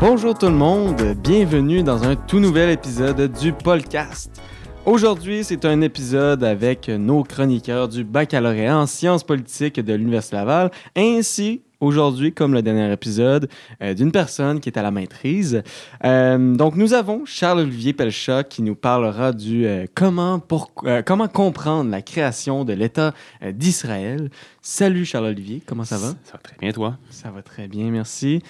Bonjour 0.00 0.38
tout 0.38 0.46
le 0.46 0.52
monde, 0.52 1.02
bienvenue 1.22 1.82
dans 1.82 2.04
un 2.04 2.16
tout 2.16 2.38
nouvel 2.40 2.70
épisode 2.70 3.30
du 3.38 3.52
podcast. 3.52 4.40
Aujourd'hui, 4.86 5.44
c'est 5.44 5.66
un 5.66 5.82
épisode 5.82 6.44
avec 6.44 6.88
nos 6.88 7.24
chroniqueurs 7.24 7.88
du 7.88 8.04
baccalauréat 8.04 8.78
en 8.78 8.86
sciences 8.86 9.22
politiques 9.22 9.80
de 9.80 9.92
l'Université 9.92 10.36
Laval, 10.36 10.70
ainsi 10.96 11.62
aujourd'hui, 11.80 12.32
comme 12.32 12.52
le 12.52 12.62
dernier 12.62 12.92
épisode, 12.92 13.48
euh, 13.82 13.94
d'une 13.94 14.12
personne 14.12 14.60
qui 14.60 14.68
est 14.68 14.78
à 14.78 14.82
la 14.82 14.90
maîtrise. 14.90 15.62
Euh, 16.04 16.54
donc, 16.54 16.76
nous 16.76 16.94
avons 16.94 17.24
Charles-Olivier 17.24 17.92
Pelchat 17.92 18.44
qui 18.44 18.62
nous 18.62 18.74
parlera 18.74 19.32
du 19.32 19.66
euh, 19.66 19.86
comment, 19.94 20.38
pour, 20.38 20.72
comment 21.06 21.28
comprendre 21.28 21.90
la 21.90 22.02
création 22.02 22.64
de 22.64 22.72
l'État 22.72 23.14
d'Israël. 23.52 24.30
Salut 24.62 25.04
Charles-Olivier, 25.04 25.62
comment 25.64 25.84
ça 25.84 25.98
va? 25.98 26.08
Ça 26.24 26.32
va 26.32 26.38
très 26.38 26.56
bien, 26.58 26.72
toi? 26.72 26.98
Ça 27.10 27.30
va 27.30 27.42
très 27.42 27.68
bien, 27.68 27.90
merci. 27.90 28.42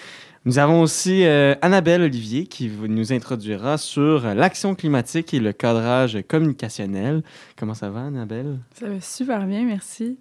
Nous 0.45 0.59
avons 0.59 0.81
aussi 0.81 1.25
Annabelle 1.25 2.03
Olivier 2.03 2.47
qui 2.47 2.71
nous 2.89 3.13
introduira 3.13 3.77
sur 3.77 4.35
l'action 4.35 4.75
climatique 4.75 5.35
et 5.35 5.41
le 5.41 5.53
cadrage 5.53 6.19
communicationnel. 6.27 7.23
Comment 7.57 7.75
ça 7.75 7.91
va, 7.91 8.05
Annabelle? 8.05 8.59
Ça 8.75 8.89
va 8.89 9.01
super 9.01 9.47
bien, 9.47 9.65
merci. 9.65 10.19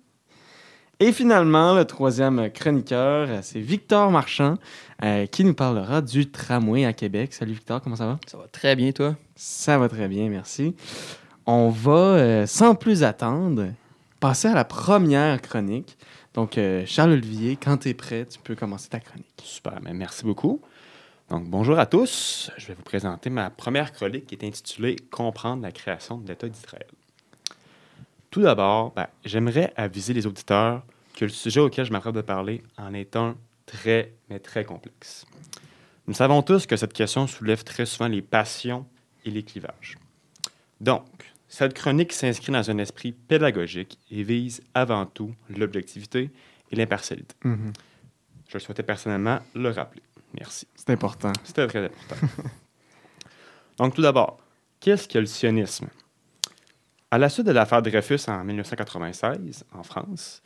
Et 0.99 1.11
finalement, 1.11 1.75
le 1.75 1.85
troisième 1.85 2.49
chroniqueur, 2.49 3.29
c'est 3.43 3.59
Victor 3.59 4.09
Marchand, 4.09 4.55
euh, 5.03 5.27
qui 5.27 5.43
nous 5.43 5.53
parlera 5.53 6.01
du 6.01 6.31
tramway 6.31 6.85
à 6.85 6.93
Québec. 6.93 7.33
Salut 7.33 7.53
Victor, 7.53 7.83
comment 7.83 7.95
ça 7.95 8.07
va? 8.07 8.19
Ça 8.25 8.35
va 8.35 8.47
très 8.47 8.75
bien, 8.75 8.91
toi? 8.91 9.16
Ça 9.35 9.77
va 9.77 9.89
très 9.89 10.07
bien, 10.07 10.27
merci. 10.27 10.75
On 11.45 11.69
va, 11.69 11.91
euh, 11.91 12.47
sans 12.47 12.73
plus 12.73 13.03
attendre, 13.03 13.67
passer 14.19 14.47
à 14.47 14.55
la 14.55 14.66
première 14.66 15.39
chronique. 15.39 15.99
Donc, 16.33 16.57
euh, 16.57 16.83
Charles-Olivier, 16.88 17.57
quand 17.57 17.77
tu 17.77 17.89
es 17.89 17.94
prêt, 17.94 18.25
tu 18.25 18.39
peux 18.39 18.55
commencer 18.55 18.89
ta 18.89 19.00
chronique. 19.00 19.27
Super, 19.44 19.77
mais 19.83 19.94
merci 19.94 20.25
beaucoup. 20.25 20.61
Donc, 21.29 21.47
bonjour 21.47 21.77
à 21.77 21.85
tous. 21.85 22.50
Je 22.57 22.66
vais 22.69 22.73
vous 22.73 22.81
présenter 22.81 23.29
ma 23.29 23.52
première 23.52 23.94
chronique 23.94 24.25
qui 24.25 24.33
est 24.33 24.44
intitulée 24.44 24.95
Comprendre 25.11 25.61
la 25.61 25.72
création 25.72 26.17
de 26.17 26.27
l'État 26.27 26.50
d'Israël. 26.50 26.88
Tout 28.30 28.42
d'abord, 28.42 28.94
ben, 28.94 29.08
j'aimerais 29.23 29.73
aviser 29.75 30.14
les 30.14 30.28
auditeurs 30.28 30.83
que 31.16 31.25
le 31.25 31.31
sujet 31.31 31.59
auquel 31.59 31.86
je 31.86 31.92
m'apprête 31.92 32.16
de 32.16 32.22
parler 32.22 32.64
en 32.78 32.94
est 32.94 33.16
un 33.16 33.36
très, 33.66 34.14
mais 34.30 34.39
très 34.39 34.66
complexe. 34.66 35.25
Nous 36.08 36.14
savons 36.14 36.42
tous 36.42 36.66
que 36.66 36.78
cette 36.78 36.94
question 36.94 37.28
soulève 37.28 37.64
très 37.64 37.86
souvent 37.86 38.08
les 38.08 38.22
passions 38.22 38.86
et 39.25 39.31
les 39.31 39.44
clivages. 39.44 39.97
Donc, 40.80 41.06
cette 41.47 41.73
chronique 41.73 42.14
s'inscrit 42.14 42.52
dans 42.52 42.69
un 42.69 42.78
esprit 42.78 43.11
pédagogique 43.11 43.97
et 44.11 44.23
vise 44.23 44.62
avant 44.73 45.06
tout 45.06 45.34
l'objectivité 45.50 46.31
et 46.72 46.75
l'impartialité. 46.75 47.36
Mhm. 47.44 47.73
Je 48.47 48.58
souhaitais 48.59 48.84
personnellement 48.84 49.39
le 49.56 49.69
rappeler. 49.69 50.03
Merci. 50.34 50.67
C'est 50.75 50.89
important. 50.91 51.34
C'était 51.44 51.67
très 51.67 51.86
important. 51.86 52.28
Donc, 53.78 53.95
tout 53.95 54.02
d'abord, 54.02 54.39
qu'est-ce 54.80 55.08
que 55.08 55.19
le 55.19 55.25
sionisme? 55.25 55.88
À 57.09 57.17
la 57.17 57.30
suite 57.30 57.47
de 57.47 57.53
l'affaire 57.53 57.81
Dreyfus 57.81 58.19
en 58.27 58.44
1996, 58.44 59.63
en 59.72 59.81
France, 59.81 60.41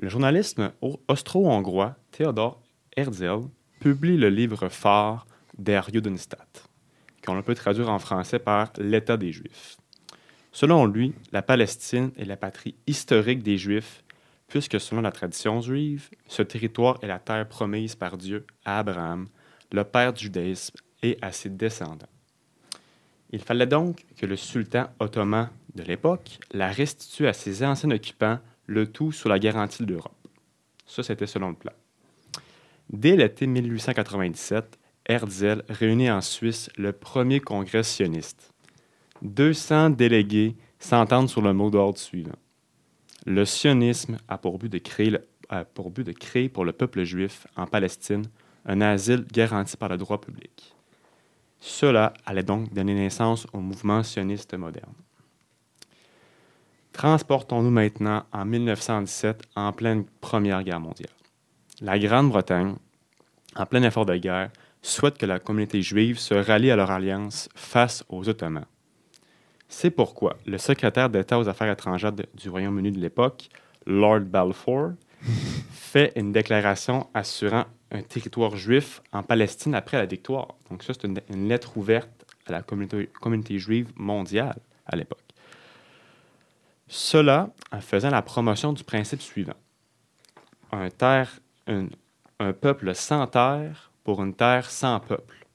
le 0.00 0.08
journaliste 0.08 0.58
austro-hongrois 1.06 1.96
Theodor 2.12 2.62
Herzl 2.96 3.42
publie 3.78 4.16
le 4.16 4.30
livre 4.30 4.70
phare 4.70 5.26
Der 5.58 5.86
Judenstaat, 5.92 6.48
qu'on 7.22 7.42
peut 7.42 7.54
traduire 7.54 7.90
en 7.90 7.98
français 7.98 8.38
par 8.38 8.72
L'État 8.78 9.18
des 9.18 9.32
Juifs. 9.32 9.76
Selon 10.50 10.86
lui, 10.86 11.14
la 11.30 11.42
Palestine 11.42 12.10
est 12.16 12.24
la 12.24 12.38
patrie 12.38 12.74
historique 12.86 13.42
des 13.42 13.58
Juifs, 13.58 14.02
puisque 14.46 14.80
selon 14.80 15.02
la 15.02 15.12
tradition 15.12 15.60
juive, 15.60 16.08
ce 16.26 16.40
territoire 16.40 16.98
est 17.02 17.06
la 17.06 17.18
terre 17.18 17.46
promise 17.46 17.96
par 17.96 18.16
Dieu 18.16 18.46
à 18.64 18.78
Abraham, 18.78 19.28
le 19.72 19.84
père 19.84 20.14
du 20.14 20.24
judaïsme, 20.24 20.78
et 21.02 21.18
à 21.20 21.32
ses 21.32 21.50
descendants. 21.50 22.08
Il 23.30 23.42
fallait 23.42 23.66
donc 23.66 24.06
que 24.16 24.24
le 24.24 24.36
sultan 24.36 24.88
ottoman 25.00 25.50
de 25.78 25.84
l'époque 25.84 26.38
la 26.52 26.70
restitue 26.70 27.26
à 27.26 27.32
ses 27.32 27.64
anciens 27.64 27.90
occupants, 27.90 28.38
le 28.66 28.86
tout 28.86 29.12
sous 29.12 29.28
la 29.28 29.38
garantie 29.38 29.84
de 29.84 29.92
l'Europe. 29.92 30.12
Ça, 30.86 31.02
c'était 31.02 31.26
selon 31.26 31.50
le 31.50 31.54
plan. 31.54 31.72
Dès 32.90 33.16
l'été 33.16 33.46
1897, 33.46 34.78
Herzl 35.06 35.62
réunit 35.68 36.10
en 36.10 36.20
Suisse 36.20 36.70
le 36.76 36.92
premier 36.92 37.40
congrès 37.40 37.82
sioniste. 37.82 38.52
200 39.22 39.90
délégués 39.90 40.56
s'entendent 40.78 41.28
sur 41.28 41.42
le 41.42 41.52
mot 41.52 41.70
d'ordre 41.70 41.98
suivant. 41.98 42.36
Le 43.26 43.44
sionisme 43.44 44.18
a 44.28 44.38
pour 44.38 44.58
but 44.58 44.70
de 44.70 44.78
créer, 44.78 45.16
pour, 45.74 45.90
but 45.90 46.04
de 46.04 46.12
créer 46.12 46.48
pour 46.48 46.64
le 46.64 46.72
peuple 46.72 47.04
juif 47.04 47.46
en 47.56 47.66
Palestine 47.66 48.24
un 48.64 48.80
asile 48.80 49.26
garanti 49.32 49.76
par 49.76 49.88
le 49.88 49.96
droit 49.96 50.20
public. 50.20 50.74
Cela 51.58 52.12
allait 52.24 52.42
donc 52.42 52.72
donner 52.72 52.94
naissance 52.94 53.46
au 53.52 53.58
mouvement 53.58 54.02
sioniste 54.02 54.54
moderne. 54.54 54.94
Transportons-nous 56.98 57.70
maintenant 57.70 58.24
en 58.32 58.44
1917, 58.44 59.44
en 59.54 59.72
pleine 59.72 60.04
Première 60.20 60.64
Guerre 60.64 60.80
mondiale. 60.80 61.12
La 61.80 61.96
Grande-Bretagne, 61.96 62.74
en 63.54 63.66
plein 63.66 63.84
effort 63.84 64.04
de 64.04 64.16
guerre, 64.16 64.50
souhaite 64.82 65.16
que 65.16 65.24
la 65.24 65.38
communauté 65.38 65.80
juive 65.80 66.18
se 66.18 66.34
rallie 66.34 66.72
à 66.72 66.76
leur 66.76 66.90
alliance 66.90 67.48
face 67.54 68.04
aux 68.08 68.28
Ottomans. 68.28 68.64
C'est 69.68 69.92
pourquoi 69.92 70.38
le 70.44 70.58
secrétaire 70.58 71.08
d'État 71.08 71.38
aux 71.38 71.48
Affaires 71.48 71.70
étrangères 71.70 72.12
du 72.12 72.48
Royaume-Uni 72.48 72.90
de 72.90 72.98
l'époque, 72.98 73.48
Lord 73.86 74.22
Balfour, 74.22 74.94
fait 75.70 76.12
une 76.16 76.32
déclaration 76.32 77.06
assurant 77.14 77.66
un 77.92 78.02
territoire 78.02 78.56
juif 78.56 79.02
en 79.12 79.22
Palestine 79.22 79.76
après 79.76 79.98
la 79.98 80.06
victoire. 80.06 80.56
Donc 80.68 80.82
ça, 80.82 80.94
c'est 80.94 81.06
une, 81.06 81.48
lettre 81.48 81.76
ouverte 81.76 82.10
à 82.44 82.50
la 82.50 82.62
communauté, 82.62 83.56
juive 83.56 83.92
mondiale 83.94 84.58
à 84.84 84.96
l'époque. 84.96 85.27
Cela 86.88 87.50
en 87.70 87.80
faisant 87.80 88.08
la 88.08 88.22
promotion 88.22 88.72
du 88.72 88.82
principe 88.82 89.20
suivant. 89.20 89.54
Un, 90.72 90.88
peuple 92.60 92.94
sans 92.94 93.26
terre 93.26 93.92
pour 94.04 94.22
une 94.22 94.34
terre 94.34 94.70
sans 94.70 95.00
peuple. 95.00 95.46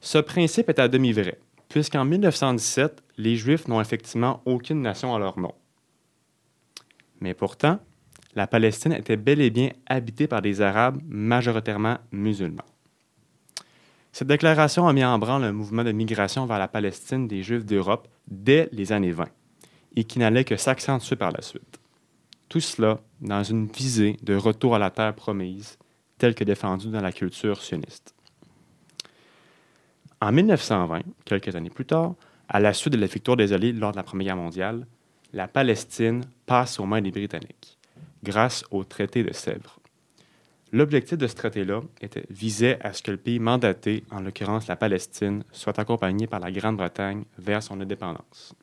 Ce 0.00 0.18
principe 0.18 0.70
est 0.70 0.78
à 0.78 0.88
demi 0.88 1.12
vrai, 1.12 1.38
puisqu'en 1.68 2.04
1917, 2.04 3.02
les 3.18 3.36
Juifs 3.36 3.68
n'ont 3.68 3.80
effectivement 3.80 4.40
aucune 4.46 4.80
nation 4.80 5.14
à 5.14 5.18
leur 5.18 5.38
nom. 5.38 5.54
Mais 7.20 7.34
pourtant, 7.34 7.78
la 8.34 8.46
Palestine 8.46 8.92
était 8.92 9.16
bel 9.16 9.40
et 9.40 9.50
bien 9.50 9.70
habitée 9.86 10.26
par 10.26 10.40
des 10.40 10.60
Arabes 10.60 11.00
majoritairement 11.06 11.98
musulmans. 12.12 12.64
Cette 14.12 14.28
déclaration 14.28 14.88
a 14.88 14.92
mis 14.92 15.04
en 15.04 15.18
branle 15.18 15.44
un 15.44 15.52
mouvement 15.52 15.84
de 15.84 15.92
migration 15.92 16.46
vers 16.46 16.58
la 16.58 16.68
Palestine 16.68 17.28
des 17.28 17.42
Juifs 17.42 17.66
d'Europe 17.66 18.08
dès 18.28 18.68
les 18.72 18.92
années 18.92 19.12
20 19.12 19.26
et 19.96 20.04
qui 20.04 20.18
n'allait 20.18 20.44
que 20.44 20.56
s'accentuer 20.56 21.16
par 21.16 21.32
la 21.32 21.42
suite. 21.42 21.80
Tout 22.48 22.60
cela 22.60 23.00
dans 23.20 23.42
une 23.42 23.66
visée 23.66 24.16
de 24.22 24.36
retour 24.36 24.74
à 24.74 24.78
la 24.78 24.90
terre 24.90 25.14
promise, 25.14 25.78
telle 26.18 26.34
que 26.34 26.44
défendue 26.44 26.88
dans 26.88 27.00
la 27.00 27.12
culture 27.12 27.62
sioniste. 27.62 28.14
En 30.20 30.32
1920, 30.32 31.02
quelques 31.24 31.56
années 31.56 31.70
plus 31.70 31.86
tard, 31.86 32.14
à 32.48 32.60
la 32.60 32.72
suite 32.72 32.92
de 32.92 32.98
la 32.98 33.06
victoire 33.06 33.36
des 33.36 33.52
Alliés 33.52 33.72
lors 33.72 33.92
de 33.92 33.96
la 33.96 34.02
Première 34.02 34.36
Guerre 34.36 34.42
mondiale, 34.42 34.86
la 35.32 35.48
Palestine 35.48 36.24
passe 36.46 36.78
aux 36.78 36.86
mains 36.86 37.02
des 37.02 37.10
Britanniques 37.10 37.76
grâce 38.22 38.64
au 38.70 38.82
traité 38.84 39.22
de 39.22 39.32
Sèvres. 39.32 39.78
L'objectif 40.72 41.16
de 41.16 41.26
ce 41.28 41.34
traité-là 41.34 41.80
visait 42.28 42.78
à 42.82 42.92
ce 42.92 43.02
que 43.02 43.12
le 43.12 43.16
pays 43.16 43.38
mandaté, 43.38 44.02
en 44.10 44.20
l'occurrence 44.20 44.66
la 44.66 44.74
Palestine, 44.74 45.44
soit 45.52 45.78
accompagné 45.78 46.26
par 46.26 46.40
la 46.40 46.50
Grande-Bretagne 46.50 47.24
vers 47.38 47.62
son 47.62 47.80
indépendance. 47.80 48.54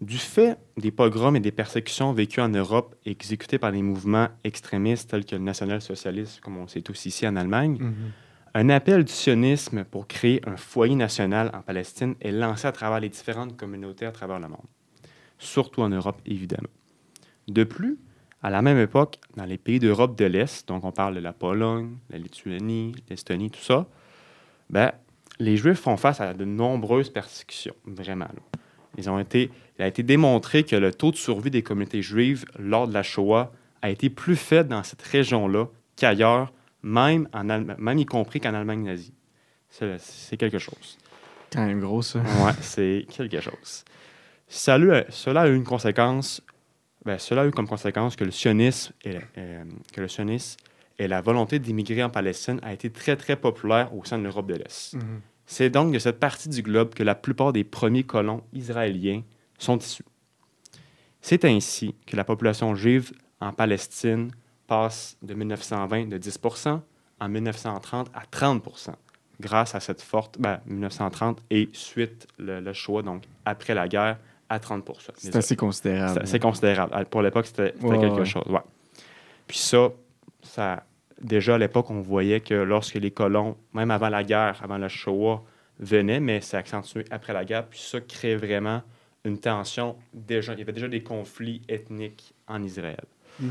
Du 0.00 0.18
fait 0.18 0.58
des 0.76 0.90
pogroms 0.90 1.36
et 1.36 1.40
des 1.40 1.52
persécutions 1.52 2.12
vécues 2.12 2.40
en 2.40 2.50
Europe 2.50 2.94
et 3.06 3.10
exécutées 3.10 3.58
par 3.58 3.72
des 3.72 3.80
mouvements 3.82 4.28
extrémistes 4.44 5.10
tels 5.10 5.24
que 5.24 5.34
le 5.36 5.42
national-socialisme, 5.42 6.40
comme 6.42 6.58
on 6.58 6.66
sait 6.68 6.82
tous 6.82 7.06
ici 7.06 7.26
en 7.26 7.34
Allemagne, 7.36 7.78
Mhm. 7.80 7.94
un 8.54 8.68
appel 8.68 9.04
du 9.04 9.12
sionisme 9.12 9.84
pour 9.84 10.06
créer 10.06 10.40
un 10.46 10.56
foyer 10.56 10.94
national 10.96 11.50
en 11.54 11.62
Palestine 11.62 12.14
est 12.20 12.32
lancé 12.32 12.66
à 12.66 12.72
travers 12.72 13.00
les 13.00 13.08
différentes 13.08 13.56
communautés 13.56 14.06
à 14.06 14.12
travers 14.12 14.38
le 14.38 14.48
monde 14.48 14.66
surtout 15.38 15.82
en 15.82 15.88
Europe 15.90 16.20
évidemment. 16.24 16.68
De 17.48 17.64
plus, 17.64 17.98
à 18.42 18.50
la 18.50 18.62
même 18.62 18.78
époque, 18.78 19.18
dans 19.36 19.44
les 19.44 19.58
pays 19.58 19.78
d'Europe 19.78 20.16
de 20.16 20.24
l'Est, 20.24 20.66
donc 20.68 20.84
on 20.84 20.92
parle 20.92 21.14
de 21.14 21.20
la 21.20 21.32
Pologne, 21.32 21.98
la 22.10 22.18
Lituanie, 22.18 22.94
l'Estonie, 23.10 23.50
tout 23.50 23.60
ça, 23.60 23.86
ben, 24.70 24.92
les 25.38 25.56
Juifs 25.58 25.80
font 25.80 25.96
face 25.96 26.20
à 26.20 26.32
de 26.32 26.44
nombreuses 26.44 27.10
persécutions, 27.10 27.74
vraiment. 27.84 28.28
Ils 28.96 29.08
ont 29.10 29.18
été, 29.18 29.50
il 29.78 29.82
a 29.82 29.86
été 29.86 30.02
démontré 30.02 30.64
que 30.64 30.76
le 30.76 30.92
taux 30.92 31.10
de 31.10 31.16
survie 31.16 31.50
des 31.50 31.62
communautés 31.62 32.02
juives 32.02 32.44
lors 32.58 32.88
de 32.88 32.94
la 32.94 33.02
Shoah 33.02 33.52
a 33.82 33.90
été 33.90 34.08
plus 34.10 34.36
faible 34.36 34.70
dans 34.70 34.82
cette 34.82 35.02
région-là 35.02 35.66
qu'ailleurs, 35.96 36.52
même, 36.82 37.28
en 37.32 37.48
Allem- 37.48 37.74
même 37.78 37.98
y 37.98 38.06
compris 38.06 38.40
qu'en 38.40 38.54
Allemagne 38.54 38.82
nazie. 38.84 39.12
C'est 39.68 40.36
quelque 40.36 40.58
chose. 40.58 40.98
Quand 41.52 41.66
même 41.66 41.80
gros, 41.80 42.02
ça. 42.02 42.20
Ouais, 42.20 42.52
c'est 42.60 43.06
quelque 43.08 43.40
chose. 43.40 43.84
Ça 44.48 44.78
cela 45.10 45.42
a 45.42 45.48
eu 45.48 45.54
une 45.56 45.64
conséquence. 45.64 46.42
ben, 47.04 47.18
cela 47.18 47.42
a 47.42 47.46
eu 47.46 47.50
comme 47.50 47.68
conséquence 47.68 48.16
que 48.16 48.24
le 48.24 48.30
sionisme 48.30 48.92
et, 49.04 49.12
la- 49.12 49.20
euh, 49.38 49.64
que 49.92 50.00
le 50.00 50.08
sionisme 50.08 50.56
et 50.98 51.06
la 51.08 51.20
volonté 51.20 51.58
d'immigrer 51.58 52.02
en 52.02 52.10
Palestine 52.10 52.58
a 52.62 52.72
été 52.72 52.90
très, 52.90 53.16
très 53.16 53.36
populaire 53.36 53.94
au 53.94 54.04
sein 54.04 54.18
de 54.18 54.22
l'Europe 54.24 54.46
de 54.48 54.54
l'Est. 54.54 54.94
Mhm. 54.94 55.20
C'est 55.46 55.70
donc 55.70 55.92
de 55.92 55.98
cette 55.98 56.18
partie 56.18 56.48
du 56.48 56.62
globe 56.62 56.94
que 56.94 57.02
la 57.02 57.14
plupart 57.14 57.52
des 57.52 57.64
premiers 57.64 58.02
colons 58.02 58.42
israéliens 58.52 59.22
sont 59.58 59.78
issus. 59.78 60.04
C'est 61.20 61.44
ainsi 61.44 61.94
que 62.06 62.16
la 62.16 62.24
population 62.24 62.74
juive 62.74 63.12
en 63.40 63.52
Palestine 63.52 64.30
passe 64.66 65.16
de 65.22 65.34
1920 65.34 66.06
de 66.08 66.18
10% 66.18 66.80
en 67.20 67.28
1930 67.28 68.10
à 68.14 68.22
30% 68.24 68.90
grâce 69.40 69.74
à 69.74 69.80
cette 69.80 70.02
forte... 70.02 70.38
Ben, 70.40 70.60
1930 70.66 71.42
et 71.50 71.68
suite 71.72 72.26
le, 72.38 72.60
le 72.60 72.72
choix, 72.72 73.02
donc 73.02 73.24
après 73.44 73.74
la 73.74 73.86
guerre, 73.86 74.18
à 74.48 74.58
30% 74.58 74.82
C'est 75.16 75.36
assez 75.36 75.56
considérable. 75.56 76.14
c'est 76.14 76.22
assez 76.22 76.38
considérable. 76.40 77.04
Pour 77.06 77.22
l'époque, 77.22 77.46
c'était 77.46 77.72
c'était 77.74 77.86
Ouais, 77.86 77.98
quelque 78.00 78.18
ouais. 78.20 78.24
chose. 78.24 78.44
ouais. 78.48 78.60
Puis 79.46 79.58
ça, 79.58 79.88
ça, 80.42 80.84
déjà 81.20 81.54
à 81.54 81.58
l'époque, 81.58 81.90
on 81.90 82.00
voyait 82.00 82.40
que 82.40 82.54
lorsque 82.54 82.94
les 82.94 83.10
colons, 83.10 83.56
même 83.72 83.90
avant 83.90 84.08
la 84.08 84.22
guerre, 84.24 84.60
avant 84.62 84.78
le 84.78 84.88
Shoah, 84.88 85.42
venaient, 85.78 86.20
mais 86.20 86.40
c'est 86.40 86.56
accentué 86.56 87.04
après 87.10 87.32
la 87.32 87.44
guerre, 87.44 87.66
puis 87.66 87.78
ça 87.78 88.00
crée 88.00 88.36
vraiment 88.36 88.82
une 89.24 89.38
tension. 89.38 89.96
Déjà, 90.14 90.52
il 90.54 90.58
y 90.60 90.62
avait 90.62 90.72
déjà 90.72 90.88
des 90.88 91.02
conflits 91.02 91.62
ethniques 91.68 92.32
en 92.46 92.62
Israël 92.62 93.04
Mhm. 93.38 93.50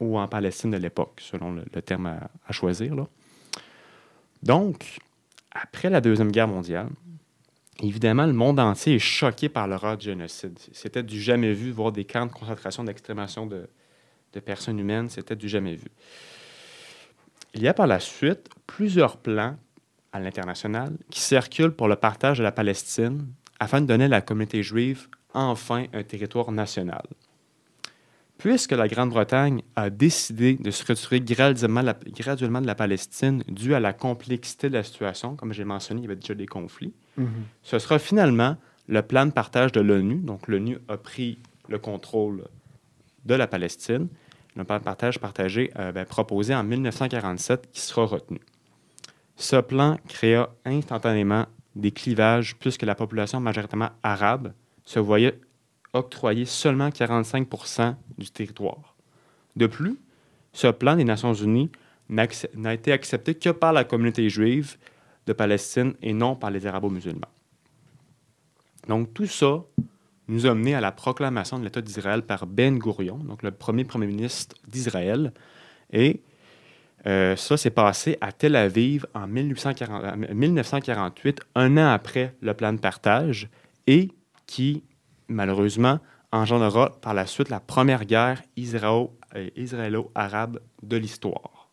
ou 0.00 0.18
en 0.18 0.28
Palestine 0.28 0.70
de 0.70 0.76
l'époque, 0.76 1.20
selon 1.20 1.52
le, 1.52 1.64
le 1.72 1.82
terme 1.82 2.06
à, 2.06 2.30
à 2.46 2.52
choisir. 2.52 2.94
Là. 2.94 3.08
Donc, 4.42 4.98
après 5.50 5.90
la 5.90 6.00
Deuxième 6.00 6.30
Guerre 6.30 6.48
mondiale, 6.48 6.88
évidemment, 7.82 8.26
le 8.26 8.32
monde 8.32 8.60
entier 8.60 8.94
est 8.96 8.98
choqué 9.00 9.48
par 9.48 9.66
l'horreur 9.66 9.96
du 9.96 10.04
génocide. 10.06 10.58
C'était 10.72 11.02
du 11.02 11.20
jamais 11.20 11.52
vu, 11.52 11.70
voir 11.70 11.90
des 11.92 12.04
camps 12.04 12.26
de 12.26 12.32
concentration, 12.32 12.84
d'extrémation 12.84 13.46
de, 13.46 13.68
de 14.32 14.40
personnes 14.40 14.78
humaines, 14.78 15.08
c'était 15.08 15.36
du 15.36 15.48
jamais 15.48 15.74
vu. 15.76 15.88
Il 17.54 17.62
y 17.62 17.68
a 17.68 17.74
par 17.74 17.86
la 17.86 18.00
suite 18.00 18.48
plusieurs 18.66 19.16
plans 19.18 19.56
à 20.12 20.20
l'international 20.20 20.96
qui 21.10 21.20
circulent 21.20 21.72
pour 21.72 21.88
le 21.88 21.96
partage 21.96 22.38
de 22.38 22.42
la 22.42 22.52
Palestine 22.52 23.26
afin 23.60 23.80
de 23.80 23.86
donner 23.86 24.04
à 24.04 24.08
la 24.08 24.20
communauté 24.20 24.62
juive 24.62 25.08
enfin 25.32 25.86
un 25.92 26.02
territoire 26.02 26.50
national. 26.52 27.02
Puisque 28.38 28.72
la 28.72 28.88
Grande-Bretagne 28.88 29.62
a 29.76 29.90
décidé 29.90 30.54
de 30.56 30.70
se 30.70 30.84
retirer 30.84 31.20
graduellement, 31.20 31.82
la- 31.82 31.94
graduellement 32.06 32.60
de 32.60 32.66
la 32.66 32.74
Palestine 32.74 33.42
dû 33.48 33.74
à 33.74 33.80
la 33.80 33.92
complexité 33.92 34.68
de 34.68 34.74
la 34.74 34.82
situation, 34.82 35.36
comme 35.36 35.52
j'ai 35.52 35.64
mentionné, 35.64 36.00
il 36.00 36.04
y 36.04 36.06
avait 36.06 36.16
déjà 36.16 36.34
des 36.34 36.46
conflits, 36.46 36.92
Mhm. 37.16 37.28
ce 37.62 37.78
sera 37.78 37.98
finalement 38.00 38.56
le 38.88 39.02
plan 39.02 39.24
de 39.26 39.30
partage 39.30 39.70
de 39.72 39.80
l'ONU. 39.80 40.16
Donc, 40.16 40.48
l'ONU 40.48 40.78
a 40.88 40.96
pris 40.96 41.38
le 41.68 41.78
contrôle 41.78 42.44
de 43.24 43.34
la 43.34 43.46
Palestine. 43.46 44.08
Le 44.56 44.64
plan 44.64 44.78
de 44.78 44.84
partage 44.84 45.18
partagé, 45.18 45.70
euh, 45.78 45.92
ben, 45.92 46.04
proposé 46.04 46.54
en 46.54 46.62
1947, 46.62 47.70
qui 47.72 47.80
sera 47.80 48.06
retenu. 48.06 48.40
Ce 49.36 49.56
plan 49.56 49.96
créa 50.08 50.50
instantanément 50.64 51.46
des 51.74 51.90
clivages 51.90 52.56
puisque 52.56 52.82
la 52.82 52.94
population 52.94 53.40
majoritairement 53.40 53.90
arabe 54.02 54.52
se 54.84 55.00
voyait 55.00 55.40
octroyer 55.92 56.44
seulement 56.44 56.88
45% 56.88 57.96
du 58.18 58.30
territoire. 58.30 58.94
De 59.56 59.66
plus, 59.66 59.98
ce 60.52 60.68
plan 60.68 60.96
des 60.96 61.04
Nations 61.04 61.34
unies 61.34 61.70
n'a 62.08 62.74
été 62.74 62.92
accepté 62.92 63.34
que 63.34 63.50
par 63.50 63.72
la 63.72 63.84
communauté 63.84 64.28
juive 64.28 64.76
de 65.26 65.32
Palestine 65.32 65.94
et 66.02 66.12
non 66.12 66.36
par 66.36 66.50
les 66.50 66.66
arabo-musulmans. 66.66 67.28
Donc 68.88 69.14
tout 69.14 69.26
ça 69.26 69.64
nous 70.28 70.46
a 70.46 70.50
à 70.50 70.80
la 70.80 70.92
proclamation 70.92 71.58
de 71.58 71.64
l'État 71.64 71.80
d'Israël 71.80 72.22
par 72.22 72.46
Ben 72.46 72.78
Gourion, 72.78 73.18
donc 73.18 73.42
le 73.42 73.50
premier 73.50 73.84
premier 73.84 74.06
ministre 74.06 74.56
d'Israël. 74.66 75.32
Et 75.92 76.22
euh, 77.06 77.36
ça 77.36 77.56
s'est 77.56 77.70
passé 77.70 78.16
à 78.20 78.32
Tel 78.32 78.56
Aviv 78.56 79.06
en 79.14 79.26
1840 79.26 80.04
en 80.04 80.16
1948, 80.34 81.40
un 81.54 81.76
an 81.76 81.92
après 81.92 82.34
le 82.40 82.54
plan 82.54 82.72
de 82.72 82.78
partage, 82.78 83.48
et 83.86 84.10
qui, 84.46 84.82
malheureusement, 85.28 86.00
engendrera 86.32 86.98
par 87.00 87.14
la 87.14 87.26
suite 87.26 87.50
la 87.50 87.60
première 87.60 88.06
guerre 88.06 88.42
euh, 88.56 89.50
israélo-arabe 89.56 90.60
de 90.82 90.96
l'histoire. 90.96 91.68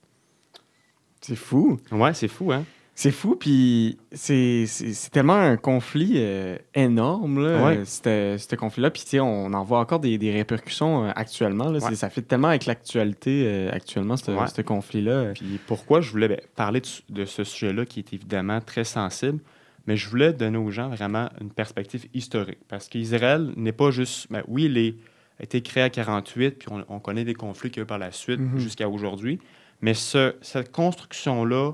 C'est 1.22 1.36
fou. 1.36 1.80
Ouais, 1.92 2.14
c'est 2.14 2.28
fou, 2.28 2.52
hein? 2.52 2.66
C'est 3.04 3.10
fou, 3.10 3.36
puis 3.36 3.98
c'est 4.12 4.68
tellement 5.12 5.34
un 5.34 5.58
conflit 5.58 6.12
euh, 6.18 6.56
énorme, 6.76 7.44
là, 7.44 7.66
Ouais. 7.66 7.80
euh, 8.06 8.38
ce 8.38 8.56
conflit-là. 8.56 8.92
Puis, 8.92 9.02
tu 9.02 9.10
sais, 9.10 9.20
on 9.20 9.52
en 9.54 9.64
voit 9.64 9.80
encore 9.80 10.00
des, 10.00 10.20
des 10.20 10.32
répercussions 10.32 11.06
euh, 11.06 11.12
actuellement. 11.16 11.72
Là. 11.72 11.80
C'est- 11.80 11.88
Ouais. 11.90 11.96
Ça 11.96 12.12
fait 12.12 12.22
tellement 12.22 12.50
avec 12.50 12.68
l'actualité 12.68 13.46
euh, 13.48 13.72
actuellement, 13.72 14.18
ce 14.18 14.30
Ouais. 14.30 14.64
conflit-là. 14.64 15.32
Puis 15.34 15.60
pourquoi 15.66 16.02
je 16.02 16.12
voulais 16.12 16.28
ben, 16.28 16.40
parler 16.56 16.80
de, 16.82 16.86
ce- 16.86 17.02
de 17.10 17.26
ce 17.26 17.44
sujet-là 17.44 17.86
qui 17.88 18.02
est 18.02 18.14
évidemment 18.14 18.62
très 18.62 18.84
sensible, 18.84 19.40
mais 19.88 19.98
je 19.98 20.08
voulais 20.08 20.32
donner 20.32 20.60
aux 20.60 20.70
gens 20.70 20.90
vraiment 20.90 21.28
une 21.42 21.50
perspective 21.50 22.06
historique. 22.14 22.60
Parce 22.68 22.88
qu'Israël 22.88 23.52
n'est 23.58 23.72
pas 23.72 23.90
juste. 23.90 24.28
ben, 24.30 24.44
oui, 24.48 24.66
il 24.66 24.78
est- 24.78 24.96
a 25.40 25.44
été 25.46 25.64
créé 25.64 25.82
à 25.82 25.90
48, 25.90 26.52
puis 26.52 26.68
on, 26.70 26.86
on 26.88 27.00
connaît 27.00 27.24
des 27.24 27.34
conflits 27.34 27.72
qu'il 27.72 27.78
y 27.78 27.82
a 27.82 27.84
eu 27.86 27.88
par 27.88 27.98
la 27.98 28.12
suite 28.12 28.40
Mhm. 28.40 28.60
jusqu'à 28.60 28.88
aujourd'hui. 28.88 29.40
Mais 29.82 29.96
ce- 29.96 30.36
cette 30.42 30.72
construction-là, 30.72 31.72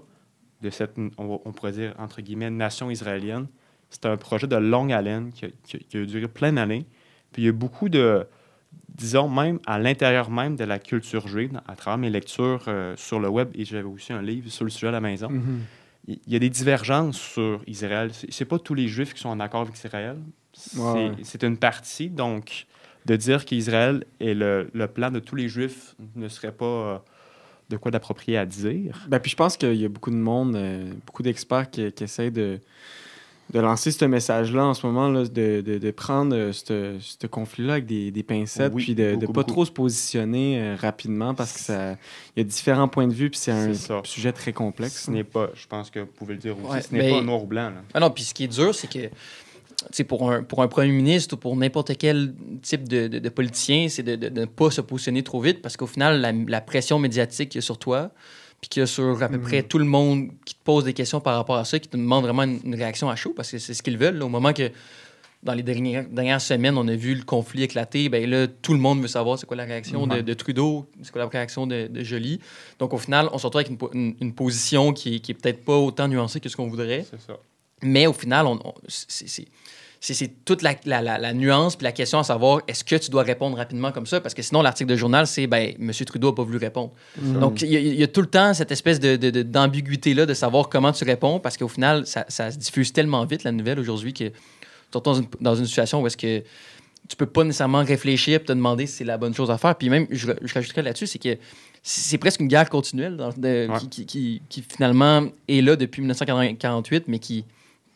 de 0.61 0.69
cette, 0.69 0.95
on, 1.17 1.37
pourrait 1.51 1.71
dire, 1.73 1.93
entre 1.99 2.21
guillemets, 2.21 2.49
nation 2.49 2.89
israélienne, 2.89 3.47
c'est 3.89 4.05
un 4.05 4.17
projet 4.17 4.47
de 4.47 4.55
longue 4.55 4.91
haleine 4.91 5.31
qui 5.31 5.45
a, 5.45 5.49
qui 5.63 5.77
a- 5.77 5.79
qui 5.79 5.97
a 5.97 6.05
duré 6.05 6.27
plein 6.27 6.53
d'années. 6.53 6.85
Puis 7.31 7.43
il 7.43 7.45
y 7.45 7.49
a 7.49 7.51
beaucoup 7.51 7.89
de, 7.89 8.25
disons, 8.89 9.29
même 9.29 9.59
à 9.65 9.77
l'intérieur 9.79 10.29
même 10.29 10.55
de 10.55 10.63
la 10.63 10.79
culture 10.79 11.27
juive, 11.27 11.59
à 11.67 11.75
travers 11.75 11.97
mes 11.97 12.09
lectures 12.09 12.65
euh, 12.67 12.95
sur 12.97 13.19
le 13.19 13.29
web, 13.29 13.49
et 13.55 13.65
j'avais 13.65 13.83
aussi 13.83 14.13
un 14.13 14.21
livre 14.21 14.49
sur 14.49 14.63
le 14.65 14.71
sujet 14.71 14.87
à 14.87 14.91
la 14.91 15.01
maison, 15.01 15.29
Mhm. 15.29 15.61
il 16.07 16.19
il 16.25 16.33
y 16.33 16.35
a 16.37 16.39
des 16.39 16.49
divergences 16.49 17.19
sur 17.19 17.61
Israël. 17.67 18.11
C'est 18.29 18.45
pas 18.45 18.57
tous 18.59 18.73
les 18.73 18.87
Juifs 18.87 19.13
qui 19.13 19.19
sont 19.19 19.27
en 19.29 19.39
accord 19.41 19.61
avec 19.61 19.75
Israël. 19.75 20.17
C'est 20.53 20.79
Ouais. 20.79 21.11
c'est 21.23 21.43
une 21.43 21.57
partie. 21.57 22.09
Donc, 22.09 22.65
de 23.05 23.15
dire 23.17 23.43
qu'Israël 23.45 24.05
est 24.21 24.33
le, 24.33 24.69
le 24.73 24.87
plan 24.87 25.11
de 25.11 25.19
tous 25.19 25.35
les 25.35 25.49
Juifs 25.49 25.95
ne 26.15 26.27
serait 26.29 26.51
pas 26.53 26.65
euh, 26.65 26.97
de 27.69 27.77
quoi 27.77 27.91
d'approprié 27.91 28.37
à 28.37 28.45
dire. 28.45 29.05
Ben, 29.09 29.19
puis 29.19 29.31
je 29.31 29.35
pense 29.35 29.57
qu'il 29.57 29.75
y 29.75 29.85
a 29.85 29.89
beaucoup 29.89 30.11
de 30.11 30.15
monde, 30.15 30.55
euh, 30.55 30.91
beaucoup 31.05 31.23
d'experts 31.23 31.69
qui, 31.69 31.91
qui 31.91 32.03
essayent 32.03 32.31
de, 32.31 32.59
de 33.53 33.59
lancer 33.59 33.91
ce 33.91 34.03
message-là 34.05 34.65
en 34.65 34.73
ce 34.73 34.85
moment, 34.85 35.09
là, 35.09 35.23
de, 35.23 35.61
de, 35.61 35.77
de 35.77 35.91
prendre 35.91 36.35
euh, 36.35 36.51
ce 36.53 36.95
ce 36.99 37.27
conflit-là 37.27 37.73
avec 37.73 37.85
des, 37.85 38.11
des 38.11 38.23
pincettes, 38.23 38.71
Oui, 38.73 38.83
puis 38.83 38.95
de 38.95 39.11
ne 39.15 39.19
pas 39.21 39.25
beaucoup. 39.27 39.43
trop 39.43 39.65
se 39.65 39.71
positionner 39.71 40.61
euh, 40.61 40.75
rapidement 40.77 41.33
parce 41.33 41.53
que 41.53 41.59
ça 41.59 41.91
il 42.35 42.39
y 42.39 42.41
a 42.41 42.43
différents 42.43 42.87
points 42.87 43.07
de 43.07 43.13
vue, 43.13 43.29
puis 43.29 43.39
c'est 43.39 43.51
un 43.51 43.73
ça. 43.73 44.01
sujet 44.03 44.31
très 44.33 44.53
complexe. 44.53 45.03
Ce 45.05 45.11
n'est 45.11 45.23
pas, 45.23 45.49
je 45.55 45.65
pense 45.67 45.89
que 45.89 45.99
vous 45.99 46.05
pouvez 46.07 46.33
le 46.35 46.39
dire 46.39 46.55
aussi, 46.57 46.71
Ouais, 46.71 46.81
ce 46.81 46.93
n'est 46.93 46.99
mais- 46.99 47.11
pas 47.11 47.21
noir 47.21 47.43
ou 47.43 47.47
blanc. 47.47 47.69
là. 47.69 47.81
Ah 47.93 47.99
non, 47.99 48.09
puis 48.09 48.23
ce 48.23 48.33
qui 48.33 48.43
est 48.45 48.47
dur, 48.47 48.73
c'est 48.75 48.89
que 48.91 49.09
pour 50.07 50.31
un, 50.31 50.43
pour 50.43 50.61
un 50.61 50.67
premier 50.67 50.91
ministre 50.91 51.35
ou 51.35 51.37
pour 51.37 51.55
n'importe 51.55 51.97
quel 51.97 52.33
type 52.61 52.87
de, 52.87 53.07
de, 53.07 53.19
de 53.19 53.29
politicien, 53.29 53.87
c'est 53.89 54.03
de, 54.03 54.15
ne 54.29 54.45
pas 54.45 54.69
se 54.71 54.81
positionner 54.81 55.23
trop 55.23 55.39
vite 55.41 55.61
parce 55.61 55.77
qu'au 55.77 55.87
final, 55.87 56.21
la, 56.21 56.31
la 56.31 56.61
pression 56.61 56.99
médiatique 56.99 57.49
qu'il 57.49 57.59
y 57.59 57.63
a 57.63 57.65
sur 57.65 57.77
toi, 57.77 58.11
puis 58.61 58.69
qu'il 58.69 58.79
y 58.81 58.83
a 58.83 58.87
sur 58.87 59.21
à 59.21 59.29
peu 59.29 59.37
Mhm. 59.37 59.43
près 59.43 59.63
tout 59.63 59.77
le 59.77 59.85
monde 59.85 60.29
qui 60.45 60.55
te 60.55 60.63
pose 60.63 60.83
des 60.83 60.93
questions 60.93 61.19
par 61.21 61.35
rapport 61.35 61.57
à 61.57 61.65
ça, 61.65 61.77
qui 61.79 61.87
te 61.87 61.95
demande 61.97 62.23
vraiment 62.23 62.43
une, 62.43 62.59
une 62.65 62.75
réaction 62.75 63.09
à 63.09 63.15
chaud 63.15 63.33
parce 63.35 63.51
que 63.51 63.59
c'est 63.59 63.73
ce 63.73 63.83
qu'ils 63.83 63.97
veulent. 63.97 64.17
là. 64.17 64.25
au 64.25 64.29
moment 64.29 64.51
que 64.53 64.71
dans 65.43 65.53
les 65.53 65.61
dernières, 65.61 66.09
dernières 66.09 66.41
semaines, 66.41 66.75
on 66.79 66.87
a 66.87 66.95
vu 66.95 67.13
le 67.13 67.23
conflit 67.23 67.61
éclater, 67.63 68.09
ben 68.09 68.27
là, 68.27 68.47
tout 68.47 68.73
le 68.73 68.79
monde 68.79 68.99
veut 69.01 69.07
savoir 69.07 69.37
c'est 69.37 69.45
quoi 69.45 69.55
la 69.55 69.65
réaction 69.65 70.07
de, 70.07 70.33
Trudeau, 70.33 70.89
c'est 71.03 71.11
quoi 71.11 71.21
la 71.21 71.27
réaction 71.29 71.67
de, 71.67 71.85
de 71.87 72.03
Joly. 72.03 72.39
Donc 72.79 72.93
au 72.93 72.97
final, 72.97 73.29
on 73.31 73.37
se 73.37 73.45
retrouve 73.45 73.61
avec 73.61 73.69
une, 73.71 73.77
une- 73.93 74.15
une 74.19 74.33
position 74.33 74.91
qui, 74.91 75.21
qui 75.21 75.31
est 75.31 75.35
peut-être 75.35 75.63
pas 75.63 75.77
autant 75.77 76.07
nuancée 76.07 76.39
que 76.39 76.49
ce 76.49 76.57
qu'on 76.57 76.67
voudrait. 76.67 77.05
C'est 77.09 77.21
ça. 77.21 77.37
Mais 77.83 78.07
au 78.07 78.13
final, 78.13 78.45
on, 78.47 78.59
on- 78.63 78.73
c'est- 78.87 80.35
toute 80.45 80.61
la, 80.61 80.75
la- 80.85 81.01
la- 81.01 81.17
la 81.17 81.33
nuance 81.33 81.75
puis 81.75 81.83
la 81.83 81.91
question 81.91 82.19
à 82.19 82.23
savoir 82.23 82.61
est-ce 82.67 82.83
que 82.83 82.95
tu 82.95 83.09
dois 83.09 83.23
répondre 83.23 83.57
rapidement 83.57 83.91
comme 83.91 84.05
ça? 84.05 84.21
Parce 84.21 84.33
que 84.35 84.41
sinon 84.43 84.61
l'article 84.61 84.89
de 84.91 84.95
journal 84.95 85.25
c'est 85.27 85.47
ben 85.47 85.73
M. 85.79 85.91
Trudeau 86.05 86.29
n'a 86.29 86.35
pas 86.35 86.43
voulu 86.43 86.57
répondre. 86.57 86.91
Mhm. 87.19 87.39
Donc 87.39 87.61
il 87.63 87.71
y, 87.71 87.75
a- 87.75 87.79
il 87.79 87.95
y 87.99 88.03
a 88.03 88.07
tout 88.07 88.21
le 88.21 88.27
temps 88.27 88.53
cette 88.53 88.71
espèce 88.71 88.99
de, 88.99 89.15
de- 89.15 89.31
de- 89.31 89.41
d'ambiguïté 89.41 90.13
là 90.13 90.25
de 90.27 90.33
savoir 90.35 90.69
comment 90.69 90.91
tu 90.91 91.03
réponds 91.03 91.39
parce 91.39 91.57
qu'au 91.57 91.67
final 91.67 92.05
ça, 92.05 92.25
ça 92.29 92.51
se 92.51 92.57
diffuse 92.59 92.93
tellement 92.93 93.25
vite 93.25 93.43
la 93.43 93.51
nouvelle 93.51 93.79
aujourd'hui 93.79 94.13
que 94.13 94.25
tu 94.25 94.31
te 94.91 94.97
retrouves 94.99 95.15
dans 95.15 95.21
une, 95.21 95.27
dans 95.41 95.55
une 95.55 95.65
situation 95.65 96.01
où 96.01 96.07
est-ce 96.07 96.17
que 96.17 96.43
tu 97.09 97.15
peux 97.15 97.25
pas 97.25 97.43
nécessairement 97.43 97.83
réfléchir 97.83 98.35
et 98.39 98.43
te 98.43 98.51
demander 98.53 98.85
si 98.85 98.97
c'est 98.97 99.03
la 99.03 99.17
bonne 99.17 99.33
chose 99.33 99.49
à 99.49 99.57
faire. 99.57 99.75
Puis 99.75 99.89
même, 99.89 100.07
je, 100.11 100.27
je 100.41 100.53
rajouterais 100.53 100.83
là-dessus, 100.83 101.07
c'est 101.07 101.19
que 101.19 101.37
c'est 101.81 102.01
c'est 102.01 102.17
presque 102.17 102.41
une 102.41 102.49
guerre 102.49 102.69
continuelle 102.69 103.15
dans- 103.17 103.29
de- 103.29 103.67
Ouais. 103.69 103.79
qui, 103.79 103.87
qui- 103.89 104.05
qui- 104.05 104.41
qui, 104.49 104.61
finalement 104.61 105.23
est 105.47 105.61
là 105.61 105.75
depuis 105.75 106.01
1948, 106.01 107.05
mais 107.07 107.19
qui 107.19 107.45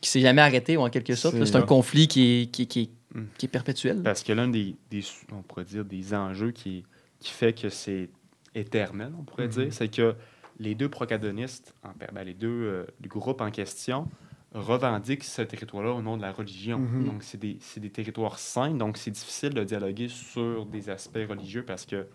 qui 0.02 0.10
s'est 0.10 0.22
jamais 0.22 0.42
arrêté, 0.42 0.78
ou 0.78 0.82
en 0.82 0.90
quelque 0.90 1.16
sorte. 1.16 1.42
C'est 1.46 1.56
un 1.56 1.62
conflit 1.62 2.08
qui 2.08 2.42
est, 2.42 2.52
qui, 2.52 2.68
qui, 2.68 2.90
Mm. 3.14 3.24
qui 3.38 3.46
est 3.46 3.50
perpétuel. 3.50 4.02
Parce 4.04 4.24
que 4.24 4.34
l'un 4.34 4.48
des, 4.48 4.76
des, 4.90 5.04
on 5.32 5.42
pourrait 5.42 5.66
dire, 5.66 5.86
des 5.86 6.14
enjeux 6.14 6.52
qui 6.52 6.84
qui 7.20 7.32
fait 7.32 7.54
que 7.54 7.70
c'est 7.70 8.10
éternel, 8.56 9.14
on 9.20 9.24
pourrait 9.24 9.48
dire, 9.48 9.68
c'est 9.72 9.90
que 9.90 10.16
les 10.58 10.74
deux 10.74 10.90
protagonistes, 10.90 11.76
en, 11.84 11.90
ben, 12.12 12.24
les 12.24 12.34
deux 12.34 12.48
euh, 12.48 12.86
le 13.00 13.08
groupe 13.08 13.42
en 13.42 13.52
question, 13.52 14.08
revendiquent 14.56 15.24
ce 15.24 15.44
territoire-là 15.44 15.92
au 15.92 16.02
nom 16.02 16.18
de 16.18 16.24
la 16.24 16.32
religion. 16.32 16.80
Mhm. 16.80 17.06
Donc, 17.06 17.24
c'est 17.24 17.40
des, 17.40 17.60
des 17.78 17.90
territoires 17.92 18.40
saints, 18.40 18.74
donc 18.74 18.98
c'est 18.98 19.12
difficile 19.12 19.54
de 19.54 19.64
dialoguer 19.64 20.08
sur 20.08 20.66
des 20.66 20.90
aspects 20.90 21.20
religieux 21.30 21.64
parce 21.64 21.86
que 21.86 22.08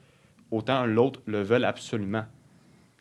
autant 0.50 0.86
l'autre 0.86 1.20
le 1.26 1.42
veulent 1.42 1.64
absolument. 1.64 2.24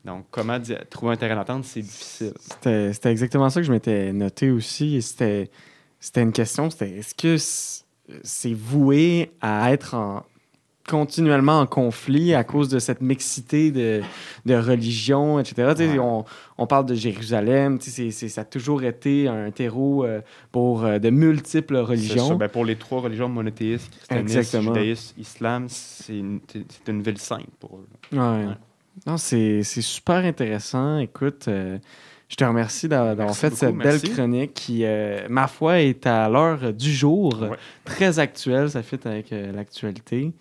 Donc, 0.05 0.25
comment 0.31 0.59
trouver 0.89 1.13
un 1.13 1.17
terrain 1.17 1.35
d'entente, 1.35 1.65
c'est 1.65 1.81
difficile. 1.81 2.33
C'était 2.61 3.11
exactement 3.11 3.49
ça 3.49 3.59
que 3.61 3.65
je 3.67 3.71
m'étais 3.71 4.13
noté 4.13 4.51
aussi. 4.51 4.97
et 4.97 5.01
C'était 5.01 5.49
c'était 5.99 6.21
une 6.21 6.31
question, 6.33 6.69
c'était 6.69 6.91
est-ce 6.91 7.15
que 7.15 7.35
c'est 8.23 8.53
voué 8.53 9.31
à 9.41 9.71
être 9.73 9.95
en- 9.95 10.23
continuellement 10.87 11.61
en 11.61 11.65
conflit 11.65 12.35
à 12.35 12.43
cause 12.43 12.69
de 12.69 12.77
cette 12.77 13.01
mixité 13.01 13.71
de, 13.71 14.01
de 14.45 14.53
religions, 14.53 15.39
etc. 15.39 15.73
Ouais. 15.77 15.97
On, 15.99 16.23
on 16.59 16.67
parle 16.67 16.85
de 16.85 16.93
Jérusalem, 16.93 17.79
ça 17.81 18.41
a 18.41 18.45
toujours 18.45 18.83
été 18.83 19.27
un 19.27 19.49
terreau 19.49 20.05
euh, 20.05 20.21
pour 20.51 20.85
euh, 20.85 20.99
de 20.99 21.09
multiples 21.09 21.77
religions. 21.77 22.35
Ben, 22.35 22.49
pour 22.49 22.65
les 22.65 22.75
trois 22.75 23.01
religions 23.01 23.29
monothéistes, 23.29 23.89
christianisme, 23.89 24.61
judaïsme, 24.61 25.19
islam, 25.19 25.65
c'est 25.69 26.19
une, 26.19 26.39
ville 26.87 27.17
sainte 27.17 27.49
pour 27.59 27.77
eux. 27.79 27.87
Ouais. 28.11 28.45
Ouais. 28.45 28.53
Non, 29.05 29.17
c'est 29.17 29.61
super 29.63 30.17
intéressant. 30.17 30.97
Écoute, 30.99 31.45
euh, 31.47 31.77
je 32.29 32.35
te 32.35 32.43
remercie 32.43 32.87
d'a- 32.87 33.13
d'avoir 33.15 33.35
fait 33.35 33.49
beaucoup, 33.49 33.59
cette 33.59 33.75
merci. 33.75 34.07
belle 34.07 34.15
chronique 34.15 34.53
qui, 34.53 34.81
euh, 34.85 35.27
ma 35.29 35.47
foi, 35.47 35.79
est 35.81 36.05
à 36.07 36.29
l'heure 36.29 36.73
du 36.73 36.91
jour. 36.91 37.33
Ouais. 37.41 37.57
Très 37.83 38.19
actuelle, 38.19 38.69
ça 38.69 38.81
fit 38.83 38.97
avec 39.05 39.31
euh, 39.31 39.51
l'actualité. 39.51 40.31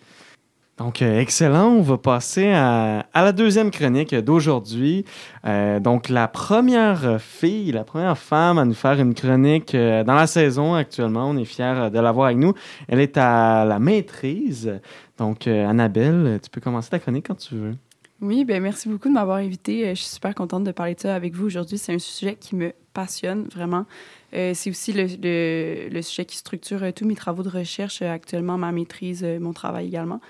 Donc, 0.77 1.01
excellent. 1.01 1.67
On 1.69 1.81
va 1.81 1.97
passer 1.97 2.51
à, 2.51 3.05
à 3.13 3.23
la 3.23 3.31
deuxième 3.31 3.71
chronique 3.71 4.13
d'aujourd'hui. 4.13 5.05
Euh, 5.45 5.79
donc, 5.79 6.09
la 6.09 6.27
première 6.27 7.21
fille, 7.21 7.71
la 7.71 7.85
première 7.85 8.17
femme 8.17 8.57
à 8.57 8.65
nous 8.65 8.73
faire 8.73 8.99
une 8.99 9.13
chronique 9.13 9.73
euh, 9.73 10.03
dans 10.03 10.15
la 10.15 10.27
saison 10.27 10.73
actuellement. 10.75 11.29
On 11.29 11.37
est 11.37 11.45
fiers 11.45 11.89
de 11.93 11.99
l'avoir 11.99 12.25
avec 12.27 12.37
nous. 12.39 12.53
Elle 12.89 12.99
est 12.99 13.15
à 13.17 13.63
la 13.63 13.79
maîtrise. 13.79 14.79
Donc, 15.17 15.47
euh, 15.47 15.65
Annabelle, 15.65 16.39
tu 16.43 16.49
peux 16.49 16.59
commencer 16.59 16.89
ta 16.89 16.99
chronique 16.99 17.27
quand 17.27 17.37
tu 17.37 17.55
veux. 17.55 17.75
Oui, 18.21 18.45
ben 18.45 18.63
merci 18.63 18.87
beaucoup 18.87 19.09
de 19.09 19.13
m'avoir 19.13 19.37
invité. 19.37 19.89
Je 19.89 20.01
suis 20.01 20.13
super 20.15 20.33
contente 20.33 20.63
de 20.63 20.71
parler 20.71 20.95
de 20.95 20.99
ça 21.01 21.13
avec 21.15 21.33
vous 21.35 21.45
aujourd'hui. 21.45 21.77
C'est 21.77 21.93
un 21.93 21.99
sujet 21.99 22.35
qui 22.35 22.55
me 22.55 22.71
passionne 22.93 23.43
vraiment. 23.53 23.85
Euh, 24.33 24.53
c'est 24.55 24.69
aussi 24.69 24.93
le, 24.93 25.89
le- 25.89 26.01
sujet 26.01 26.23
qui 26.25 26.37
structure 26.37 26.81
euh, 26.83 26.91
tous 26.91 27.05
mes 27.05 27.15
travaux 27.15 27.43
de 27.43 27.49
recherche 27.49 28.01
euh, 28.01 28.09
actuellement, 28.11 28.57
ma 28.57 28.71
maîtrise, 28.71 29.23
euh, 29.23 29.39
mon 29.39 29.51
travail 29.51 29.87
également. 29.87 30.21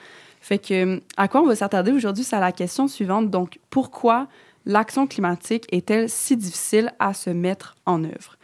Fait 0.42 0.58
que, 0.58 0.96
euh, 0.96 1.00
à 1.16 1.28
quoi 1.28 1.42
on 1.42 1.46
va 1.46 1.56
s'attarder 1.56 1.92
aujourd'hui, 1.92 2.24
c'est 2.24 2.36
à 2.36 2.40
la 2.40 2.52
question 2.52 2.88
suivante. 2.88 3.30
Donc, 3.30 3.60
pourquoi 3.70 4.28
l'action 4.66 5.06
climatique 5.06 5.66
est-elle 5.72 6.10
si 6.10 6.36
difficile 6.38 6.92
à 6.98 7.14
se 7.14 7.30
mettre 7.30 7.76
en 7.86 8.04
œuvre? 8.04 8.38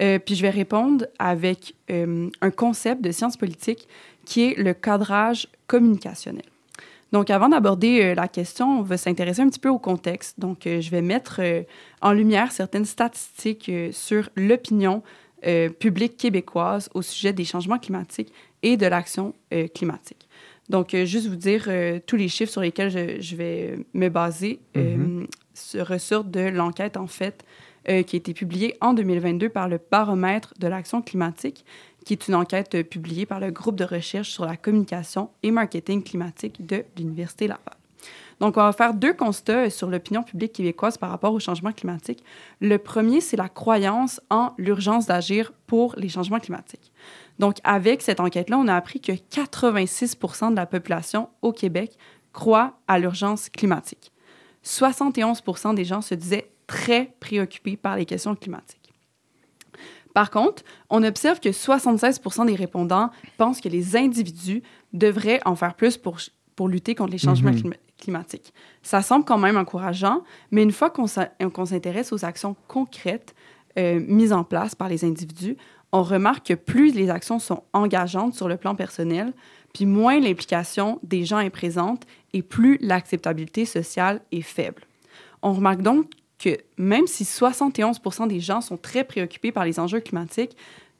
Euh, 0.00 0.18
puis 0.18 0.34
je 0.34 0.42
vais 0.42 0.50
répondre 0.50 1.06
avec 1.20 1.74
euh, 1.90 2.28
un 2.40 2.50
concept 2.50 3.00
de 3.02 3.12
science 3.12 3.36
politique 3.36 3.86
qui 4.24 4.42
est 4.42 4.58
le 4.58 4.74
cadrage 4.74 5.48
communicationnel. 5.68 6.44
Donc, 7.12 7.30
avant 7.30 7.48
d'aborder 7.48 8.02
euh, 8.02 8.14
la 8.14 8.28
question, 8.28 8.80
on 8.80 8.82
va 8.82 8.96
s'intéresser 8.96 9.40
un 9.40 9.48
petit 9.48 9.58
peu 9.58 9.70
au 9.70 9.78
contexte. 9.78 10.38
Donc, 10.38 10.66
euh, 10.66 10.80
je 10.80 10.90
vais 10.90 11.02
mettre 11.02 11.40
euh, 11.40 11.62
en 12.02 12.12
lumière 12.12 12.52
certaines 12.52 12.84
statistiques 12.84 13.70
sur 13.92 14.28
l'opinion 14.36 15.02
publique 15.78 16.16
québécoise 16.16 16.90
au 16.94 17.02
sujet 17.02 17.32
des 17.32 17.44
changements 17.44 17.78
climatiques 17.78 18.32
et 18.64 18.76
de 18.76 18.86
l'action 18.86 19.34
climatique. 19.72 20.28
Donc, 20.68 20.96
juste 21.04 21.28
vous 21.28 21.36
dire, 21.36 21.68
tous 22.06 22.16
les 22.16 22.26
chiffres 22.26 22.50
sur 22.50 22.60
lesquels 22.60 22.90
je, 22.90 23.20
je 23.20 23.36
vais 23.36 23.78
me 23.94 24.08
baser 24.08 24.58
se 25.54 25.78
ressortent 25.78 26.32
de 26.32 26.40
l'enquête, 26.40 26.96
en 26.96 27.06
fait, 27.06 27.44
euh, 27.88 28.02
qui 28.02 28.16
a 28.16 28.18
été 28.18 28.34
publiée 28.34 28.76
en 28.80 28.92
2022 28.92 29.48
par 29.48 29.68
le 29.68 29.80
Baromètre 29.90 30.54
de 30.58 30.68
l'action 30.68 31.02
climatique, 31.02 31.64
qui 32.04 32.12
est 32.12 32.28
une 32.28 32.34
enquête 32.34 32.74
euh, 32.74 32.82
publiée 32.82 33.26
par 33.26 33.40
le 33.40 33.50
groupe 33.50 33.76
de 33.76 33.84
recherche 33.84 34.30
sur 34.30 34.44
la 34.44 34.56
communication 34.56 35.30
et 35.42 35.50
marketing 35.50 36.02
climatique 36.02 36.64
de 36.64 36.84
l'Université 36.96 37.46
Laval. 37.46 37.76
Donc, 38.40 38.56
on 38.56 38.62
va 38.62 38.72
faire 38.72 38.94
deux 38.94 39.14
constats 39.14 39.64
euh, 39.64 39.70
sur 39.70 39.88
l'opinion 39.88 40.22
publique 40.22 40.52
québécoise 40.52 40.96
par 40.96 41.10
rapport 41.10 41.32
au 41.32 41.40
changement 41.40 41.72
climatique. 41.72 42.22
Le 42.60 42.78
premier, 42.78 43.20
c'est 43.20 43.36
la 43.36 43.48
croyance 43.48 44.20
en 44.30 44.52
l'urgence 44.58 45.06
d'agir 45.06 45.52
pour 45.66 45.94
les 45.96 46.08
changements 46.08 46.40
climatiques. 46.40 46.92
Donc, 47.38 47.56
avec 47.64 48.02
cette 48.02 48.20
enquête-là, 48.20 48.58
on 48.58 48.68
a 48.68 48.74
appris 48.74 49.00
que 49.00 49.12
86% 49.12 50.50
de 50.50 50.56
la 50.56 50.66
population 50.66 51.28
au 51.42 51.52
Québec 51.52 51.96
croit 52.32 52.78
à 52.86 52.98
l'urgence 52.98 53.48
climatique. 53.48 54.12
71 54.62 55.42
des 55.74 55.84
gens 55.84 56.02
se 56.02 56.14
disaient 56.14 56.50
très 56.68 57.12
préoccupés 57.18 57.76
par 57.76 57.96
les 57.96 58.06
questions 58.06 58.36
climatiques. 58.36 58.92
Par 60.14 60.30
contre, 60.30 60.62
on 60.90 61.02
observe 61.02 61.40
que 61.40 61.48
76% 61.50 62.46
des 62.46 62.54
répondants 62.54 63.10
pensent 63.36 63.60
que 63.60 63.68
les 63.68 63.96
individus 63.96 64.62
devraient 64.92 65.40
en 65.44 65.54
faire 65.56 65.74
plus 65.74 65.96
pour, 65.96 66.18
pour 66.56 66.68
lutter 66.68 66.94
contre 66.94 67.12
les 67.12 67.18
changements 67.18 67.50
Mhm. 67.50 67.58
clima- 67.60 67.76
climatiques. 67.98 68.52
Ça 68.82 69.02
semble 69.02 69.24
quand 69.24 69.38
même 69.38 69.56
encourageant, 69.56 70.22
mais 70.50 70.62
une 70.62 70.70
fois 70.72 70.90
qu'on 70.90 71.06
s'intéresse 71.66 72.12
aux 72.12 72.24
actions 72.24 72.54
concrètes 72.68 73.34
euh, 73.76 74.00
mises 74.08 74.32
en 74.32 74.44
place 74.44 74.74
par 74.74 74.88
les 74.88 75.04
individus, 75.04 75.56
on 75.92 76.02
remarque 76.02 76.46
que 76.48 76.54
plus 76.54 76.92
les 76.94 77.10
actions 77.10 77.38
sont 77.38 77.62
engageantes 77.72 78.34
sur 78.34 78.48
le 78.48 78.56
plan 78.56 78.74
personnel, 78.74 79.32
puis 79.72 79.86
moins 79.86 80.18
l'implication 80.18 80.98
des 81.04 81.24
gens 81.24 81.38
est 81.38 81.50
présente 81.50 82.04
et 82.32 82.42
plus 82.42 82.78
l'acceptabilité 82.80 83.64
sociale 83.66 84.20
est 84.32 84.42
faible. 84.42 84.82
On 85.42 85.52
remarque 85.52 85.82
donc 85.82 86.10
que 86.38 86.56
même 86.76 87.06
si 87.06 87.24
71% 87.24 88.28
des 88.28 88.40
gens 88.40 88.60
sont 88.60 88.76
très 88.76 89.04
préoccupés 89.04 89.52
par 89.52 89.64
les 89.64 89.80
enjeux 89.80 90.00
climatiques, 90.00 90.56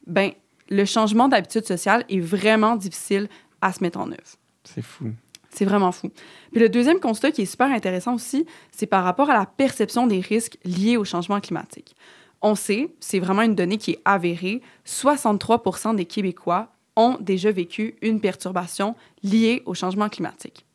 ben, 0.07 0.33
le 0.69 0.85
changement 0.85 1.29
d'habitude 1.29 1.65
sociale 1.65 2.05
est 2.09 2.21
vraiment 2.21 2.77
difficile 2.77 3.29
à 3.61 3.73
se 3.73 3.83
mettre 3.83 3.99
en 3.99 4.11
œuvre. 4.11 4.37
C'est 4.65 4.83
fou. 4.83 5.13
C'est 5.51 5.65
vraiment 5.65 5.93
fou. 5.93 6.11
Puis 6.53 6.61
le 6.61 6.69
deuxième 6.69 7.01
constat 7.01 7.31
qui 7.31 7.43
est 7.43 7.47
super 7.47 7.71
intéressant 7.71 8.15
aussi, 8.15 8.47
c'est 8.71 8.87
par 8.87 9.05
rapport 9.05 9.31
à 9.31 9.35
la 9.35 9.47
perception 9.47 10.07
des 10.07 10.21
risques 10.21 10.59
liés 10.65 10.97
au 10.97 11.05
changement 11.05 11.41
climatique. 11.41 11.97
On 12.43 12.55
sait, 12.55 12.95
c'est 13.01 13.19
vraiment 13.19 13.43
une 13.43 13.55
donnée 13.55 13.79
qui 13.79 13.93
est 13.93 14.01
avérée, 14.05 14.61
63% 14.87 15.97
des 15.97 16.05
Québécois 16.05 16.69
ont 16.97 17.17
déjà 17.21 17.51
vécu 17.51 17.97
une 18.03 18.21
perturbation 18.21 18.95
liée 19.23 19.63
au 19.67 19.75
changement 19.75 20.09
climatique. 20.09 20.67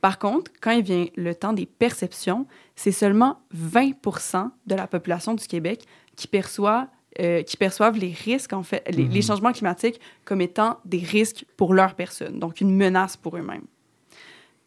Par 0.00 0.18
contre, 0.18 0.50
quand 0.60 0.70
il 0.70 0.82
vient 0.82 1.06
le 1.16 1.34
temps 1.34 1.52
des 1.52 1.66
perceptions, 1.66 2.46
c'est 2.76 2.92
seulement 2.92 3.40
20% 3.56 4.50
de 4.66 4.74
la 4.74 4.86
population 4.86 5.34
du 5.34 5.46
Québec 5.46 5.84
qui, 6.14 6.28
perçoit, 6.28 6.88
euh, 7.20 7.42
qui 7.42 7.56
perçoivent 7.56 7.96
les 7.96 8.12
risques, 8.12 8.52
en 8.52 8.62
fait, 8.62 8.84
les, 8.90 9.04
les 9.04 9.22
changements 9.22 9.52
climatiques 9.52 10.00
comme 10.24 10.40
étant 10.40 10.78
des 10.84 10.98
risques 10.98 11.44
pour 11.56 11.74
leur 11.74 11.94
personne, 11.94 12.38
donc 12.38 12.60
une 12.60 12.74
menace 12.74 13.16
pour 13.16 13.36
eux-mêmes. 13.36 13.66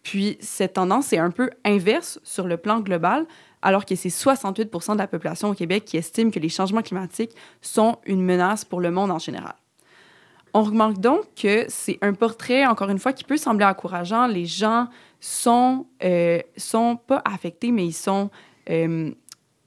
Puis 0.04 0.38
cette 0.42 0.74
tendance 0.74 1.14
est 1.14 1.18
un 1.18 1.32
peu 1.32 1.50
inverse 1.64 2.20
sur 2.24 2.48
le 2.48 2.58
plan 2.58 2.80
global, 2.80 3.26
alors 3.62 3.86
que 3.86 3.96
c'est 3.96 4.10
68% 4.10 4.94
de 4.94 4.98
la 4.98 5.08
population 5.08 5.50
au 5.50 5.54
Québec 5.54 5.86
qui 5.86 5.98
estime 5.98 6.32
que 6.32 6.40
les 6.40 6.50
changements 6.50 6.82
climatiques 6.82 7.36
sont 7.62 8.00
une 8.06 8.24
menace 8.24 8.66
pour 8.66 8.82
le 8.82 8.92
monde 8.92 9.12
en 9.12 9.20
général. 9.20 9.54
On 10.54 10.64
remarque 10.64 10.98
donc 10.98 11.34
que 11.36 11.66
c'est 11.70 11.98
un 12.02 12.14
portrait, 12.14 12.66
encore 12.66 12.90
une 12.90 13.00
fois, 13.00 13.14
qui 13.14 13.24
peut 13.24 13.38
sembler 13.38 13.66
encourageant. 13.66 14.28
Les 14.28 14.46
gens 14.46 14.88
sont, 15.20 15.88
euh, 16.04 16.42
sont 16.58 16.98
pas 16.98 17.22
affectés, 17.24 17.72
mais 17.72 17.86
ils 17.86 17.94
sont, 17.94 18.30
euh, 18.70 19.12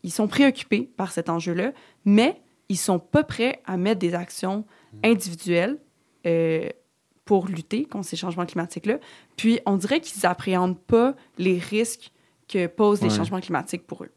ils 0.02 0.12
sont 0.12 0.28
préoccupés 0.28 0.90
par 0.96 1.12
cet 1.12 1.30
enjeu-là, 1.30 1.72
mais 2.04 2.42
ils 2.68 2.76
sont 2.76 2.98
pas 2.98 3.24
prêts 3.24 3.62
à 3.66 3.76
mettre 3.76 4.00
des 4.00 4.14
actions 4.14 4.64
individuelles 5.02 5.78
euh, 6.26 6.68
pour 7.24 7.46
lutter 7.46 7.86
contre 7.86 8.06
ces 8.06 8.16
changements 8.16 8.46
climatiques-là. 8.46 8.98
Puis, 9.36 9.60
on 9.64 9.76
dirait 9.76 10.00
qu'ils 10.00 10.22
n'appréhendent 10.22 10.78
pas 10.78 11.14
les 11.38 11.58
risques 11.58 12.10
que 12.46 12.66
posent 12.66 13.00
les 13.00 13.10
changements 13.10 13.40
climatiques 13.40 13.86
pour 13.86 14.04
eux. 14.04 14.10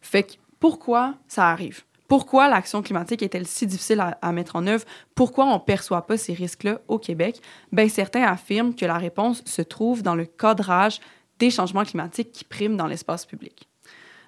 Fait 0.00 0.22
que 0.22 0.32
pourquoi 0.60 1.16
ça 1.26 1.48
arrive? 1.48 1.82
Pourquoi 2.12 2.46
l'action 2.50 2.82
climatique 2.82 3.22
est-elle 3.22 3.46
si 3.46 3.66
difficile 3.66 4.00
à, 4.00 4.18
à 4.20 4.32
mettre 4.32 4.56
en 4.56 4.66
œuvre? 4.66 4.84
Pourquoi 5.14 5.46
on 5.46 5.54
ne 5.54 5.58
perçoit 5.58 6.06
pas 6.06 6.18
ces 6.18 6.34
risques-là 6.34 6.82
au 6.86 6.98
Québec? 6.98 7.40
Ben, 7.72 7.88
certains 7.88 8.24
affirment 8.24 8.74
que 8.74 8.84
la 8.84 8.98
réponse 8.98 9.42
se 9.46 9.62
trouve 9.62 10.02
dans 10.02 10.14
le 10.14 10.26
cadrage 10.26 11.00
des 11.38 11.48
changements 11.48 11.84
climatiques 11.84 12.30
qui 12.30 12.44
priment 12.44 12.76
dans 12.76 12.86
l'espace 12.86 13.24
public. 13.24 13.66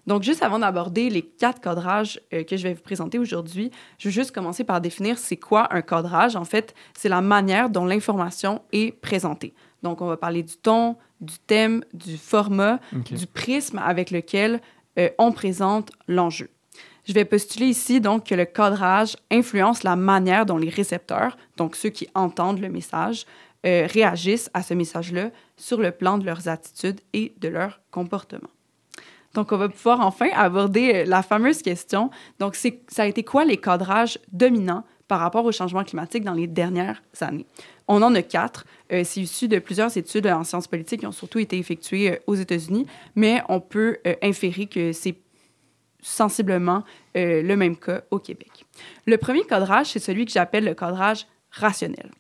Donc, 0.07 0.23
juste 0.23 0.43
avant 0.43 0.59
d'aborder 0.59 1.11
les 1.11 1.21
quatre 1.21 1.61
cadrages 1.61 2.23
euh, 2.33 2.43
que 2.43 2.57
je 2.57 2.63
vais 2.63 2.73
vous 2.73 2.81
présenter 2.81 3.19
aujourd'hui, 3.19 3.71
je 3.99 4.09
veux 4.09 4.13
juste 4.15 4.33
commencer 4.33 4.65
par 4.65 4.81
définir 4.81 5.19
c'est 5.19 5.37
quoi 5.37 5.69
un 5.71 5.83
cadrage. 5.83 6.37
En 6.37 6.47
fait, 6.47 6.75
c'est 6.97 7.11
la 7.11 7.21
manière 7.21 7.69
dont 7.69 7.85
l'information 7.85 8.63
est 8.73 8.99
présentée. 8.99 9.53
Donc, 9.83 10.01
on 10.01 10.07
va 10.07 10.17
parler 10.17 10.43
du 10.43 10.57
ton, 10.57 10.97
du 11.21 11.39
thème, 11.39 11.85
du 11.93 12.17
format, 12.17 12.81
du 12.93 13.27
prisme 13.27 13.77
avec 13.77 14.11
lequel 14.11 14.63
euh, 14.99 15.11
on 15.19 15.33
présente 15.33 15.91
l'enjeu. 16.09 16.49
Je 17.07 17.13
vais 17.13 17.25
postuler 17.25 17.67
ici 17.67 18.01
donc 18.01 18.27
que 18.27 18.35
le 18.35 18.47
cadrage 18.47 19.17
influence 19.31 19.83
la 19.83 19.95
manière 19.95 20.47
dont 20.47 20.57
les 20.57 20.71
récepteurs, 20.71 21.37
donc 21.57 21.77
ceux 21.77 21.91
qui 21.91 22.09
entendent 22.15 22.61
le 22.61 22.71
message, 22.71 23.27
euh, 23.67 23.87
réagissent 23.91 24.51
à 24.53 24.63
ce 24.63 24.75
message-là 24.75 25.31
sur 25.57 25.79
le 25.79 25.91
plan 25.91 26.19
de 26.19 26.27
leurs 26.27 26.49
attitudes 26.49 27.01
et 27.15 27.35
de 27.41 27.49
leur 27.49 27.81
comportement. 27.91 28.51
Donc, 29.33 29.53
on 29.53 29.57
va 29.57 29.71
pouvoir 29.71 30.01
enfin 30.01 30.29
aborder 30.35 30.93
euh, 30.95 31.05
la 31.07 31.23
fameuse 31.23 31.63
question. 31.63 32.11
Donc, 32.39 32.57
ça 32.57 33.03
a 33.03 33.07
été 33.07 33.23
quoi 33.23 33.47
les 33.47 33.57
cadrages 33.57 34.19
dominants 34.33 34.85
par 35.09 35.21
rapport 35.21 35.47
au 35.47 35.53
changement 35.53 35.83
climatique 35.83 36.25
dans 36.25 36.35
les 36.35 36.47
dernières 36.47 37.03
années? 37.23 37.47
On 37.89 38.03
en 38.03 38.15
a 38.15 38.21
quatre. 38.21 38.67
Euh, 38.93 39.03
c'est 39.03 39.23
issu 39.23 39.49
de 39.49 39.59
plusieurs 39.59 39.97
études 39.97 40.27
en 40.27 40.45
sciences 40.45 40.69
politiques 40.69 41.01
qui 41.01 41.07
ont 41.07 41.13
surtout 41.13 41.39
été 41.39 41.59
effectuées 41.59 42.21
aux 42.27 42.35
États-Unis, 42.35 42.87
mais 43.15 43.43
on 43.49 43.61
peut 43.61 43.97
inférer 44.23 44.67
que 44.67 44.93
c'est 44.93 45.17
sensiblement 46.05 46.85
le 47.15 47.55
même 47.55 47.77
cas 47.77 48.03
au 48.11 48.19
Québec. 48.19 48.65
Le 49.07 49.17
premier 49.19 49.45
cadrage, 49.45 49.87
c'est 49.87 49.99
celui 49.99 50.27
que 50.27 50.33
j'appelle 50.33 50.65
le 50.65 50.75
cadrage 50.75 51.27
rationnel. 51.51 52.11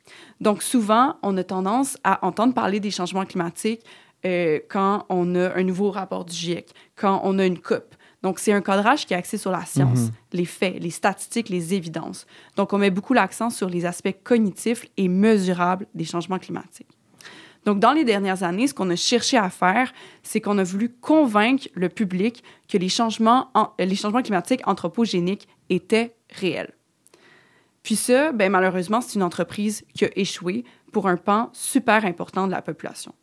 Donc, 0.40 0.62
souvent, 0.62 1.16
on 1.22 1.36
a 1.36 1.44
tendance 1.44 1.96
à 2.04 2.24
entendre 2.24 2.54
parler 2.54 2.78
des 2.80 2.90
changements 2.92 3.24
climatiques 3.24 3.82
euh, 4.24 4.60
quand 4.68 5.04
on 5.08 5.34
a 5.34 5.54
un 5.54 5.62
nouveau 5.64 5.90
rapport 5.90 6.24
du 6.24 6.34
GIEC, 6.34 6.70
quand 6.96 7.20
on 7.24 7.38
a 7.38 7.44
une 7.44 7.58
COP. 7.58 7.94
Donc, 8.22 8.38
c'est 8.38 8.52
un 8.52 8.62
cadrage 8.62 9.04
qui 9.04 9.12
est 9.12 9.16
axé 9.16 9.36
sur 9.36 9.50
la 9.50 9.64
science, 9.66 10.02
Mhm. 10.04 10.10
les 10.32 10.44
faits, 10.46 10.76
les 10.80 10.90
statistiques, 10.90 11.48
les 11.50 11.74
évidences. 11.74 12.26
Donc, 12.56 12.72
on 12.72 12.78
met 12.78 12.90
beaucoup 12.90 13.12
l'accent 13.12 13.50
sur 13.50 13.68
les 13.68 13.84
aspects 13.84 14.14
cognitifs 14.22 14.86
et 14.96 15.08
mesurables 15.08 15.86
des 15.94 16.04
changements 16.04 16.38
climatiques. 16.38 16.93
Donc, 17.64 17.78
dans 17.80 17.92
les 17.92 18.04
dernières 18.04 18.42
années, 18.42 18.66
ce 18.66 18.74
qu'on 18.74 18.90
a 18.90 18.96
cherché 18.96 19.36
à 19.38 19.48
faire, 19.50 19.92
c'est 20.22 20.40
qu'on 20.40 20.58
a 20.58 20.62
voulu 20.64 20.90
convaincre 21.00 21.68
le 21.74 21.88
public 21.88 22.42
que 22.68 22.76
les 22.76 22.88
changements, 22.90 23.48
en- 23.54 23.70
euh, 23.80 23.84
les 23.84 23.96
changements 23.96 24.22
climatiques 24.22 24.60
anthropogéniques 24.66 25.48
étaient 25.70 26.14
réels. 26.30 26.72
Puis 27.82 27.96
ça, 27.96 28.32
ben, 28.32 28.50
malheureusement, 28.50 29.00
c'est 29.00 29.14
une 29.14 29.22
entreprise 29.22 29.84
qui 29.94 30.04
a 30.04 30.08
échoué 30.16 30.64
pour 30.92 31.08
un 31.08 31.16
pan 31.16 31.50
super 31.52 32.04
important 32.04 32.46
de 32.46 32.52
la 32.52 32.62
population. 32.62 33.14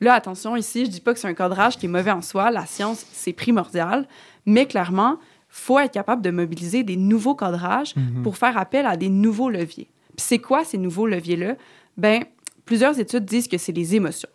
Là, 0.00 0.14
attention, 0.14 0.56
ici, 0.56 0.84
je 0.86 0.90
dis 0.90 1.00
pas 1.00 1.14
que 1.14 1.20
c'est 1.20 1.28
un 1.28 1.34
cadrage 1.34 1.78
qui 1.78 1.86
est 1.86 1.88
mauvais 1.88 2.10
en 2.10 2.20
soi. 2.20 2.50
La 2.50 2.66
science, 2.66 3.06
c'est 3.12 3.32
primordial. 3.32 4.06
Mais 4.44 4.66
clairement, 4.66 5.18
faut 5.48 5.78
être 5.78 5.92
capable 5.92 6.20
de 6.20 6.30
mobiliser 6.30 6.82
des 6.82 6.96
nouveaux 6.96 7.34
cadrages 7.36 7.94
pour 8.22 8.36
faire 8.36 8.58
appel 8.58 8.86
à 8.86 8.96
des 8.96 9.08
nouveaux 9.08 9.48
leviers. 9.48 9.88
Puis 10.16 10.26
c'est 10.26 10.38
quoi 10.38 10.64
ces 10.64 10.78
nouveaux 10.78 11.06
leviers-là? 11.06 11.54
Ben, 11.96 12.24
plusieurs 12.64 12.98
études 12.98 13.24
disent 13.24 13.48
que 13.48 13.58
c'est 13.58 13.72
les 13.72 13.94
émotions. 13.94 14.28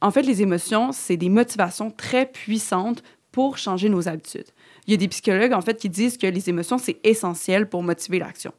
En 0.00 0.10
fait, 0.10 0.22
les 0.22 0.42
émotions, 0.42 0.92
c'est 0.92 1.16
des 1.16 1.28
motivations 1.28 1.90
très 1.90 2.26
puissantes 2.26 3.02
pour 3.32 3.58
changer 3.58 3.88
nos 3.88 4.08
habitudes. 4.08 4.46
Il 4.86 4.92
y 4.92 4.94
a 4.94 4.96
des 4.96 5.08
psychologues, 5.08 5.52
en 5.52 5.60
fait, 5.60 5.78
qui 5.78 5.88
disent 5.88 6.16
que 6.16 6.26
les 6.26 6.48
émotions, 6.48 6.78
c'est 6.78 6.98
essentiel 7.04 7.68
pour 7.68 7.82
motiver 7.82 8.18
l'action. 8.18 8.52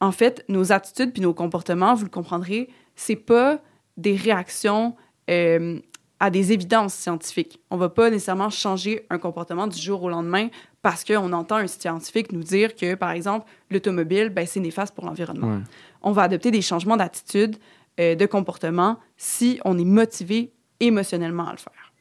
En 0.00 0.12
fait, 0.12 0.44
nos 0.48 0.72
attitudes 0.72 1.12
puis 1.12 1.22
nos 1.22 1.34
comportements, 1.34 1.94
vous 1.94 2.04
le 2.04 2.10
comprendrez, 2.10 2.68
c'est 2.94 3.16
pas 3.16 3.60
des 3.96 4.16
réactions 4.16 4.94
euh, 5.30 5.80
à 6.20 6.30
des 6.30 6.52
évidences 6.52 6.94
scientifiques. 6.94 7.60
On 7.70 7.76
va 7.76 7.88
pas 7.88 8.10
nécessairement 8.10 8.50
changer 8.50 9.06
un 9.10 9.18
comportement 9.18 9.66
du 9.66 9.80
jour 9.80 10.02
au 10.02 10.08
lendemain 10.08 10.48
parce 10.82 11.04
qu'on 11.04 11.32
entend 11.32 11.56
un 11.56 11.66
scientifique 11.66 12.32
nous 12.32 12.42
dire 12.42 12.76
que, 12.76 12.94
par 12.94 13.10
exemple, 13.10 13.46
l'automobile, 13.70 14.28
ben, 14.28 14.46
c'est 14.46 14.60
néfaste 14.60 14.94
pour 14.94 15.06
l'environnement. 15.06 15.48
Ouais. 15.48 15.62
On 16.02 16.12
va 16.12 16.22
adopter 16.22 16.50
des 16.50 16.62
changements 16.62 16.96
d'attitude, 16.96 17.56
euh, 18.00 18.14
de 18.14 18.26
comportement, 18.26 18.98
si 19.16 19.60
on 19.64 19.78
est 19.78 19.84
motivé 19.84 20.52
émotionnellement 20.80 21.46
à 21.48 21.52
le 21.52 21.58
faire. 21.58 21.92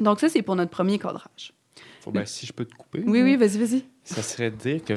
Donc 0.00 0.20
ça, 0.20 0.28
c'est 0.28 0.42
pour 0.42 0.56
notre 0.56 0.70
premier 0.70 0.98
cadrage. 0.98 1.52
Faut- 2.00 2.10
ben, 2.10 2.24
si 2.26 2.46
je 2.46 2.52
peux 2.52 2.64
te 2.64 2.74
couper, 2.74 3.02
Oui, 3.06 3.22
oui, 3.22 3.36
vas-y, 3.36 3.58
vas-y. 3.58 3.84
ça 4.04 4.22
serait 4.22 4.50
de 4.50 4.56
dire 4.56 4.84
que 4.84 4.94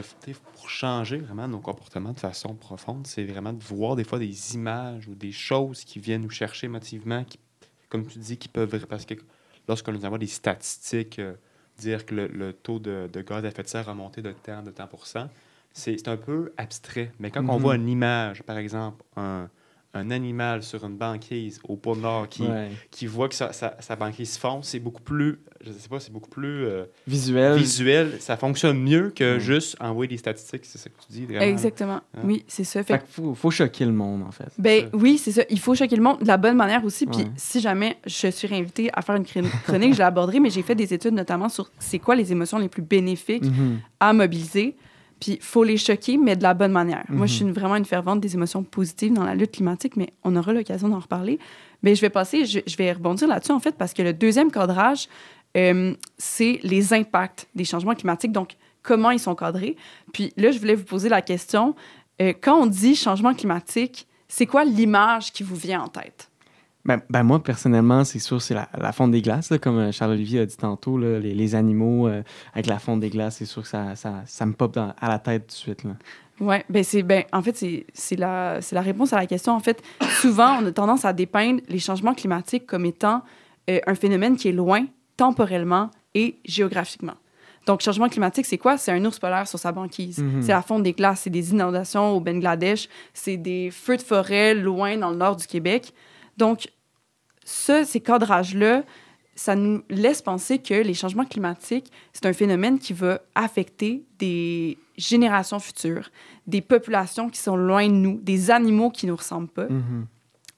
pour 0.56 0.70
changer 0.70 1.18
vraiment 1.18 1.48
nos 1.48 1.60
comportements 1.60 2.14
de 2.14 2.20
façon 2.20 2.56
profonde, 2.56 3.06
c'est 3.06 3.24
vraiment 3.26 3.54
de 3.54 3.64
voir 3.64 3.96
des 3.96 4.04
fois 4.04 4.18
des 4.20 4.56
images 4.56 5.08
ou 5.08 5.14
des 5.16 5.32
choses 5.32 5.84
qui 5.84 6.00
viennent 6.00 6.24
nous 6.24 6.30
chercher 6.32 6.66
émotivement, 6.66 7.24
qui, 7.24 7.40
comme 7.90 8.06
tu 8.08 8.18
dis, 8.20 8.38
qui 8.38 8.48
peuvent. 8.48 8.86
Parce 8.88 9.06
que 9.06 9.14
lorsqu'on 9.68 9.92
nous 9.92 10.06
envoie 10.06 10.18
des 10.18 10.28
statistiques, 10.28 11.20
euh, 11.20 11.36
dire 11.78 12.06
que 12.06 12.16
le, 12.16 12.28
le 12.28 12.54
taux 12.54 12.80
de, 12.80 13.08
de 13.12 13.22
gaz 13.22 13.46
à 13.46 13.50
effet 13.50 13.62
de 13.64 13.68
serre 13.68 13.90
a 13.90 13.94
monté 13.94 14.22
de 14.22 14.32
tant, 14.32 14.64
de 14.64 14.72
tant 14.72 14.88
pour 14.88 15.06
cent, 15.06 15.30
c'est 15.74 15.98
c'est 15.98 16.08
un 16.08 16.18
peu 16.18 16.52
abstrait. 16.58 17.12
Mais 17.20 17.30
quand 17.30 17.42
on 17.50 17.56
Mhm. 17.58 17.62
voit 17.62 17.76
une 17.76 17.90
image, 17.90 18.42
par 18.44 18.58
exemple, 18.58 19.04
un, 19.18 19.50
un 19.96 20.12
animal 20.12 20.62
sur 20.62 20.84
une 20.86 20.98
banquise 20.98 21.60
au 21.68 21.78
pôle 21.78 22.00
Nord 22.00 22.28
qui, 22.30 22.44
Ouais. 22.44 22.70
qui 22.92 23.08
voit 23.08 23.30
que 23.30 23.36
sa, 23.36 23.54
sa, 23.54 23.76
sa 23.80 23.96
banquise 23.96 24.38
fond, 24.38 24.60
c'est 24.62 24.80
beaucoup 24.80 25.02
plus. 25.02 25.40
Je 25.66 25.72
sais 25.72 25.88
pas, 25.90 26.00
c'est 26.00 26.12
beaucoup 26.12 26.30
plus. 26.30 26.66
euh, 26.66 26.84
Visuel. 27.08 27.58
visuel, 27.58 28.18
ça 28.20 28.38
fonctionne 28.38 28.78
mieux 28.80 29.12
que 29.16 29.36
Ouais. 29.36 29.40
juste 29.40 29.76
envoyer 29.80 30.10
des 30.10 30.18
statistiques, 30.18 30.66
c'est 30.66 30.78
ça 30.78 30.90
que 30.90 30.96
tu 31.08 31.12
dis. 31.14 31.26
vraiment. 31.26 31.42
Exactement. 31.42 32.02
Hein? 32.14 32.22
Oui, 32.24 32.44
c'est 32.48 32.64
ça. 32.66 32.84
Fait 32.84 32.94
Fait 32.94 33.00
qu'il 33.06 33.14
faut, 33.14 33.34
faut 33.34 33.52
choquer 33.52 33.86
le 33.86 33.94
monde, 33.94 34.22
en 34.24 34.32
fait. 34.32 34.50
Ben 34.58 34.84
ça. 34.84 34.90
oui, 34.94 35.18
c'est 35.18 35.32
ça. 35.32 35.42
Il 35.50 35.60
faut 35.60 35.74
choquer 35.74 35.96
le 35.96 36.04
monde 36.04 36.20
de 36.20 36.28
la 36.28 36.38
bonne 36.38 36.58
manière 36.58 36.84
aussi. 36.86 37.06
Puis 37.06 37.20
Ouais. 37.24 37.32
si 37.38 37.60
jamais 37.62 37.98
je 38.06 38.28
suis 38.28 38.54
invitée 38.54 38.90
à 38.94 39.02
faire 39.02 39.16
une 39.16 39.26
chron- 39.26 39.50
chronique, 39.64 39.94
je 39.94 40.00
l'aborderai, 40.00 40.40
mais 40.40 40.50
j'ai 40.50 40.62
fait 40.62 40.76
des 40.76 40.94
études 40.94 41.14
notamment 41.14 41.50
sur 41.50 41.72
c'est 41.80 42.00
quoi 42.00 42.16
les 42.16 42.32
émotions 42.32 42.58
les 42.60 42.70
plus 42.70 42.82
bénéfiques 42.84 43.44
Mhm. 43.46 43.80
à 44.00 44.14
mobiliser. 44.14 44.76
Puis 45.20 45.38
faut 45.42 45.64
les 45.64 45.78
choquer, 45.78 46.18
mais 46.18 46.36
de 46.36 46.44
la 46.44 46.54
bonne 46.54 46.72
manière. 46.72 47.06
Moi, 47.10 47.26
je 47.26 47.34
suis 47.34 47.44
Mhm. 47.44 47.50
une- 47.50 47.56
vraiment 47.56 47.76
une 47.78 47.86
fervente 47.86 48.20
des 48.20 48.36
émotions 48.36 48.64
positives 48.64 49.14
dans 49.14 49.24
la 49.24 49.34
lutte 49.36 49.52
climatique, 49.52 49.96
mais 49.96 50.10
on 50.24 50.36
aura 50.36 50.52
l'occasion 50.54 50.90
d'en 50.90 51.00
reparler. 51.00 51.40
Mais 51.84 51.96
je 51.96 52.02
vais 52.02 52.10
passer, 52.10 52.46
je, 52.46 52.60
je 52.68 52.76
vais 52.78 52.92
rebondir 52.92 53.28
là-dessus 53.28 53.52
en 53.54 53.60
fait, 53.60 53.76
parce 53.78 53.94
que 53.94 54.02
le 54.02 54.14
deuxième 54.14 54.52
cadrage, 54.52 55.08
euh, 55.56 55.94
c'est 56.18 56.60
les 56.64 56.94
impacts 56.94 57.48
des 57.56 57.64
changements 57.64 57.96
climatiques. 57.96 58.32
Donc, 58.34 58.56
comment 58.84 59.12
ils 59.12 59.20
sont 59.20 59.36
cadrés. 59.36 59.78
Puis 60.14 60.34
là, 60.38 60.52
je 60.52 60.60
voulais 60.60 60.76
vous 60.76 60.84
poser 60.84 61.10
la 61.10 61.22
question 61.22 61.76
euh, 62.22 62.34
quand 62.40 62.62
on 62.62 62.66
dit 62.66 62.96
changement 62.96 63.34
climatique, 63.34 64.08
c'est 64.28 64.46
quoi 64.46 64.64
l'image 64.66 65.32
qui 65.34 65.44
vous 65.44 65.56
vient 65.56 65.82
en 65.82 65.88
tête? 65.88 66.30
Ben, 66.86 67.02
ben 67.10 67.24
moi, 67.24 67.42
personnellement, 67.42 68.04
c'est 68.04 68.20
sûr, 68.20 68.42
c'est 68.42 68.54
la, 68.54 68.70
la 68.78 68.92
fonte 68.92 69.12
des 69.12 69.22
glaces, 69.22 69.50
là, 69.50 69.58
comme 69.58 69.78
euh, 69.78 69.92
Charles-Olivier 69.92 70.42
a 70.42 70.46
dit 70.46 70.56
tantôt, 70.58 70.98
là, 71.00 71.20
les, 71.20 71.34
les 71.34 71.56
animaux 71.56 72.08
euh, 72.08 72.22
avec 72.54 72.68
la 72.68 72.78
fonte 72.78 73.00
des 73.00 73.10
glaces, 73.10 73.38
c'est 73.38 73.46
sûr 73.46 73.64
que 73.64 73.68
ça, 73.68 73.96
ça, 73.96 74.22
ça 74.26 74.46
me 74.46 74.54
pop 74.54 74.74
dans- 74.74 74.94
à 75.00 75.10
la 75.10 75.18
tête 75.18 75.44
tout 75.48 75.54
de 75.54 75.54
suite. 75.54 75.84
Là. 75.84 75.92
Ouais, 76.40 76.64
ben 76.70 76.84
c'est 76.84 77.02
ben 77.02 77.24
en 77.32 77.42
fait 77.42 77.56
c'est 77.94 78.16
la 78.18 78.62
c'est 78.62 78.76
la 78.76 78.82
réponse 78.82 79.14
à 79.14 79.16
la 79.18 79.26
question 79.26 79.54
en 79.54 79.62
fait. 79.62 79.82
Souvent, 80.20 80.60
on 80.62 80.66
a 80.66 80.72
tendance 80.74 81.06
à 81.06 81.14
dépeindre 81.14 81.62
les 81.70 81.80
changements 81.80 82.14
climatiques 82.14 82.66
comme 82.66 82.86
étant 82.86 83.22
euh, 83.70 83.80
un 83.88 83.96
phénomène 83.96 84.36
qui 84.36 84.50
est 84.50 84.52
loin 84.52 84.86
temporellement 85.16 85.90
et 86.14 86.36
géographiquement. 86.46 87.14
Donc, 87.66 87.82
changement 87.82 88.10
climatique, 88.10 88.46
c'est 88.46 88.58
quoi? 88.60 88.78
C'est 88.78 88.92
un 88.92 89.04
ours 89.06 89.18
polaire 89.18 89.48
sur 89.48 89.58
sa 89.58 89.72
banquise. 89.72 90.20
Mhm. 90.20 90.42
C'est 90.44 90.52
la 90.52 90.62
fonte 90.62 90.84
des 90.84 90.94
glaces, 90.94 91.22
c'est 91.22 91.30
des 91.32 91.52
inondations 91.52 92.12
au 92.12 92.20
Bangladesh, 92.20 92.90
c'est 93.14 93.38
des 93.38 93.72
feux 93.72 93.98
de 93.98 94.02
forêt 94.04 94.54
loin 94.54 94.98
dans 94.98 95.10
le 95.10 95.16
nord 95.16 95.36
du 95.38 95.48
Québec. 95.48 95.94
Donc, 96.38 96.70
ces 97.44 98.02
cadrages-là, 98.02 98.84
ça 99.36 99.56
nous 99.56 99.84
laisse 99.90 100.22
penser 100.22 100.60
que 100.60 100.74
les 100.74 100.94
changements 100.94 101.26
climatiques, 101.26 101.92
c'est 102.14 102.26
un 102.26 102.34
phénomène 102.34 102.80
qui 102.80 102.94
va 102.94 103.20
affecter 103.36 104.06
des 104.18 104.78
générations 104.98 105.60
futures, 105.60 106.10
des 106.48 106.62
populations 106.62 107.30
qui 107.30 107.40
sont 107.40 107.58
loin 107.58 107.88
de 107.88 107.94
nous, 107.94 108.20
des 108.22 108.50
animaux 108.50 108.90
qui 108.90 109.06
ne 109.06 109.12
nous 109.12 109.18
ressemblent 109.18 109.50
pas. 109.50 109.68
Mhm. 109.68 110.08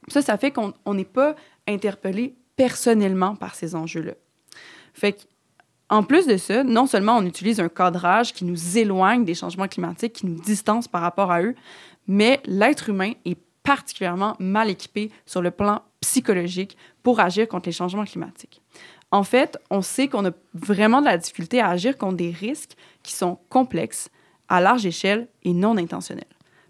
Ça, 0.09 0.21
ça 0.21 0.37
fait 0.37 0.51
qu'on 0.51 0.73
on 0.85 0.93
n'est 0.93 1.05
pas 1.05 1.35
interpellé 1.67 2.35
personnellement 2.55 3.35
par 3.35 3.55
ces 3.55 3.75
enjeux-là. 3.75 4.13
Fait 4.93 5.13
que, 5.13 5.21
en 5.89 6.03
plus 6.03 6.27
de 6.27 6.37
ça, 6.37 6.63
non 6.63 6.85
seulement 6.85 7.17
on 7.17 7.25
utilise 7.25 7.59
un 7.59 7.69
cadrage 7.69 8.33
qui 8.33 8.45
nous 8.45 8.77
éloigne 8.77 9.25
des 9.25 9.33
changements 9.33 9.67
climatiques, 9.67 10.13
qui 10.13 10.25
nous 10.25 10.39
distance 10.39 10.87
par 10.87 11.01
rapport 11.01 11.31
à 11.31 11.41
eux, 11.41 11.55
mais 12.07 12.41
l'être 12.45 12.89
humain 12.89 13.13
est 13.25 13.37
particulièrement 13.67 14.35
mal 14.39 14.69
équipé 14.69 15.11
sur 15.25 15.41
le 15.41 15.51
plan 15.51 15.81
psychologique 16.01 16.77
pour 17.03 17.19
agir 17.19 17.47
contre 17.47 17.67
les 17.67 17.73
changements 17.73 18.05
climatiques. 18.05 18.61
En 19.11 19.23
fait, 19.23 19.57
on 19.69 19.81
sait 19.81 20.07
qu'on 20.07 20.25
a 20.25 20.31
vraiment 20.53 21.01
de 21.01 21.05
la 21.05 21.17
difficulté 21.17 21.59
à 21.59 21.69
agir 21.69 21.97
contre 21.97 22.15
des 22.17 22.31
risques 22.31 22.71
qui 23.03 23.13
sont 23.13 23.37
complexes, 23.49 24.09
à 24.49 24.61
large 24.61 24.85
échelle 24.85 25.27
et 25.43 25.53
non 25.53 25.77
intentionnels. 25.77 26.23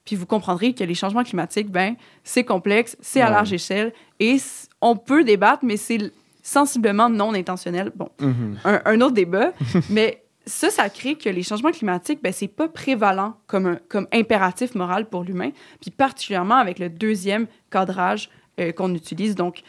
Puis 0.06 0.16
vous 0.16 0.26
comprendrez 0.26 0.74
que 0.74 0.84
les 0.84 0.96
changements 0.96 1.24
climatiques, 1.24 1.70
ben, 1.70 1.96
c'est 2.24 2.44
complexe, 2.44 2.98
c'est 3.02 3.22
à 3.22 3.30
large 3.30 3.54
échelle 3.54 3.94
et 4.20 4.38
on 4.82 4.96
peut 4.96 5.24
débattre, 5.24 5.64
mais 5.66 5.78
c'est 5.78 6.00
sensiblement 6.42 7.10
non 7.10 7.34
intentionnel. 7.36 7.92
Bon, 7.96 8.10
Mhm. 8.22 8.58
un, 8.66 8.82
un 8.86 9.02
autre 9.02 9.14
débat, 9.16 9.52
mais 9.90 10.24
ça, 10.48 10.70
ça 10.70 10.90
crée 10.90 11.16
que 11.16 11.30
les 11.30 11.44
changements 11.44 11.72
climatiques, 11.72 12.24
ben, 12.24 12.34
c'est 12.34 12.48
pas 12.48 12.68
prévalent 12.68 13.36
comme, 13.48 13.80
comme 13.90 14.08
impératif 14.12 14.76
moral 14.76 15.08
pour 15.08 15.24
l'humain, 15.24 15.52
puis 15.82 15.92
particulièrement 15.92 16.56
avec 16.56 16.80
le 16.80 16.90
deuxième 16.90 17.48
cadrage 17.70 18.30
euh, 18.60 18.72
qu'on 18.72 18.94
utilise. 18.96 19.36
Donc, 19.36 19.62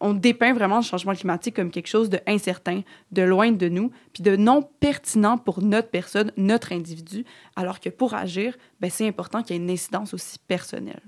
on 0.00 0.14
dépeint 0.14 0.52
vraiment 0.52 0.76
le 0.76 0.82
changement 0.82 1.14
climatique 1.14 1.56
comme 1.56 1.70
quelque 1.70 1.88
chose 1.88 2.10
de 2.10 2.20
incertain, 2.26 2.82
de 3.10 3.22
loin 3.22 3.52
de 3.52 3.68
nous, 3.68 3.90
puis 4.12 4.22
de 4.22 4.36
non 4.36 4.62
pertinent 4.80 5.36
pour 5.36 5.62
notre 5.62 5.90
personne, 5.90 6.32
notre 6.36 6.72
individu, 6.72 7.24
alors 7.56 7.80
que 7.80 7.88
pour 7.88 8.14
agir, 8.14 8.56
ben, 8.80 8.90
c'est 8.90 9.06
important 9.06 9.42
qu'il 9.42 9.56
y 9.56 9.58
ait 9.58 9.62
une 9.62 9.70
incidence 9.70 10.14
aussi 10.14 10.38
personnelle. 10.38 11.02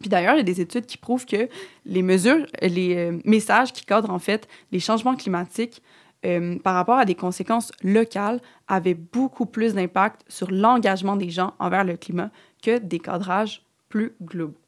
Puis 0.00 0.08
d'ailleurs, 0.08 0.34
il 0.34 0.38
y 0.38 0.40
a 0.40 0.44
des 0.44 0.60
études 0.60 0.86
qui 0.86 0.96
prouvent 0.96 1.24
que 1.24 1.48
les 1.84 2.02
mesures, 2.02 2.46
les 2.60 2.96
euh, 2.96 3.18
messages 3.24 3.72
qui 3.72 3.84
cadrent 3.84 4.10
en 4.10 4.18
fait 4.18 4.48
les 4.72 4.80
changements 4.80 5.14
climatiques 5.14 5.82
euh, 6.24 6.58
par 6.58 6.74
rapport 6.74 6.98
à 6.98 7.04
des 7.04 7.14
conséquences 7.14 7.70
locales 7.82 8.40
avaient 8.66 8.94
beaucoup 8.94 9.46
plus 9.46 9.74
d'impact 9.74 10.24
sur 10.28 10.50
l'engagement 10.50 11.16
des 11.16 11.30
gens 11.30 11.54
envers 11.58 11.84
le 11.84 11.96
climat 11.96 12.30
que 12.62 12.78
des 12.78 12.98
cadrages 12.98 13.62
plus 13.88 14.14
globaux. 14.22 14.58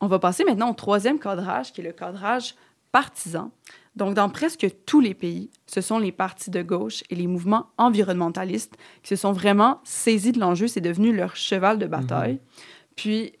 On 0.00 0.08
va 0.08 0.18
passer 0.18 0.44
maintenant 0.44 0.70
au 0.70 0.74
troisième 0.74 1.18
cadrage, 1.18 1.72
qui 1.72 1.80
est 1.80 1.84
le 1.84 1.92
cadrage 1.92 2.54
partisan. 2.92 3.50
Donc, 3.94 4.14
dans 4.14 4.28
presque 4.28 4.66
tous 4.84 5.00
les 5.00 5.14
pays, 5.14 5.50
ce 5.66 5.80
sont 5.80 5.98
les 5.98 6.12
partis 6.12 6.50
de 6.50 6.60
gauche 6.60 7.02
et 7.08 7.14
les 7.14 7.26
mouvements 7.26 7.68
environnementalistes 7.78 8.76
qui 9.02 9.08
se 9.08 9.16
sont 9.16 9.32
vraiment 9.32 9.80
saisis 9.84 10.32
de 10.32 10.40
l'enjeu. 10.40 10.66
C'est 10.66 10.82
devenu 10.82 11.14
leur 11.14 11.34
cheval 11.34 11.78
de 11.78 11.86
bataille. 11.86 12.40
Puis, 12.94 13.32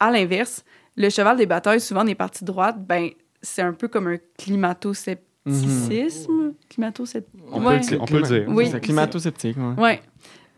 à 0.00 0.10
l'inverse, 0.10 0.64
le 0.96 1.10
cheval 1.10 1.36
des 1.36 1.46
batailles, 1.46 1.80
souvent 1.80 2.04
des 2.04 2.14
partis 2.14 2.44
de 2.44 2.46
droite, 2.46 2.86
ben, 2.86 3.10
c'est 3.42 3.62
un 3.62 3.74
peu 3.74 3.88
comme 3.88 4.06
un 4.06 4.18
climato-scepticisme. 5.44 6.54
Climato-scepticisme. 6.68 7.42
On, 7.52 7.64
Ouais. 7.64 7.80
peut, 7.80 7.94
le- 7.94 8.00
on 8.00 8.04
peut 8.06 8.16
le 8.20 8.22
dire. 8.26 8.44
Oui. 8.48 8.68
C'est 8.70 8.80
climato-sceptique, 8.80 9.56
ouais. 9.56 9.82
Ouais. 9.82 10.02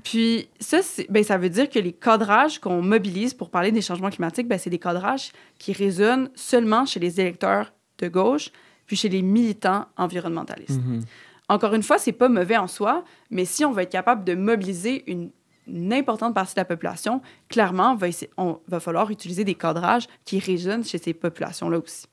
Puis 0.05 0.49
ça, 0.61 0.79
ben, 1.09 1.25
ça 1.25 1.37
veut 1.37 1.49
dire 1.49 1.69
que 1.69 1.79
les 1.81 1.93
cadrages 1.93 2.61
qu'on 2.61 2.81
mobilise 2.81 3.35
pour 3.35 3.51
parler 3.51 3.73
des 3.73 3.81
changements 3.81 4.11
climatiques, 4.11 4.47
ben, 4.47 4.59
c'est 4.59 4.71
des 4.71 4.79
cadrages 4.79 5.33
qui 5.59 5.73
résonnent 5.73 6.31
seulement 6.37 6.87
chez 6.87 7.01
les 7.01 7.21
électeurs 7.21 7.73
de 7.99 8.09
gauche, 8.09 8.51
puis 8.87 8.95
chez 8.97 9.09
les 9.09 9.23
militants 9.23 9.87
environnementalistes. 9.97 10.81
Mhm. 10.81 11.01
Encore 11.49 11.75
une 11.75 11.83
fois, 11.83 11.99
c'est 11.99 12.13
pas 12.13 12.29
mauvais 12.29 12.57
en 12.57 12.69
soi, 12.69 13.05
mais 13.31 13.45
si 13.45 13.65
on 13.65 13.73
va 13.73 13.83
être 13.83 13.91
capable 13.91 14.25
de 14.25 14.35
mobiliser 14.35 15.03
une, 15.11 15.31
une 15.67 15.93
importante 15.93 16.35
partie 16.35 16.55
de 16.55 16.61
la 16.61 16.65
population, 16.65 17.21
clairement, 17.49 17.93
on 17.93 17.97
va, 17.97 18.07
on 18.37 18.61
va 18.69 18.79
falloir 18.79 19.11
utiliser 19.11 19.43
des 19.43 19.55
cadrages 19.57 20.07
qui 20.25 20.39
résonnent 20.39 20.85
chez 20.85 20.99
ces 20.99 21.15
populations-là 21.15 21.79
aussi. 21.79 22.07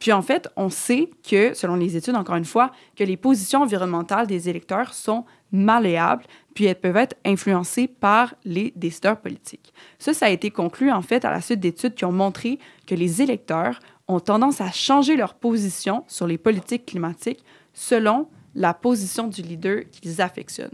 Puis 0.00 0.12
en 0.12 0.22
fait, 0.22 0.48
on 0.56 0.70
sait 0.70 1.10
que, 1.28 1.52
selon 1.54 1.76
les 1.76 1.94
études, 1.94 2.16
encore 2.16 2.36
une 2.36 2.46
fois, 2.46 2.72
que 2.96 3.04
les 3.04 3.18
positions 3.18 3.62
environnementales 3.62 4.26
des 4.26 4.48
électeurs 4.48 4.94
sont 4.94 5.26
malléables, 5.52 6.24
puis 6.54 6.64
elles 6.64 6.80
peuvent 6.80 6.96
être 6.96 7.16
influencées 7.24 7.86
par 7.86 8.34
les 8.44 8.72
décideurs 8.74 9.20
politiques. 9.20 9.74
Ça, 9.98 10.14
ça 10.14 10.26
a 10.26 10.30
été 10.30 10.50
conclu 10.50 10.90
en 10.90 11.02
fait 11.02 11.24
à 11.24 11.30
la 11.30 11.42
suite 11.42 11.60
d'études 11.60 11.94
qui 11.94 12.06
ont 12.06 12.12
montré 12.12 12.58
que 12.86 12.94
les 12.94 13.20
électeurs 13.20 13.78
ont 14.08 14.20
tendance 14.20 14.60
à 14.60 14.72
changer 14.72 15.16
leur 15.16 15.34
position 15.34 16.04
sur 16.08 16.26
les 16.26 16.38
politiques 16.38 16.86
climatiques 16.86 17.44
selon 17.74 18.26
la 18.54 18.74
position 18.74 19.28
du 19.28 19.42
leader 19.42 19.82
qu'ils 19.90 20.20
affectionnent. 20.22 20.70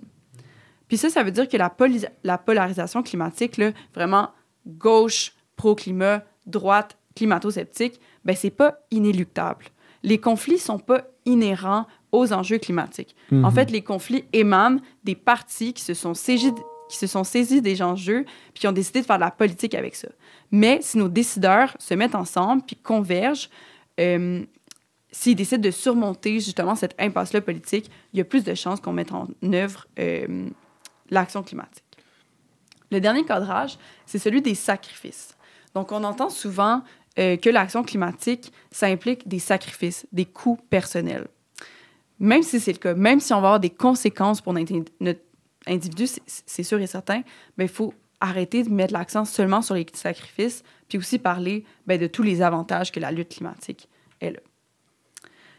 Puis 0.88 0.98
ça, 0.98 1.10
ça 1.10 1.24
veut 1.24 1.32
dire 1.32 1.48
que 1.48 1.56
la, 1.56 1.74
la 2.22 2.38
polarisation 2.38 3.02
climatique, 3.02 3.56
là, 3.56 3.72
vraiment 3.92 4.30
gauche, 4.66 5.34
pro-climat, 5.56 6.22
droite, 6.46 6.96
climato-sceptique, 7.16 8.00
ben 8.24 8.36
c'est 8.36 8.50
pas 8.50 8.78
inéluctable. 8.90 9.64
Les 10.02 10.18
conflits 10.18 10.58
sont 10.58 10.78
pas 10.78 11.02
inhérents 11.24 11.86
aux 12.12 12.32
enjeux 12.32 12.58
climatiques. 12.58 13.16
En 13.32 13.36
Mhm. 13.36 13.50
fait, 13.52 13.70
les 13.70 13.82
conflits 13.82 14.24
émanent 14.32 14.78
des 15.02 15.16
partis 15.16 15.72
qui 15.72 15.82
se 15.82 15.94
sont 15.94 16.14
saisis, 16.14 16.52
qui 16.88 16.96
se 16.96 17.08
sont 17.08 17.24
saisis 17.24 17.60
des 17.60 17.82
enjeux 17.82 18.24
puis 18.54 18.60
qui 18.60 18.68
ont 18.68 18.72
décidé 18.72 19.00
de 19.00 19.06
faire 19.06 19.16
de 19.16 19.22
la 19.24 19.32
politique 19.32 19.74
avec 19.74 19.96
ça. 19.96 20.08
Mais 20.52 20.78
si 20.82 20.98
nos 20.98 21.08
décideurs 21.08 21.74
se 21.80 21.94
mettent 21.94 22.14
ensemble 22.14 22.62
puis 22.64 22.76
convergent, 22.76 23.48
euh, 23.98 24.44
s'ils 25.10 25.34
décident 25.34 25.60
de 25.62 25.70
surmonter 25.72 26.34
justement 26.38 26.76
cette 26.76 26.94
impasse-là 27.00 27.40
politique, 27.40 27.90
il 28.12 28.18
y 28.18 28.20
a 28.20 28.24
plus 28.24 28.44
de 28.44 28.54
chances 28.54 28.80
qu'on 28.80 28.92
mette 28.92 29.10
en 29.12 29.26
œuvre 29.52 29.86
euh, 29.98 30.48
l'action 31.10 31.42
climatique. 31.42 31.82
Le 32.92 33.00
dernier 33.00 33.24
cadrage, 33.24 33.78
c'est 34.04 34.18
celui 34.20 34.42
des 34.42 34.54
sacrifices. 34.54 35.36
Donc, 35.74 35.90
on 35.90 36.04
entend 36.04 36.28
souvent 36.30 36.82
euh, 37.18 37.36
que 37.36 37.48
l'action 37.48 37.82
climatique, 37.82 38.52
ça 38.70 38.86
implique 38.86 39.26
des 39.26 39.38
sacrifices, 39.38 40.06
des 40.12 40.26
coûts 40.26 40.58
personnels. 40.68 41.26
Même 42.18 42.42
si 42.42 42.60
c'est 42.60 42.72
le 42.72 42.78
cas, 42.78 42.94
même 42.94 43.20
si 43.20 43.32
on 43.32 43.40
va 43.40 43.48
avoir 43.48 43.60
des 43.60 43.70
conséquences 43.70 44.40
pour 44.40 44.52
notre, 44.52 44.72
individu, 45.66 46.06
c'est- 46.06 46.62
sûr 46.62 46.80
et 46.80 46.86
certain, 46.86 47.22
mais 47.56 47.64
il 47.64 47.70
faut 47.70 47.94
arrêter 48.20 48.62
de 48.62 48.70
mettre 48.70 48.92
l'accent 48.92 49.24
seulement 49.24 49.62
sur 49.62 49.74
les 49.74 49.86
sacrifices, 49.92 50.62
puis 50.88 50.98
aussi 50.98 51.18
parler 51.18 51.64
ben, 51.86 51.98
de 51.98 52.06
tous 52.06 52.22
les 52.22 52.42
avantages 52.42 52.92
que 52.92 53.00
la 53.00 53.10
lutte 53.10 53.30
climatique 53.30 53.88
là. 54.20 54.30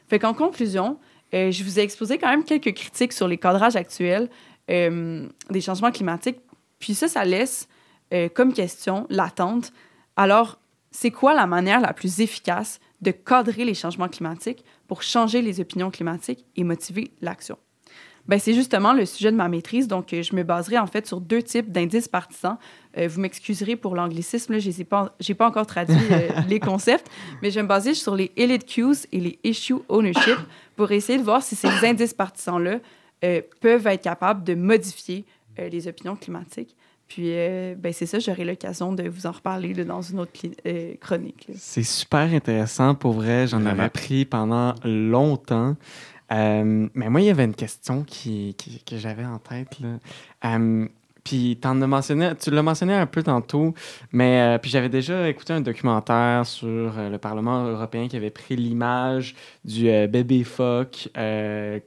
Fait 0.07 0.19
qu'en 0.19 0.33
conclusion, 0.33 0.99
euh, 1.33 1.51
je 1.51 1.63
vous 1.63 1.79
ai 1.79 1.83
exposé 1.83 2.17
quand 2.17 2.29
même 2.29 2.43
quelques 2.43 2.73
critiques 2.73 3.13
sur 3.13 3.27
les 3.27 3.37
cadrages 3.37 3.75
actuels 3.75 4.29
euh, 4.69 5.27
des 5.49 5.61
changements 5.61 5.91
climatiques. 5.91 6.39
Puis 6.79 6.93
ça, 6.93 7.07
ça 7.07 7.25
laisse 7.25 7.67
comme 8.33 8.53
question 8.53 9.05
latente. 9.09 9.73
Alors, 10.15 10.59
c'est 10.99 11.11
quoi 11.11 11.35
la 11.35 11.45
manière 11.45 11.79
la 11.79 11.93
plus 11.93 12.21
efficace 12.21 12.79
de 13.01 13.11
cadrer 13.11 13.65
les 13.65 13.75
changements 13.75 14.07
climatiques 14.07 14.65
pour 14.87 15.03
changer 15.03 15.43
les 15.43 15.59
opinions 15.59 15.91
climatiques 15.91 16.43
et 16.55 16.63
motiver 16.63 17.11
l'action? 17.21 17.59
Ben, 18.27 18.39
c'est 18.39 18.55
justement 18.55 18.93
le 18.93 19.05
sujet 19.05 19.31
de 19.31 19.37
ma 19.37 19.47
maîtrise. 19.47 19.87
Donc, 19.87 20.11
euh, 20.11 20.23
je 20.23 20.35
me 20.35 20.41
baserai 20.41 20.79
en 20.79 20.87
fait 20.87 21.05
sur 21.05 21.21
deux 21.21 21.43
types 21.43 21.71
d'indices 21.71 22.07
partisans. 22.07 22.57
Euh, 22.97 23.07
vous 23.07 23.21
m'excuserez 23.21 23.75
pour 23.75 23.95
l'anglicisme, 23.95 24.53
là, 24.53 24.59
je 24.59 24.71
n'ai 24.71 24.83
pas, 24.85 25.15
j'ai 25.19 25.35
pas 25.35 25.45
encore 25.45 25.67
traduit 25.67 25.95
euh, 26.09 26.29
les 26.47 26.59
concepts, 26.59 27.11
mais 27.43 27.51
je 27.51 27.55
vais 27.59 27.63
me 27.63 27.67
baser 27.67 27.93
sur 27.93 28.15
les 28.15 28.31
elite 28.35 28.65
cues 28.65 29.05
et 29.11 29.19
les 29.19 29.39
issue 29.43 29.75
ownership 29.89 30.39
pour 30.75 30.91
essayer 30.91 31.19
de 31.19 31.23
voir 31.23 31.43
si 31.43 31.55
ces 31.55 31.67
indices 31.85 32.15
partisans-là 32.15 32.79
euh, 33.23 33.41
peuvent 33.61 33.85
être 33.85 34.01
capables 34.01 34.43
de 34.43 34.55
modifier 34.55 35.25
les 35.59 35.87
opinions 35.87 36.15
climatiques. 36.15 36.75
Puis, 37.07 37.31
euh, 37.33 37.73
ben, 37.77 37.93
c'est 37.93 38.05
ça, 38.05 38.19
j'aurai 38.19 38.43
l'occasion 38.43 38.91
de 38.91 39.07
vous 39.07 39.25
en 39.27 39.31
reparler 39.31 39.73
là, 39.73 39.85
dans 39.85 40.01
une 40.01 40.19
autre 40.19 40.31
euh, 40.65 40.93
chronique. 40.99 41.47
C'est 41.55 41.83
super 41.83 42.33
intéressant, 42.33 42.95
pour 42.95 43.13
vrai. 43.13 43.47
J'en 43.47 43.65
avais 43.65 43.83
appris 43.83 44.25
pendant 44.25 44.75
longtemps. 44.83 45.75
Euh, 46.33 46.89
mais 46.93 47.09
moi, 47.09 47.21
il 47.21 47.27
y 47.27 47.29
avait 47.29 47.45
une 47.45 47.55
question 47.55 48.03
qui, 48.03 48.55
qui- 48.57 48.83
que 48.83 48.97
j'avais 48.97 49.23
en 49.25 49.39
tête. 49.39 49.79
Là. 49.79 49.99
Puis 51.27 51.57
t'en 51.59 51.81
as 51.81 51.87
mentionné, 51.87 52.31
tu 52.39 52.51
l'as 52.51 52.63
mentionné 52.63 52.93
un 52.93 53.05
peu 53.05 53.21
tantôt, 53.21 53.73
mais 54.13 54.39
euh, 54.39 54.57
puis 54.59 54.71
j'avais 54.71 54.87
déjà 54.87 55.27
écouté 55.27 55.51
un 55.51 55.59
documentaire 55.59 56.45
sur 56.45 56.67
euh, 56.97 57.09
le 57.09 57.17
Parlement 57.17 57.65
européen 57.65 58.07
qui 58.07 58.15
avait 58.15 58.29
pris 58.29 58.55
l'image 58.55 59.35
du 59.65 59.89
euh, 59.89 60.07
bébé 60.07 60.45
phoque, 60.45 61.09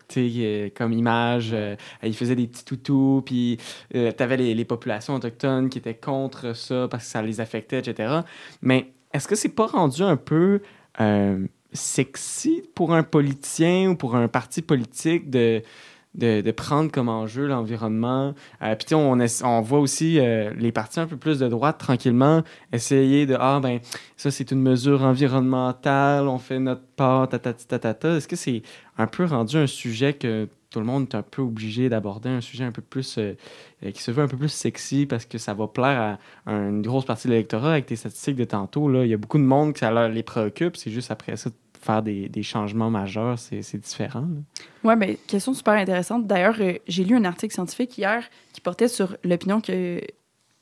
tu 0.09 0.73
comme 0.77 0.93
image. 0.93 1.57
il 2.03 2.15
faisait 2.15 2.37
des 2.37 2.49
petits 2.49 2.67
toutous, 2.67 3.23
puis 3.25 3.57
euh, 3.95 4.13
t'avais 4.13 4.37
les, 4.37 4.55
les 4.55 4.65
populations 4.67 5.15
autochtones 5.15 5.71
qui 5.71 5.79
étaient 5.79 5.95
contre 5.95 6.55
ça 6.55 6.87
parce 6.91 7.05
que 7.05 7.11
ça 7.11 7.23
les 7.23 7.41
affectait, 7.41 7.79
etc. 7.79 8.21
Mais 8.61 8.93
est-ce 9.15 9.27
que 9.27 9.37
c'est 9.37 9.49
pas 9.49 9.69
rendu 9.69 10.03
un 10.03 10.19
peu 10.19 10.61
sexy 11.73 12.63
pour 12.75 12.93
un 12.93 13.03
politicien 13.03 13.89
ou 13.89 13.97
pour 13.97 14.17
un 14.17 14.29
parti 14.29 14.61
politique 14.61 15.31
de, 15.31 15.63
de, 16.15 16.51
prendre 16.51 16.91
comme 16.91 17.09
enjeu 17.09 17.47
l'environnement? 17.47 18.35
Euh, 18.63 18.75
Puis 18.75 18.95
on, 18.95 19.19
on 19.45 19.61
voit 19.61 19.79
aussi 19.79 20.19
euh, 20.19 20.53
les 20.57 20.73
partis 20.73 21.01
un 21.01 21.07
peu 21.07 21.17
plus 21.17 21.39
de 21.39 21.49
droite 21.49 21.79
tranquillement 21.79 22.43
essayer 22.73 23.27
de 23.27 23.37
Ah, 23.39 23.61
ben, 23.63 23.81
ça 24.17 24.31
c'est 24.31 24.51
une 24.51 24.63
mesure 24.63 25.03
environnementale, 25.03 26.29
on 26.29 26.39
fait 26.39 26.59
notre 26.59 26.87
part, 26.97 27.29
tatata. 27.29 28.17
Est-ce 28.17 28.29
que 28.29 28.37
c'est 28.37 28.63
un 28.99 29.07
peu 29.07 29.25
rendu 29.25 29.57
un 29.57 29.67
sujet 29.67 30.15
que 30.15 30.49
tout 30.71 30.79
le 30.79 30.87
monde 30.87 31.09
est 31.11 31.17
un 31.17 31.23
peu 31.23 31.43
obligé 31.43 31.89
d'aborder, 31.89 32.29
un 32.29 32.41
sujet 32.41 32.63
un 32.65 32.71
peu 32.71 32.83
plus. 32.83 33.19
euh, 33.19 33.35
euh, 33.85 33.91
qui 33.93 34.03
se 34.03 34.11
veut 34.11 34.23
un 34.23 34.29
peu 34.29 34.37
plus 34.37 34.51
sexy 34.51 35.07
parce 35.07 35.25
que 35.25 35.39
ça 35.39 35.55
va 35.55 35.67
plaire 35.67 36.19
à 36.47 36.53
une 36.53 36.83
grosse 36.83 37.05
partie 37.07 37.29
de 37.29 37.33
l'électorat 37.33 37.73
avec 37.73 37.87
tes 37.87 37.97
statistiques 37.97 38.37
de 38.37 38.45
tantôt. 38.45 38.89
Là? 38.91 39.05
Il 39.05 39.11
y 39.11 39.15
a 39.15 39.17
beaucoup 39.17 39.39
de 39.39 39.43
monde 39.43 39.73
que 39.73 39.79
ça 39.79 40.09
les 40.09 40.23
préoccupe. 40.23 40.77
C'est 40.77 40.91
juste 40.91 41.11
après 41.11 41.37
ça, 41.37 41.51
faire 41.81 42.03
des, 42.03 42.29
des 42.29 42.43
changements 42.43 42.91
majeurs, 42.91 43.39
c'est 43.39 43.79
différent. 43.79 44.27
Oui, 44.85 44.95
bien, 44.97 45.15
question 45.27 45.55
super 45.55 45.73
intéressante. 45.75 46.27
D'ailleurs, 46.27 46.57
euh, 46.61 46.75
j'ai 46.87 47.05
lu 47.05 47.17
un 47.17 47.25
article 47.25 47.55
scientifique 47.55 47.97
hier 47.97 48.29
qui 48.53 48.61
portait 48.61 48.89
sur 48.89 49.17
l'opinion 49.25 49.63
que, 49.63 50.03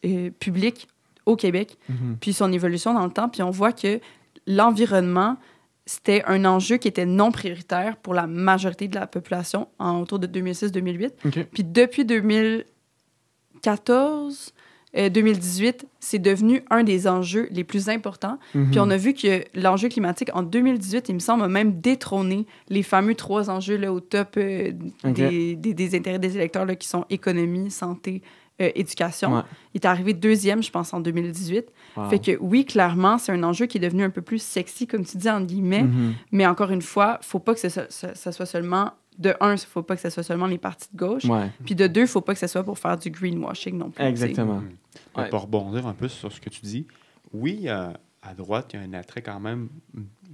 euh, 0.04 0.30
publique 0.38 0.86
au 1.26 1.34
Québec, 1.36 1.76
puis 2.20 2.32
son 2.32 2.52
évolution 2.52 2.94
dans 2.94 3.04
le 3.04 3.10
temps. 3.10 3.28
Puis 3.28 3.42
on 3.42 3.50
voit 3.50 3.72
que 3.72 3.98
l'environnement, 4.46 5.36
c'était 5.84 6.22
un 6.26 6.44
enjeu 6.46 6.76
qui 6.78 6.88
était 6.88 7.04
non 7.04 7.30
prioritaire 7.32 7.98
pour 7.98 8.14
la 8.14 8.26
majorité 8.26 8.88
de 8.88 8.94
la 8.94 9.06
population 9.06 9.68
en 9.78 10.00
autour 10.00 10.18
de 10.20 10.26
2006-2008. 10.26 11.10
OK. 11.26 11.44
Puis 11.52 11.64
depuis 11.64 12.06
2014, 12.06 14.54
euh, 14.96 15.08
2018, 15.10 15.86
c'est 16.00 16.18
devenu 16.18 16.62
un 16.70 16.82
des 16.82 17.06
enjeux 17.08 17.48
les 17.50 17.64
plus 17.64 17.88
importants. 17.88 18.38
Mhm. 18.54 18.70
Puis 18.70 18.80
on 18.80 18.88
a 18.90 18.96
vu 18.96 19.12
que 19.14 19.44
l'enjeu 19.54 19.88
climatique, 19.88 20.30
en 20.34 20.42
2018, 20.42 21.08
il 21.10 21.14
me 21.16 21.18
semble, 21.20 21.42
a 21.44 21.48
même 21.48 21.80
détrôné 21.80 22.46
les 22.68 22.82
fameux 22.82 23.14
trois 23.14 23.50
enjeux 23.50 23.76
là, 23.76 23.92
au 23.92 24.00
top 24.00 24.36
euh, 24.38 24.72
des, 25.04 25.56
des- 25.56 25.74
des 25.74 25.96
intérêts 25.96 26.18
des 26.18 26.36
électeurs 26.36 26.64
là, 26.64 26.74
qui 26.74 26.88
sont 26.88 27.04
économie, 27.10 27.70
santé, 27.70 28.22
euh, 28.60 28.70
éducation. 28.74 29.36
Ouais. 29.36 29.42
Il 29.74 29.80
est 29.82 29.86
arrivé 29.86 30.14
deuxième, 30.14 30.62
je 30.62 30.70
pense, 30.70 30.92
en 30.94 31.00
2018. 31.00 31.66
Wow. 31.96 32.08
Fait 32.08 32.18
que 32.18 32.36
oui, 32.40 32.64
clairement, 32.64 33.18
c'est 33.18 33.30
un 33.32 33.42
enjeu 33.44 33.66
qui 33.66 33.76
est 33.78 33.80
devenu 33.80 34.02
un 34.04 34.10
peu 34.10 34.22
plus 34.22 34.42
sexy, 34.42 34.86
comme 34.86 35.04
tu 35.04 35.16
dis, 35.18 35.28
entre 35.30 35.46
guillemets. 35.46 35.84
Mhm. 35.84 36.14
Mais 36.32 36.46
encore 36.46 36.70
une 36.70 36.82
fois, 36.82 37.18
faut 37.22 37.38
pas 37.40 37.54
que 37.54 37.60
ce 37.60 37.68
ça 37.68 38.32
soit 38.32 38.46
seulement... 38.46 38.92
De 39.18 39.34
un, 39.40 39.54
il 39.54 39.58
faut 39.58 39.82
pas 39.82 39.96
que 39.96 40.02
ce 40.02 40.10
soit 40.10 40.22
seulement 40.22 40.46
les 40.46 40.58
partis 40.58 40.88
de 40.92 40.96
gauche. 40.98 41.24
Ouais, 41.24 41.50
Puis 41.64 41.74
de 41.74 41.86
deux, 41.88 42.02
il 42.02 42.06
faut 42.06 42.20
pas 42.20 42.34
que 42.34 42.38
ce 42.40 42.46
soit 42.46 42.62
pour 42.62 42.78
faire 42.78 42.96
du 42.96 43.10
greenwashing 43.10 43.76
non 43.76 43.90
plus. 43.90 44.04
exactement. 44.04 44.60
Mhm. 44.60 44.76
Ouais. 45.16 45.28
Pour 45.28 45.42
rebondir 45.42 45.86
un 45.86 45.94
peu 45.94 46.06
sur 46.08 46.30
ce 46.32 46.40
que 46.40 46.48
tu 46.50 46.60
dis, 46.62 46.86
oui, 47.32 47.62
euh, 47.66 47.88
à 48.22 48.34
droite, 48.34 48.70
il 48.72 48.80
y 48.80 48.82
a 48.82 48.86
un 48.86 48.92
attrait 48.92 49.22
quand 49.22 49.40
même, 49.40 49.68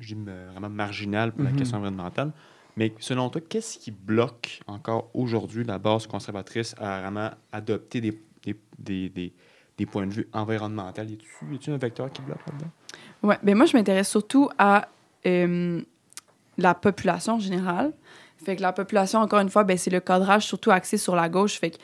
je 0.01 0.15
dis, 0.15 0.21
euh, 0.29 0.49
vraiment 0.53 0.69
marginal 0.69 1.33
pour 1.33 1.45
la 1.45 1.53
question 1.53 1.79
environnementale. 1.79 2.33
Mais 2.77 2.93
selon 2.99 3.31
toi, 3.31 3.41
qu'est-ce 3.49 3.79
qui 3.79 3.91
bloque 3.91 4.61
encore 4.67 5.09
aujourd'hui 5.15 5.65
la 5.65 5.79
base 5.79 6.07
conservatrice 6.07 6.75
à 6.79 7.01
vraiment 7.01 7.31
adopter 7.53 8.01
des, 8.01 8.21
des, 8.45 8.57
des- 8.79 9.09
des 9.09 9.33
des 9.77 9.87
points 9.87 10.07
de 10.07 10.13
vue 10.13 10.29
environnementaux. 10.33 11.03
Y 11.03 11.19
a-tu 11.55 11.73
un 11.73 11.77
vecteur 11.79 12.09
qui 12.13 12.23
bloque 12.23 12.39
là-dedans? 12.47 12.71
Oui, 13.25 13.35
ben 13.43 13.57
moi, 13.57 13.67
je 13.67 13.77
m'intéresse 13.77 14.09
surtout 14.09 14.49
à 14.57 14.87
euh, 15.27 15.81
la 16.59 16.75
population 16.75 17.35
en 17.35 17.39
général. 17.41 17.93
Fait 18.45 18.57
que 18.57 18.63
la 18.63 18.73
population, 18.73 19.21
encore 19.21 19.41
une 19.41 19.51
fois, 19.51 19.65
ben, 19.65 19.77
c'est 19.79 19.91
le 19.91 20.01
cadrage 20.01 20.45
surtout 20.47 20.71
axé 20.71 20.97
sur 20.99 21.15
la 21.17 21.29
gauche. 21.29 21.59
Fait 21.59 21.71
que 21.71 21.77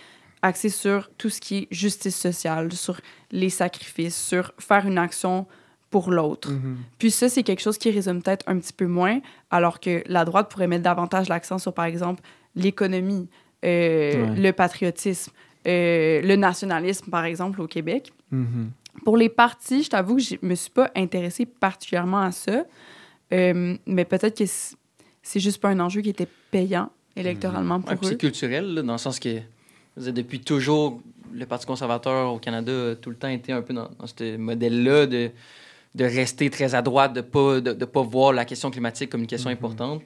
axé 0.43 0.69
sur 0.69 1.11
tout 1.19 1.29
ce 1.29 1.41
qui 1.41 1.59
est 1.59 1.69
justice 1.71 2.17
sociale, 2.17 2.73
sur 2.73 3.01
les 3.31 3.51
sacrifices, 3.51 4.17
sur 4.17 4.53
faire 4.59 4.87
une 4.87 4.99
action 4.99 5.47
pour 5.91 6.11
l'autre. 6.11 6.51
Mhm. 6.51 6.79
Puis 6.99 7.11
ça, 7.11 7.29
c'est 7.29 7.43
quelque 7.43 7.61
chose 7.61 7.77
qui 7.79 7.91
résonne 7.91 8.23
peut-être 8.23 8.45
un 8.49 8.59
petit 8.59 8.73
peu 8.73 8.87
moins, 8.87 9.21
alors 9.51 9.81
que 9.81 10.03
la 10.07 10.25
droite 10.25 10.51
pourrait 10.51 10.69
mettre 10.69 10.85
davantage 10.85 11.29
l'accent 11.29 11.59
sur, 11.59 11.75
par 11.75 11.85
exemple, 11.85 12.23
l'économie, 12.55 13.29
euh, 13.65 14.27
Ouais. 14.29 14.37
le 14.41 14.53
patriotisme, 14.53 15.33
euh, 15.67 16.23
le 16.23 16.37
nationalisme, 16.37 17.11
par 17.11 17.25
exemple, 17.25 17.61
au 17.61 17.67
Québec. 17.67 18.13
Mhm. 18.31 18.71
Pour 19.05 19.17
les 19.17 19.29
partis, 19.29 19.83
je 19.83 19.91
t'avoue 19.91 20.17
que 20.17 20.23
je 20.23 20.37
me 20.43 20.55
suis 20.55 20.71
pas 20.71 20.91
intéressée 20.97 21.45
particulièrement 21.47 22.21
à 22.23 22.33
ça, 22.33 22.65
Euh, 23.33 23.77
mais 23.87 24.05
peut-être 24.05 24.37
que 24.39 24.45
c'est 25.23 25.39
juste 25.39 25.61
pas 25.61 25.69
un 25.69 25.79
enjeu 25.79 26.01
qui 26.01 26.11
était 26.11 26.27
payant 26.51 26.91
électoralement 27.17 27.77
Ouais, 27.77 27.83
pour 27.83 27.97
puis 27.99 28.07
eux. 28.07 28.11
c'est 28.11 28.17
culturel, 28.19 28.75
là, 28.75 28.83
dans 28.83 28.93
le 28.93 28.99
sens 28.99 29.19
que 29.19 29.41
dire, 29.97 30.13
depuis 30.13 30.41
toujours, 30.41 31.01
le 31.33 31.47
Parti 31.47 31.67
conservateur 31.67 32.33
au 32.33 32.39
Canada 32.39 32.91
a 32.91 32.95
tout 32.97 33.11
le 33.11 33.17
temps 33.17 33.29
été 33.29 33.53
un 33.53 33.63
peu 33.63 33.75
dans, 33.75 33.89
dans 33.99 34.07
ce 34.07 34.37
modèle-là 34.37 35.07
de, 35.07 35.31
de 35.95 36.05
rester 36.05 36.51
très 36.51 36.75
à 36.75 36.83
droite, 36.83 37.13
de 37.13 37.21
ne 37.21 37.25
pas, 37.25 37.61
de, 37.61 37.73
de 37.73 37.85
pas 37.85 38.03
voir 38.03 38.33
la 38.33 38.45
question 38.45 38.71
climatique 38.71 39.11
comme 39.11 39.21
une 39.23 39.27
question 39.27 39.51
importante. 39.51 40.03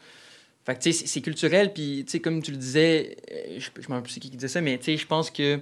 Fait 0.66 0.74
que, 0.74 0.80
tu 0.83 0.92
sais, 0.92 1.07
c'est- 1.07 1.20
culturel, 1.20 1.72
puis, 1.74 2.04
tu 2.07 2.12
sais, 2.12 2.20
comme 2.20 2.42
tu 2.42 2.50
le 2.50 2.57
disais, 2.57 3.16
euh, 3.30 3.59
je 3.59 3.68
je 3.76 3.88
me 3.88 3.94
rappelle 3.94 4.02
plus 4.11 4.18
qui 4.18 4.30
disait 4.30 4.48
ça, 4.48 4.61
mais, 4.62 4.78
tu 4.78 4.85
sais, 4.85 4.96
je 4.96 5.07
pense 5.07 5.30
que 5.30 5.61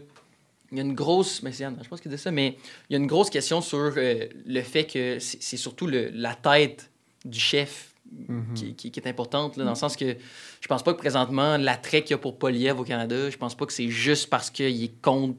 il 0.70 0.78
y 0.78 0.80
a 0.80 0.84
une 0.84 0.94
grosse, 0.94 1.42
mais 1.42 1.60
Anne, 1.62 1.76
je 1.82 1.88
pense 1.88 2.00
qu'il 2.00 2.10
disait 2.10 2.22
ça, 2.22 2.30
mais 2.30 2.56
il 2.88 2.92
y 2.94 2.96
a 2.96 2.98
une 2.98 3.06
grosse 3.06 3.28
question 3.28 3.60
sur 3.60 3.92
euh, 3.96 4.26
le 4.46 4.62
fait 4.62 4.84
que 4.86 5.18
c'est 5.18 5.42
c'est 5.42 5.58
surtout 5.58 5.86
le, 5.86 6.08
la 6.14 6.34
tête 6.34 6.88
du 7.26 7.38
chef 7.38 7.91
Mhm. 8.28 8.54
qui, 8.54 8.74
qui- 8.74 8.90
qui 8.90 9.00
est 9.00 9.08
importante, 9.08 9.56
là, 9.56 9.64
dans 9.64 9.70
le 9.70 9.76
sens 9.76 9.96
que 9.96 10.16
je 10.60 10.68
pense 10.68 10.82
pas 10.82 10.92
que 10.92 10.98
présentement, 10.98 11.56
l'attrait 11.56 12.02
qu'il 12.02 12.10
y 12.12 12.14
a 12.14 12.18
pour 12.18 12.38
Poliev 12.38 12.78
au 12.78 12.84
Canada, 12.84 13.30
je 13.30 13.36
pense 13.36 13.54
pas 13.54 13.64
que 13.66 13.72
c'est 13.72 13.88
juste 13.88 14.28
parce 14.28 14.50
qu'il 14.50 14.84
est 14.84 15.00
contre 15.00 15.36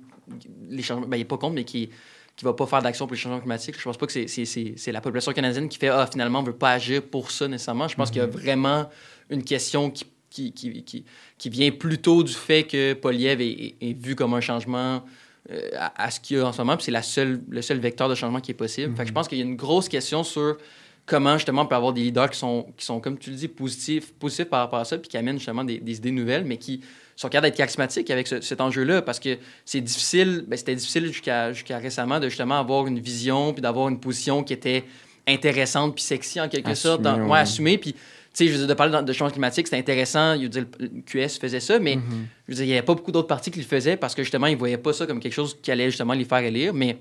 les 0.69 0.81
changements. 0.81 1.07
Ben, 1.07 1.17
il 1.17 1.21
est 1.21 1.25
pas 1.25 1.37
contre, 1.37 1.53
mais 1.55 1.63
qui 1.65 1.89
qui 2.35 2.45
va 2.45 2.53
pas 2.53 2.65
faire 2.65 2.81
d'action 2.81 3.05
pour 3.05 3.13
les 3.13 3.19
changements 3.19 3.39
climatiques. 3.39 3.77
Je 3.77 3.83
pense 3.83 3.95
pas 3.97 4.07
que 4.07 4.11
c'est- 4.27 4.91
la 4.91 5.01
population 5.01 5.31
canadienne 5.33 5.69
qui 5.69 5.77
fait 5.77 5.89
Ah, 5.89 6.07
finalement, 6.11 6.39
on 6.39 6.43
veut 6.43 6.51
pas 6.55 6.71
agir 6.71 7.03
pour 7.03 7.29
ça 7.29 7.47
nécessairement. 7.47 7.87
Je 7.87 7.95
pense 7.95 8.09
qu'il 8.09 8.21
y 8.21 8.23
a 8.23 8.27
vraiment 8.27 8.89
une 9.29 9.43
question 9.43 9.91
qui, 9.91 10.05
qui, 10.31 10.51
qui, 10.51 10.81
qui, 10.83 11.05
qui 11.37 11.49
vient 11.49 11.69
plutôt 11.69 12.23
du 12.23 12.33
fait 12.33 12.63
que 12.63 12.93
Poliev 12.93 13.39
est, 13.39 13.51
est- 13.51 13.75
est 13.81 13.93
vu 13.93 14.15
comme 14.15 14.33
un 14.33 14.41
changement 14.41 15.03
euh, 15.51 15.69
à, 15.77 16.05
à 16.05 16.09
ce 16.09 16.19
qu'il 16.19 16.37
y 16.37 16.39
a 16.39 16.45
en 16.47 16.51
ce 16.53 16.57
moment. 16.59 16.75
Puis 16.75 16.91
c'est 17.03 17.25
le 17.25 17.61
seul 17.61 17.77
vecteur 17.79 18.09
de 18.09 18.15
changement 18.15 18.39
qui 18.39 18.49
est 18.49 18.55
possible. 18.55 18.95
Fait 18.95 19.03
que 19.03 19.09
je 19.09 19.13
pense 19.13 19.27
qu'il 19.27 19.37
y 19.37 19.41
a 19.41 19.45
une 19.45 19.55
grosse 19.55 19.87
question 19.87 20.23
sur 20.23 20.57
comment 21.05 21.33
justement 21.37 21.63
on 21.63 21.65
peut 21.65 21.75
avoir 21.75 21.91
des 21.93 22.01
leaders 22.01 22.29
qui 22.29 22.39
sont, 22.39 22.65
qui 22.77 22.85
sont 22.85 22.99
comme 22.99 23.17
tu 23.17 23.29
le 23.29 23.35
dis, 23.35 23.47
positifs, 23.47 24.13
positifs 24.13 24.45
par 24.49 24.61
rapport 24.61 24.79
à 24.79 24.85
ça, 24.85 24.97
puis 24.97 25.09
qui 25.09 25.17
amènent 25.17 25.37
justement 25.37 25.63
des, 25.63 25.77
des 25.79 25.97
idées 25.97 26.11
nouvelles, 26.11 26.45
mais 26.45 26.57
qui 26.57 26.81
sont 27.15 27.27
capables 27.29 27.47
d'être 27.47 27.57
charismatiques 27.57 28.09
avec 28.09 28.27
ce- 28.27 28.41
cet 28.41 28.61
enjeu-là, 28.61 29.01
parce 29.01 29.19
que 29.19 29.37
c'est 29.65 29.81
difficile, 29.81 30.45
ben, 30.47 30.55
c'était 30.57 30.75
difficile 30.75 31.05
jusqu'à 31.07 31.51
récemment 31.77 32.19
de 32.19 32.29
justement 32.29 32.57
avoir 32.59 32.87
une 32.87 32.99
vision, 32.99 33.53
puis 33.53 33.61
d'avoir 33.61 33.89
une 33.89 33.99
position 33.99 34.43
qui 34.43 34.53
était 34.53 34.83
intéressante, 35.27 35.95
puis 35.95 36.03
sexy 36.03 36.39
en 36.41 36.49
quelque 36.49 36.73
sorte, 36.75 37.01
dans, 37.01 37.17
ouais. 37.17 37.29
ouais, 37.31 37.39
assumée, 37.39 37.77
puis 37.77 37.93
tu 37.93 37.99
sais, 38.33 38.47
je 38.47 38.53
veux 38.53 38.57
dire, 38.59 38.67
de 38.67 38.73
parler 38.73 39.03
de 39.03 39.13
changement 39.13 39.31
climatique, 39.31 39.67
c'était 39.67 39.77
intéressant. 39.77 40.35
Je 40.37 40.41
veux 40.41 40.49
dire, 40.49 40.65
le 40.79 40.87
QS 41.05 41.37
faisait 41.39 41.59
ça, 41.59 41.77
mais 41.77 41.97
Mhm. 41.97 42.01
je 42.47 42.51
veux 42.51 42.55
dire, 42.55 42.63
il 42.63 42.67
n'y 42.69 42.73
avait 42.73 42.81
pas 42.81 42.95
beaucoup 42.95 43.11
d'autres 43.11 43.27
partis 43.27 43.51
qui 43.51 43.59
le 43.59 43.65
faisaient 43.65 43.95
parce 43.95 44.15
que 44.15 44.23
justement, 44.23 44.47
ils 44.47 44.53
ne 44.53 44.57
voyaient 44.57 44.77
pas 44.79 44.91
ça 44.91 45.05
comme 45.05 45.19
quelque 45.19 45.33
chose 45.33 45.55
qui 45.61 45.69
allait 45.69 45.91
justement 45.91 46.13
les 46.13 46.25
faire 46.25 46.39
élire. 46.39 46.73
Mais 46.73 46.97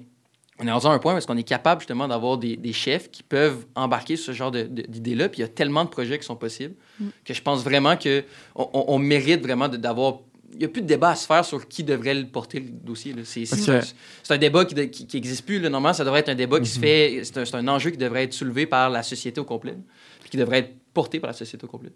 on 0.62 0.66
est 0.66 0.72
rendu 0.72 0.86
à 0.86 0.90
un 0.90 0.98
point 0.98 1.12
parce 1.12 1.26
qu'on 1.26 1.36
est 1.36 1.42
capable 1.42 1.80
justement 1.80 2.06
d'avoir 2.08 2.38
des, 2.38 2.56
des 2.56 2.72
chefs 2.72 3.10
qui 3.10 3.22
peuvent 3.22 3.66
embarquer 3.74 4.16
sur 4.16 4.26
ce 4.26 4.32
genre 4.32 4.50
d'idées-là. 4.52 5.28
Puis 5.28 5.38
il 5.38 5.42
y 5.42 5.44
a 5.44 5.48
tellement 5.48 5.84
de 5.84 5.90
projets 5.90 6.18
qui 6.18 6.24
sont 6.26 6.36
possibles 6.36 6.74
Mm. 7.00 7.06
que 7.24 7.32
je 7.34 7.42
pense 7.42 7.64
vraiment 7.64 7.96
qu'on 7.96 8.22
on, 8.54 8.84
on 8.88 8.98
mérite 8.98 9.40
vraiment 9.42 9.68
d'avoir. 9.68 10.18
Il 10.52 10.58
n'y 10.58 10.64
a 10.66 10.68
plus 10.68 10.82
de 10.82 10.86
débat 10.86 11.10
à 11.10 11.16
se 11.16 11.26
faire 11.26 11.42
sur 11.44 11.66
qui 11.66 11.82
devrait 11.82 12.14
le 12.14 12.26
porter 12.26 12.60
le 12.60 12.66
dossier. 12.68 13.14
C'est 13.24 14.34
un 14.34 14.38
débat 14.38 14.64
qui 14.66 14.74
n'existe 15.14 15.46
plus. 15.46 15.58
là. 15.58 15.70
Normalement, 15.70 15.94
ça 15.94 16.04
devrait 16.04 16.20
être 16.20 16.28
un 16.28 16.34
débat 16.34 16.60
qui 16.60 16.68
se 16.68 16.78
Mhm. 16.78 16.84
fait. 16.84 17.20
C'est 17.24 17.38
un, 17.38 17.44
c'est 17.46 17.56
un 17.56 17.66
enjeu 17.68 17.90
qui 17.90 17.96
devrait 17.96 18.24
être 18.24 18.34
soulevé 18.34 18.66
par 18.66 18.90
la 18.90 19.02
société 19.02 19.40
au 19.40 19.44
complet, 19.44 19.76
puis 20.20 20.28
qui 20.30 20.36
devrait 20.36 20.58
être 20.58 20.74
porté 20.92 21.20
par 21.20 21.28
la 21.30 21.34
société 21.34 21.64
au 21.64 21.68
complet. 21.68 21.90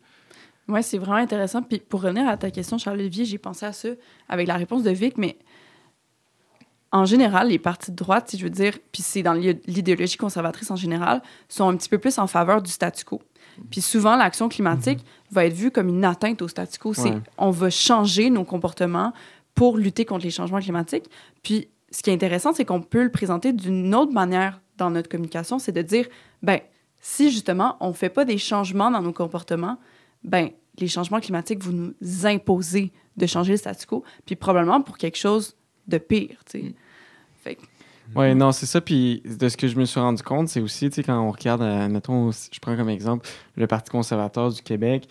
Oui, 0.68 0.83
c'est 0.83 0.98
vraiment 0.98 1.16
intéressant. 1.18 1.62
Puis 1.62 1.79
pour 1.79 2.00
revenir 2.02 2.26
à 2.26 2.37
ta 2.38 2.50
question, 2.50 2.79
Charles-Olivier, 2.79 3.24
j'ai 3.26 3.38
pensé 3.38 3.66
à 3.66 3.72
ça 3.72 3.90
avec 4.29 4.48
la 4.48 4.57
réponse 4.57 4.83
de 4.83 4.90
Vic, 4.90 5.18
mais 5.18 5.37
en 6.92 7.05
général, 7.05 7.49
les 7.49 7.59
partis 7.59 7.90
de 7.90 7.96
droite, 7.96 8.31
si 8.31 8.38
je 8.38 8.44
veux 8.44 8.51
dire, 8.51 8.79
puis 8.92 9.03
c'est 9.03 9.22
dans 9.22 9.33
l'id- 9.33 9.61
l'idéologie 9.66 10.16
conservatrice 10.16 10.70
en 10.70 10.77
général, 10.77 11.20
sont 11.49 11.68
un 11.68 11.77
petit 11.77 11.88
peu 11.88 11.99
plus 11.99 12.18
en 12.18 12.27
faveur 12.27 12.62
du 12.62 12.70
statu 12.70 13.05
quo. 13.05 13.20
Puis 13.70 13.81
souvent, 13.81 14.16
l'action 14.16 14.49
climatique 14.49 15.01
va 15.31 15.46
être 15.46 15.53
vue 15.55 15.70
comme 15.70 15.88
une 15.88 16.05
atteinte 16.05 16.42
au 16.42 16.49
statu 16.49 16.79
quo. 16.79 16.94
C'est 16.94 17.11
Ouais. 17.11 17.20
on 17.38 17.51
va 17.51 17.70
changer 17.70 18.31
nos 18.31 18.44
comportements 18.44 19.12
pour 19.55 19.79
lutter 19.79 20.05
contre 20.05 20.25
les 20.25 20.31
changements 20.31 20.61
climatiques. 20.61 21.07
Puis 21.42 21.68
ce 21.90 22.03
qui 22.03 22.11
est 22.11 22.12
intéressant, 22.14 22.53
c'est 22.53 22.64
qu'on 22.64 22.83
peut 22.83 23.03
le 23.03 23.11
présenter 23.11 23.53
d'une 23.53 23.94
autre 23.94 24.12
manière 24.12 24.61
dans 24.77 24.90
notre 24.90 25.09
communication, 25.09 25.59
c'est 25.59 25.72
de 25.72 25.81
dire, 25.83 26.07
ben 26.42 26.61
si 27.01 27.31
justement 27.31 27.77
on 27.81 27.92
fait 27.94 28.11
pas 28.11 28.25
des 28.27 28.37
changements 28.38 28.90
dans 28.90 29.01
nos 29.01 29.12
comportements, 29.12 29.79
ben 30.22 30.51
les 30.79 30.88
changements 30.88 31.20
climatiques 31.20 31.62
vont 31.64 31.94
nous 32.01 32.27
imposer 32.27 32.92
de 33.16 33.27
changer 33.27 33.53
le 33.53 33.57
statu 33.59 33.87
quo, 33.87 34.05
puis 34.27 34.37
probablement 34.37 34.83
pour 34.83 34.99
quelque 34.99 35.16
chose 35.16 35.57
de 35.88 35.99
pire, 35.99 36.37
tu 36.51 36.59
sais. 36.61 36.62
Mm. 36.62 36.72
Fait 37.42 37.55
que- 37.57 37.62
Ouais, 38.14 38.35
non, 38.37 38.53
c'est 38.53 38.66
ça. 38.66 38.81
Puis 38.81 39.22
de 39.25 39.49
ce 39.49 39.57
que 39.57 39.66
je 39.66 39.77
me 39.77 39.85
suis 39.85 39.99
rendu 39.99 40.22
compte, 40.22 40.49
c'est 40.49 40.61
aussi, 40.61 40.88
tu 40.90 40.96
sais, 40.96 41.03
quand 41.03 41.18
on 41.20 41.33
regarde, 41.33 41.62
euh, 41.62 41.88
mettons, 41.88 42.31
je 42.31 42.61
prends 42.61 42.77
comme 42.77 42.88
exemple 42.88 43.29
le 43.57 43.66
Parti 43.66 43.90
conservateur 43.90 44.53
du 44.53 44.62
Québec, 44.62 45.09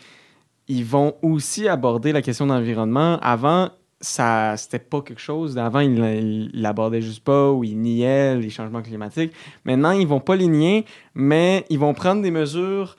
ils 0.67 0.85
vont 0.85 1.13
aussi 1.21 1.67
aborder 1.67 2.11
la 2.13 2.21
question 2.21 2.47
d'environnement. 2.47 3.19
Avant, 3.21 3.69
ça 4.01 4.55
c'était 4.57 4.79
pas 4.79 5.01
quelque 5.01 5.21
chose. 5.21 5.57
Avant, 5.57 5.81
ils 5.81 6.49
l'abordaient 6.53 7.01
juste 7.01 7.23
pas 7.23 7.51
ou 7.51 7.63
ils 7.63 7.77
niaient 7.77 8.37
les 8.37 8.49
changements 8.49 8.81
climatiques. 8.81 9.33
Maintenant, 9.65 9.91
ils 9.91 10.07
vont 10.07 10.19
pas 10.21 10.35
les 10.37 10.47
nier, 10.47 10.85
mais 11.13 11.65
ils 11.69 11.79
vont 11.79 11.93
prendre 11.93 12.21
des 12.21 12.31
mesures 12.31 12.95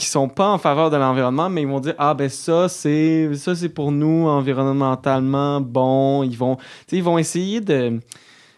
qui 0.00 0.06
sont 0.06 0.30
pas 0.30 0.48
en 0.48 0.56
faveur 0.56 0.88
de 0.88 0.96
l'environnement, 0.96 1.50
mais 1.50 1.60
ils 1.60 1.68
vont 1.68 1.78
dire 1.78 1.94
ah 1.98 2.14
ben 2.14 2.30
ça 2.30 2.70
c'est 2.70 3.34
ça 3.34 3.54
c'est 3.54 3.68
pour 3.68 3.92
nous 3.92 4.26
environnementalement 4.26 5.60
bon. 5.60 6.22
Ils 6.22 6.38
vont 6.38 6.56
ils 6.90 7.02
vont 7.02 7.18
essayer 7.18 7.60
de 7.60 8.00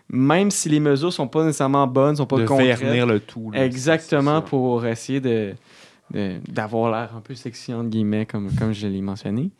même 0.08 0.52
si 0.52 0.68
les 0.68 0.78
mesures 0.78 1.12
sont 1.12 1.26
pas 1.26 1.42
nécessairement 1.44 1.88
bonnes, 1.88 2.14
sont 2.14 2.26
pas 2.26 2.36
de 2.36 2.44
concrètes. 2.44 2.78
vernir 2.78 3.06
le 3.06 3.18
tout. 3.18 3.50
là. 3.50 3.64
Exactement, 3.64 4.40
pour 4.40 4.86
essayer 4.86 5.20
de, 5.20 5.54
d'avoir 6.48 6.92
l'air 6.92 7.16
un 7.16 7.20
peu 7.20 7.34
sexy, 7.34 7.72
entre 7.72 7.88
guillemets, 7.88 8.26
comme, 8.26 8.50
comme 8.54 8.72
je 8.72 8.86
l'ai 8.86 9.00
mentionné. 9.00 9.50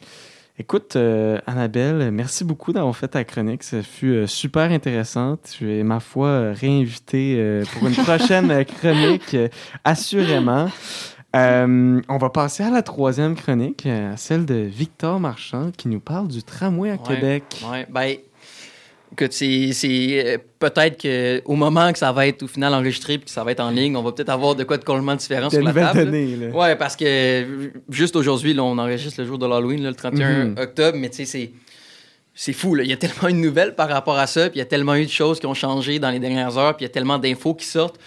Écoute, 0.58 0.96
euh, 0.96 1.38
Annabelle, 1.46 2.10
merci 2.10 2.44
beaucoup 2.44 2.74
d'avoir 2.74 2.94
fait 2.94 3.08
ta 3.08 3.24
chronique. 3.24 3.62
Ça 3.62 3.82
fut 3.82 4.12
euh, 4.12 4.26
super 4.26 4.70
intéressant. 4.70 5.38
Tu 5.38 5.72
es, 5.72 5.82
ma 5.82 5.98
foi, 5.98 6.52
réinvitée 6.52 7.36
euh, 7.38 7.64
pour 7.72 7.88
une 7.88 7.94
prochaine 8.04 8.64
chronique, 8.66 9.34
assurément. 9.84 10.68
Euh, 11.34 12.00
on 12.08 12.18
va 12.18 12.30
passer 12.30 12.62
à 12.62 12.70
la 12.70 12.82
troisième 12.82 13.34
chronique, 13.34 13.86
euh, 13.86 14.12
celle 14.16 14.44
de 14.44 14.54
Victor 14.54 15.18
Marchand, 15.18 15.70
qui 15.76 15.88
nous 15.88 16.00
parle 16.00 16.28
du 16.28 16.42
tramway 16.42 16.90
à 16.90 16.94
Ouais. 16.94 17.00
Québec. 17.06 17.42
Ouais, 17.70 17.86
ben, 17.88 18.16
écoute, 19.12 19.32
c'est 19.32 19.70
euh, 19.82 20.36
peut-être 20.58 21.00
qu'au 21.42 21.54
moment 21.54 21.90
que 21.92 21.98
ça 21.98 22.12
va 22.12 22.26
être 22.26 22.42
au 22.42 22.46
final 22.48 22.74
enregistré 22.74 23.16
puis 23.16 23.24
que 23.26 23.30
ça 23.30 23.44
va 23.44 23.52
être 23.52 23.60
en 23.60 23.70
ligne, 23.70 23.96
on 23.96 24.02
va 24.02 24.12
peut-être 24.12 24.28
avoir 24.28 24.54
de 24.54 24.64
quoi 24.64 24.76
de 24.76 24.84
complètement 24.84 25.14
différent 25.16 25.48
sur 25.48 25.62
la 25.62 25.72
table. 25.72 25.98
là. 26.00 26.04
données, 26.04 26.36
là. 26.36 26.46
Ouais, 26.48 26.76
parce 26.76 26.96
que 26.96 27.70
juste 27.88 28.14
aujourd'hui, 28.14 28.54
on 28.58 28.76
enregistre 28.76 29.20
le 29.22 29.26
jour 29.26 29.38
de 29.38 29.46
l'Halloween, 29.46 29.82
le 29.82 29.94
31 29.94 30.44
Mhm. 30.44 30.58
octobre, 30.58 30.98
mais 30.98 31.08
tu 31.08 31.16
sais, 31.16 31.24
c'est. 31.24 31.50
C'est 32.34 32.54
fou, 32.54 32.74
là. 32.74 32.82
il 32.82 32.88
y 32.88 32.94
a 32.94 32.96
tellement 32.96 33.28
de 33.28 33.42
nouvelles 33.42 33.74
par 33.74 33.90
rapport 33.90 34.18
à 34.18 34.26
ça, 34.26 34.48
puis 34.48 34.56
il 34.56 34.58
y 34.60 34.62
a 34.62 34.66
tellement 34.66 34.94
eu 34.94 35.04
de 35.04 35.10
choses 35.10 35.38
qui 35.38 35.44
ont 35.46 35.52
changé 35.52 35.98
dans 35.98 36.08
les 36.10 36.18
dernières 36.18 36.56
heures, 36.56 36.74
puis 36.74 36.84
il 36.84 36.88
y 36.88 36.90
a 36.90 36.92
tellement 36.92 37.18
d'infos 37.18 37.52
qui 37.54 37.66
sortent 37.66 38.00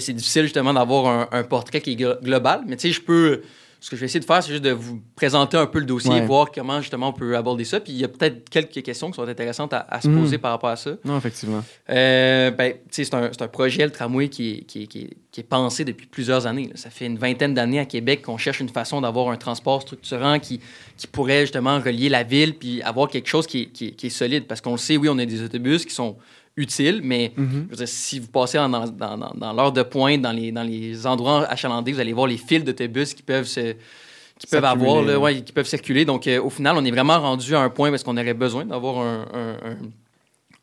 que 0.00 0.06
c'est 0.06 0.12
difficile 0.12 0.42
justement 0.44 0.72
d'avoir 0.74 1.06
un, 1.06 1.28
un 1.38 1.42
portrait 1.44 1.80
qui 1.80 1.92
est 1.92 1.96
glo- 1.96 2.20
global. 2.22 2.62
Mais 2.66 2.76
tu 2.76 2.88
sais, 2.88 2.92
je 2.94 3.00
peux. 3.02 3.42
Ce 3.78 3.90
que 3.90 3.94
je 3.96 4.00
vais 4.00 4.06
essayer 4.06 4.20
de 4.20 4.24
faire, 4.24 4.42
c'est 4.42 4.50
juste 4.52 4.64
de 4.64 4.70
vous 4.70 5.00
présenter 5.14 5.56
un 5.58 5.66
peu 5.66 5.78
le 5.78 5.84
dossier, 5.84 6.10
Ouais. 6.10 6.24
voir 6.26 6.50
comment 6.50 6.80
justement 6.80 7.10
on 7.10 7.12
peut 7.12 7.36
aborder 7.36 7.64
ça. 7.64 7.78
Puis 7.78 7.92
il 7.92 7.98
y 7.98 8.04
a 8.04 8.08
peut-être 8.08 8.48
quelques 8.48 8.82
questions 8.82 9.10
qui 9.10 9.16
sont 9.16 9.28
intéressantes 9.28 9.74
à, 9.74 9.86
à 9.90 10.00
se 10.00 10.08
Mhm. 10.08 10.18
poser 10.22 10.38
par 10.38 10.50
rapport 10.52 10.70
à 10.70 10.76
ça. 10.76 10.92
Non, 11.04 11.18
effectivement. 11.18 11.62
Euh, 11.90 12.50
ben, 12.52 12.72
tu 12.72 12.78
sais, 12.90 13.04
c'est 13.04 13.14
un, 13.14 13.30
un 13.38 13.48
projet, 13.48 13.84
le 13.84 13.92
tramway, 13.92 14.28
qui 14.28 14.50
est, 14.50 14.60
qui 14.62 14.82
est- 14.84 14.86
qui 14.86 14.98
est- 15.02 15.16
qui 15.30 15.40
est 15.40 15.44
pensé 15.44 15.84
depuis 15.84 16.06
plusieurs 16.06 16.46
années. 16.46 16.64
là. 16.68 16.72
Ça 16.76 16.88
fait 16.88 17.04
une 17.06 17.18
vingtaine 17.18 17.52
d'années 17.52 17.78
à 17.78 17.84
Québec 17.84 18.22
qu'on 18.22 18.38
cherche 18.38 18.60
une 18.60 18.70
façon 18.70 19.02
d'avoir 19.02 19.28
un 19.28 19.36
transport 19.36 19.82
structurant 19.82 20.38
qui, 20.40 20.58
qui 20.96 21.06
pourrait 21.06 21.42
justement 21.42 21.78
relier 21.78 22.08
la 22.08 22.22
ville 22.22 22.54
puis 22.56 22.80
avoir 22.82 23.08
quelque 23.08 23.28
chose 23.28 23.46
qui 23.46 23.68
qui 23.68 23.94
est 24.02 24.08
solide. 24.08 24.46
Parce 24.46 24.62
qu'on 24.62 24.72
le 24.72 24.78
sait, 24.78 24.96
oui, 24.96 25.08
on 25.10 25.18
a 25.18 25.26
des 25.26 25.42
autobus 25.42 25.84
qui 25.84 25.94
sont 25.94 26.16
utiles, 26.56 27.00
mais 27.04 27.32
Mhm. 27.36 27.66
je 27.66 27.70
veux 27.70 27.76
dire, 27.76 27.88
si 27.88 28.18
vous 28.18 28.28
passez 28.28 28.56
dans, 28.58 28.68
dans, 28.68 28.86
dans, 28.88 29.32
dans 29.34 29.52
l'heure 29.52 29.72
de 29.72 29.82
pointe, 29.82 30.22
dans 30.22 30.32
les, 30.32 30.52
dans 30.52 30.62
les 30.62 31.06
endroits 31.06 31.44
achalandés, 31.46 31.92
vous 31.92 32.00
allez 32.00 32.12
voir 32.12 32.26
les 32.26 32.38
fils 32.38 32.64
d'autobus 32.64 33.14
qui 33.14 33.22
peuvent 33.22 33.46
se 33.46 33.74
qui 34.38 34.46
peuvent 34.48 34.62
Circuler, 34.62 34.86
avoir, 34.86 35.02
là, 35.02 35.12
là. 35.12 35.18
ouais, 35.18 35.40
qui 35.42 35.52
peuvent 35.52 35.66
circuler. 35.66 36.04
Donc, 36.04 36.26
euh, 36.26 36.42
au 36.42 36.50
final, 36.50 36.76
on 36.76 36.84
est 36.84 36.90
vraiment 36.90 37.18
rendu 37.18 37.54
à 37.54 37.60
un 37.60 37.70
point 37.70 37.88
parce 37.88 38.02
qu'on 38.02 38.18
aurait 38.18 38.34
besoin 38.34 38.66
d'avoir 38.66 38.98
un, 38.98 39.26
un- 39.32 39.70
un- 39.70 39.76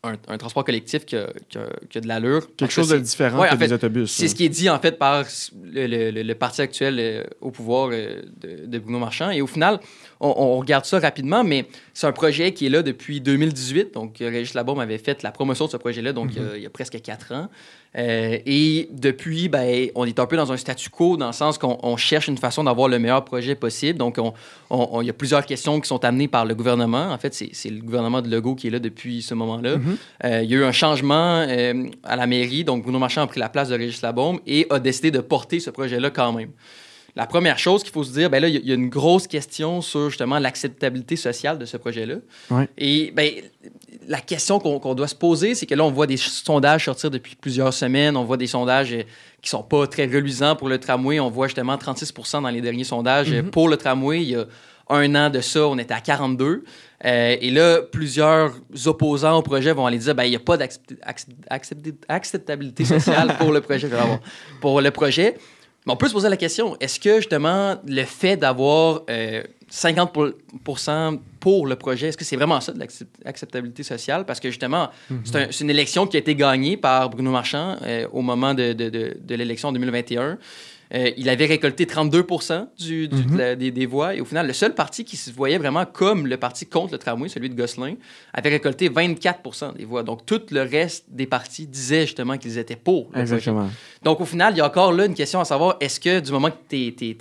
un, 0.04 0.14
un 0.28 0.38
transport 0.38 0.64
collectif 0.64 1.04
qui 1.04 1.16
a, 1.16 1.26
qui 1.48 1.58
a- 1.58 1.68
qui 1.90 1.98
a 1.98 2.00
de 2.00 2.06
l'allure. 2.08 2.48
Quelque 2.56 2.70
chose 2.72 2.88
de 2.90 2.98
différent 2.98 3.40
Ouais, 3.40 3.48
que 3.48 3.54
en 3.54 3.58
fait, 3.58 3.66
des 3.68 3.72
autobus. 3.72 4.10
C'est 4.10 4.28
ce 4.28 4.34
qui 4.34 4.44
est 4.44 4.48
dit, 4.48 4.68
en 4.70 4.78
fait, 4.78 4.98
par 4.98 5.24
le, 5.64 5.86
le- 5.86 6.10
le- 6.10 6.22
le 6.22 6.34
parti 6.34 6.60
actuel 6.62 6.96
euh, 7.00 7.24
au 7.40 7.50
pouvoir 7.50 7.90
euh, 7.92 8.22
de, 8.40 8.66
de 8.66 8.78
Bruno 8.78 8.98
Marchand. 8.98 9.30
Et 9.30 9.40
au 9.42 9.46
final, 9.46 9.80
on, 10.20 10.32
on 10.36 10.58
regarde 10.58 10.84
ça 10.84 10.98
rapidement, 10.98 11.42
mais 11.44 11.66
c'est 11.92 12.06
un 12.06 12.12
projet 12.12 12.52
qui 12.52 12.66
est 12.66 12.70
là 12.70 12.82
depuis 12.82 13.20
2018. 13.20 13.94
Donc, 13.94 14.20
euh, 14.20 14.28
Régis 14.30 14.54
Labaume 14.54 14.78
avait 14.80 14.98
fait 14.98 15.22
la 15.22 15.32
promotion 15.32 15.66
de 15.66 15.70
ce 15.70 15.76
projet-là, 15.76 16.12
donc 16.12 16.30
il 16.36 16.42
y 16.42 16.44
a- 16.44 16.56
il 16.56 16.62
y, 16.62 16.66
a 16.66 16.70
presque 16.70 17.00
quatre 17.02 17.32
ans. 17.32 17.48
Euh, 17.96 18.38
et 18.44 18.88
depuis, 18.92 19.48
ben, 19.48 19.88
on 19.94 20.04
est 20.04 20.18
un 20.18 20.26
peu 20.26 20.36
dans 20.36 20.50
un 20.50 20.56
statu 20.56 20.90
quo, 20.90 21.16
dans 21.16 21.28
le 21.28 21.32
sens 21.32 21.58
qu'on 21.58 21.78
on 21.82 21.96
cherche 21.96 22.26
une 22.26 22.38
façon 22.38 22.64
d'avoir 22.64 22.88
le 22.88 22.98
meilleur 22.98 23.24
projet 23.24 23.54
possible. 23.54 23.98
Donc, 23.98 24.16
on- 24.18 24.32
on- 24.70 24.88
on- 24.92 25.00
il 25.00 25.06
y 25.06 25.10
a 25.10 25.12
plusieurs 25.12 25.46
questions 25.46 25.80
qui 25.80 25.86
sont 25.86 26.04
amenées 26.04 26.26
par 26.26 26.44
le 26.44 26.54
gouvernement. 26.56 27.12
En 27.12 27.18
fait, 27.18 27.32
c'est 27.34 27.70
le 27.70 27.80
gouvernement 27.80 28.20
de 28.20 28.28
Legault 28.28 28.56
qui 28.56 28.66
est 28.66 28.70
là 28.70 28.80
depuis 28.80 29.22
ce 29.22 29.34
moment-là. 29.34 29.76
Mhm. 29.76 29.96
Euh, 30.24 30.40
il 30.42 30.50
y 30.50 30.54
a 30.54 30.58
eu 30.58 30.64
un 30.64 30.72
changement 30.72 31.46
euh, 31.48 31.84
à 32.02 32.16
la 32.16 32.26
mairie, 32.26 32.64
donc 32.64 32.82
Bruno 32.82 32.98
Marchand 32.98 33.22
a 33.22 33.26
pris 33.28 33.38
la 33.40 33.48
place 33.48 33.68
de 33.68 33.76
Régis 33.76 34.02
Labaume 34.02 34.40
et 34.46 34.66
a 34.70 34.80
décidé 34.80 35.10
de 35.12 35.20
porter 35.20 35.60
ce 35.60 35.70
projet-là 35.70 36.10
quand 36.10 36.32
même. 36.32 36.50
La 37.16 37.26
première 37.28 37.60
chose 37.60 37.84
qu'il 37.84 37.92
faut 37.92 38.02
se 38.02 38.12
dire, 38.12 38.28
ben 38.28 38.40
là, 38.40 38.48
il 38.48 38.54
y 38.54 38.56
a- 38.56 38.60
il 38.60 38.68
y, 38.68 38.72
a 38.72 38.74
une 38.74 38.88
grosse 38.88 39.28
question 39.28 39.80
sur 39.80 40.10
justement 40.10 40.40
l'acceptabilité 40.40 41.14
sociale 41.14 41.58
de 41.60 41.64
ce 41.64 41.76
projet-là. 41.76 42.16
Ouais. 42.50 42.68
Et 42.76 43.12
ben, 43.14 43.30
la 44.08 44.20
question 44.20 44.58
qu'on 44.58 44.94
doit 44.94 45.08
se 45.08 45.14
poser, 45.14 45.54
c'est 45.54 45.66
que 45.66 45.74
là, 45.74 45.84
on 45.84 45.90
voit 45.90 46.06
des 46.06 46.16
sondages 46.16 46.84
sortir 46.84 47.10
depuis 47.10 47.36
plusieurs 47.36 47.72
semaines. 47.72 48.16
On 48.16 48.24
voit 48.24 48.36
des 48.36 48.46
sondages 48.46 48.92
euh, 48.92 49.02
qui 49.42 49.50
sont 49.50 49.62
pas 49.62 49.86
très 49.86 50.06
reluisants 50.06 50.56
pour 50.56 50.68
le 50.68 50.78
tramway. 50.78 51.20
On 51.20 51.30
voit 51.30 51.48
justement 51.48 51.76
36% 51.76 52.42
dans 52.42 52.48
les 52.48 52.60
derniers 52.60 52.84
sondages 52.84 53.32
euh, 53.32 53.42
Mhm. 53.42 53.50
pour 53.50 53.68
le 53.68 53.76
tramway. 53.76 54.22
Il 54.22 54.30
y 54.30 54.36
a 54.36 54.44
un 54.90 55.14
an 55.14 55.30
de 55.30 55.40
ça, 55.40 55.66
on 55.66 55.78
était 55.78 55.94
à 55.94 56.00
42. 56.00 56.64
Euh, 57.06 57.36
et 57.40 57.50
là, 57.50 57.80
plusieurs 57.82 58.52
opposants 58.86 59.38
au 59.38 59.42
projet 59.42 59.72
vont 59.72 59.86
aller 59.86 59.98
dire 59.98 60.14
ben, 60.14 60.24
il 60.24 60.30
n'y 60.30 60.36
a 60.36 60.40
pas 60.40 60.56
d'acceptabilité 60.56 62.84
sociale 62.84 63.36
le 63.52 63.60
projet. 63.60 63.88
Pour 64.60 64.80
le 64.80 64.90
projet. 64.90 65.36
Mais 65.86 65.92
on 65.92 65.96
peut 65.96 66.08
se 66.08 66.12
poser 66.14 66.28
la 66.30 66.36
question 66.36 66.76
est-ce 66.80 66.98
que 66.98 67.16
justement 67.16 67.76
le 67.86 68.04
fait 68.04 68.36
d'avoir 68.36 69.02
euh, 69.10 69.42
50% 69.70 71.18
pour 71.40 71.66
le 71.66 71.76
projet, 71.76 72.08
est-ce 72.08 72.16
que 72.16 72.24
c'est 72.24 72.36
vraiment 72.36 72.60
ça 72.60 72.72
de 72.72 72.78
l'acceptabilité 73.24 73.82
sociale? 73.82 74.24
Parce 74.24 74.40
que 74.40 74.48
justement, 74.50 74.88
c'est 75.24 75.36
un- 75.36 75.46
c'est 75.50 75.64
une 75.64 75.70
élection 75.70 76.06
qui 76.06 76.16
a 76.16 76.20
été 76.20 76.34
gagnée 76.34 76.76
par 76.76 77.10
Bruno 77.10 77.30
Marchand 77.30 77.76
euh, 77.82 78.06
au 78.12 78.22
moment 78.22 78.54
de, 78.54 78.72
de- 78.72 78.88
de- 78.88 79.16
de 79.20 79.34
l'élection 79.34 79.68
en 79.68 79.72
2021. 79.72 80.38
Euh, 80.94 81.10
il 81.16 81.28
avait 81.28 81.46
récolté 81.46 81.86
32 81.86 82.24
du, 82.78 83.08
du- 83.08 83.24
de 83.24 83.36
la- 83.36 83.56
des, 83.56 83.72
des 83.72 83.84
voix. 83.86 84.14
Et 84.14 84.20
au 84.20 84.24
final, 84.24 84.46
le 84.46 84.52
seul 84.52 84.74
parti 84.74 85.04
qui 85.04 85.16
se 85.16 85.32
voyait 85.32 85.58
vraiment 85.58 85.84
comme 85.86 86.26
le 86.28 86.36
parti 86.36 86.66
contre 86.66 86.92
le 86.92 86.98
tramway, 86.98 87.28
celui 87.28 87.50
de 87.50 87.54
Gosselin, 87.56 87.94
avait 88.32 88.50
récolté 88.50 88.88
24% 88.88 89.74
des 89.76 89.84
voix. 89.84 90.04
Donc, 90.04 90.24
tout 90.24 90.40
le 90.52 90.62
reste 90.62 91.06
des 91.08 91.26
partis 91.26 91.66
disaient 91.66 92.02
justement 92.02 92.38
qu'ils 92.38 92.58
étaient 92.58 92.76
pour 92.76 93.06
le 93.06 93.10
projet. 93.10 93.22
Exactement. 93.22 93.68
Donc, 94.04 94.20
au 94.20 94.24
final, 94.24 94.54
il 94.54 94.58
y 94.58 94.60
a 94.60 94.66
encore 94.66 94.92
là 94.92 95.06
une 95.06 95.14
question 95.14 95.40
à 95.40 95.44
savoir 95.44 95.76
est-ce 95.80 95.98
que 95.98 96.20
du 96.20 96.30
moment 96.30 96.50
que 96.50 96.56
tu 96.68 96.76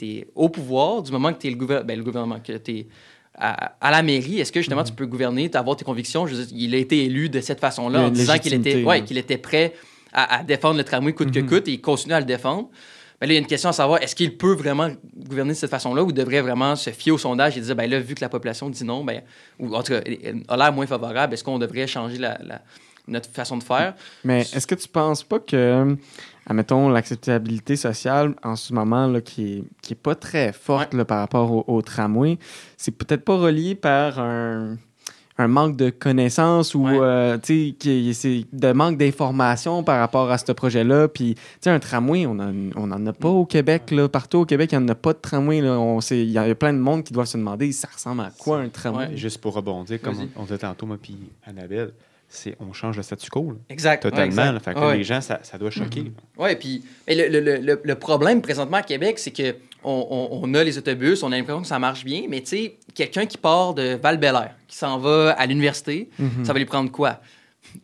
es, 0.06 0.28
au 0.36 0.50
pouvoir, 0.50 1.02
du 1.02 1.12
moment 1.12 1.34
que 1.34 1.40
tu 1.40 1.48
es 1.48 1.50
le, 1.50 1.56
gouver- 1.58 1.82
ben, 1.84 1.98
le 1.98 2.04
gouvernement, 2.04 2.40
que 2.40 2.54
tu 2.58 2.72
es 2.80 2.88
à, 3.36 3.74
à 3.82 3.90
la 3.90 4.04
mairie, 4.04 4.40
est-ce 4.40 4.52
que 4.52 4.60
justement 4.60 4.84
tu 4.84 4.94
peux 4.94 5.08
gouverner, 5.08 5.50
avoir 5.56 5.76
tes 5.76 5.86
convictions? 5.86 6.28
Je 6.28 6.36
veux 6.36 6.46
dire, 6.46 6.56
Il 6.56 6.76
a 6.76 6.78
été 6.78 7.06
élu 7.06 7.30
de 7.30 7.42
cette 7.42 7.60
façon-là 7.60 8.02
en 8.04 8.10
disant 8.12 8.38
qu'il 8.38 8.54
était, 8.54 8.58
légitimité, 8.70 8.88
ouais, 8.88 9.00
là. 9.00 9.06
qu'il 9.06 9.18
était 9.18 9.38
prêt 9.40 9.74
à, 10.12 10.40
à 10.40 10.44
défendre 10.44 10.78
le 10.78 10.84
tramway 10.84 11.14
coûte 11.14 11.32
que 11.32 11.40
Mhm. 11.40 11.50
coûte 11.50 11.68
et 11.68 11.72
il 11.72 11.82
continue 11.82 12.14
à 12.14 12.20
le 12.20 12.28
défendre. 12.28 12.70
Mais 13.24 13.28
là, 13.28 13.34
il 13.34 13.36
y 13.36 13.40
a 13.40 13.42
une 13.42 13.48
question 13.48 13.70
à 13.70 13.74
savoir 13.74 14.02
est-ce 14.04 14.18
qu'il 14.18 14.36
peut 14.38 14.54
vraiment 14.54 14.90
gouverner 15.16 15.52
de 15.52 15.58
cette 15.58 15.70
façon-là 15.70 16.04
ou 16.04 16.12
devrait 16.12 16.42
vraiment 16.42 16.76
se 16.76 16.90
fier 16.90 17.14
au 17.14 17.18
sondage 17.18 17.58
et 17.58 17.62
dire 17.62 17.74
ben 17.74 17.90
là, 17.90 17.98
vu 18.02 18.16
que 18.16 18.20
la 18.22 18.28
population 18.28 18.70
dit 18.70 18.84
non, 18.84 19.06
ben, 19.06 19.22
ou 19.60 19.74
en 19.74 19.82
tout 19.82 19.94
cas 19.94 20.02
a 20.50 20.58
l'air 20.58 20.74
moins 20.74 20.86
favorable, 20.86 21.34
est-ce 21.34 21.42
qu'on 21.46 21.58
devrait 21.58 21.88
changer 21.88 22.18
la- 22.18 22.38
la- 22.44 22.62
notre 23.08 23.30
façon 23.30 23.56
de 23.56 23.64
faire? 23.64 23.94
Mais 24.26 24.42
est-ce 24.42 24.68
que 24.68 24.76
tu 24.76 24.90
penses 24.90 25.24
pas 25.24 25.40
que, 25.40 25.96
admettons, 26.46 26.90
l'acceptabilité 26.90 27.78
sociale 27.78 28.36
en 28.44 28.58
ce 28.58 28.74
moment, 28.74 29.08
là, 29.08 29.22
qui, 29.22 29.54
est, 29.60 29.64
qui 29.82 29.94
est 29.94 30.02
pas 30.02 30.16
très 30.16 30.52
forte 30.52 30.94
là, 30.94 31.06
par 31.06 31.20
rapport 31.20 31.50
au, 31.50 31.64
au 31.74 31.82
tramway, 31.82 32.38
c'est 32.76 32.92
peut-être 32.92 33.24
pas 33.24 33.38
relié 33.38 33.76
par 33.76 34.20
un, 34.20 34.76
un 35.38 35.48
manque 35.48 35.76
de 35.78 35.90
connaissances 35.90 36.76
ou 36.76 36.86
Ouais. 36.86 36.98
euh, 37.02 37.38
de 37.38 38.72
manque 38.72 38.98
d'informations 38.98 39.84
par 39.84 40.00
rapport 40.00 40.30
à 40.30 40.38
ce 40.38 40.52
projet-là. 40.52 41.08
Puis, 41.08 41.36
tu 41.36 41.42
sais, 41.62 41.70
un 41.70 41.80
tramway, 41.80 42.26
on 42.26 42.38
en, 42.40 42.54
on 42.76 42.92
en 42.92 43.06
a 43.08 43.14
pas 43.14 43.30
au 43.30 43.46
Québec. 43.46 43.92
Là. 43.92 44.08
Partout 44.08 44.40
au 44.40 44.46
Québec, 44.46 44.72
il 44.72 44.78
n'y 44.80 44.86
en 44.86 44.88
a 44.90 44.96
pas 44.96 45.14
de 45.14 45.20
tramway. 45.20 45.62
là. 45.62 45.80
On 45.80 46.02
sait- 46.02 46.22
Il 46.24 46.32
y 46.32 46.38
a 46.38 46.54
plein 46.56 46.74
de 46.74 46.78
monde 46.80 47.04
qui 47.04 47.14
doivent 47.14 47.28
se 47.28 47.38
demander 47.38 47.72
ça 47.72 47.88
ressemble 47.94 48.22
à 48.22 48.32
quoi 48.38 48.60
un 48.60 48.70
tramway? 48.70 49.08
Ouais. 49.08 49.18
Juste 49.18 49.40
pour 49.40 49.54
rebondir, 49.54 50.02
comme 50.02 50.16
on, 50.36 50.42
on 50.42 50.44
disait 50.44 50.58
tantôt, 50.60 50.86
moi 50.86 50.98
puis 51.02 51.18
Annabelle, 51.46 51.94
c'est 52.30 52.56
on 52.60 52.74
change 52.74 52.98
le 52.98 53.04
statu 53.04 53.30
quo. 53.30 53.50
là. 53.52 53.56
Exact. 53.70 54.04
Totalement. 54.04 54.42
ouais, 54.44 54.52
là. 54.54 54.60
Fait 54.60 54.74
que 54.74 54.80
Ouais. 54.80 54.98
les 54.98 55.04
gens, 55.04 55.22
ça, 55.22 55.40
ça 55.44 55.58
doit 55.58 55.72
choquer. 55.72 56.12
Oui, 56.38 56.56
puis 56.56 56.84
mais 57.08 57.16
le, 57.16 57.28
le- 57.28 57.40
le- 57.40 57.60
le- 57.62 57.82
le 57.84 57.96
problème 57.96 58.42
présentement 58.42 58.78
à 58.78 58.84
Québec, 58.84 59.20
c'est 59.20 59.32
que 59.32 59.56
on, 59.84 60.08
on- 60.32 60.40
on 60.44 60.54
a 60.54 60.64
les 60.64 60.78
autobus, 60.78 61.24
on 61.24 61.32
a 61.32 61.38
l'impression 61.38 61.62
que 61.62 61.68
ça 61.68 61.80
marche 61.80 62.04
bien, 62.06 62.24
mais 62.30 62.42
tu 62.42 62.48
sais, 62.48 62.78
quelqu'un 62.94 63.26
qui 63.26 63.38
part 63.38 63.74
de 63.74 63.96
val 64.02 64.20
qui 64.68 64.78
s'en 64.78 64.98
va 64.98 65.32
à 65.32 65.46
l'université, 65.46 66.10
Mhm. 66.20 66.46
ça 66.46 66.54
va 66.54 66.60
lui 66.60 66.66
prendre 66.66 66.92
quoi? 66.92 67.20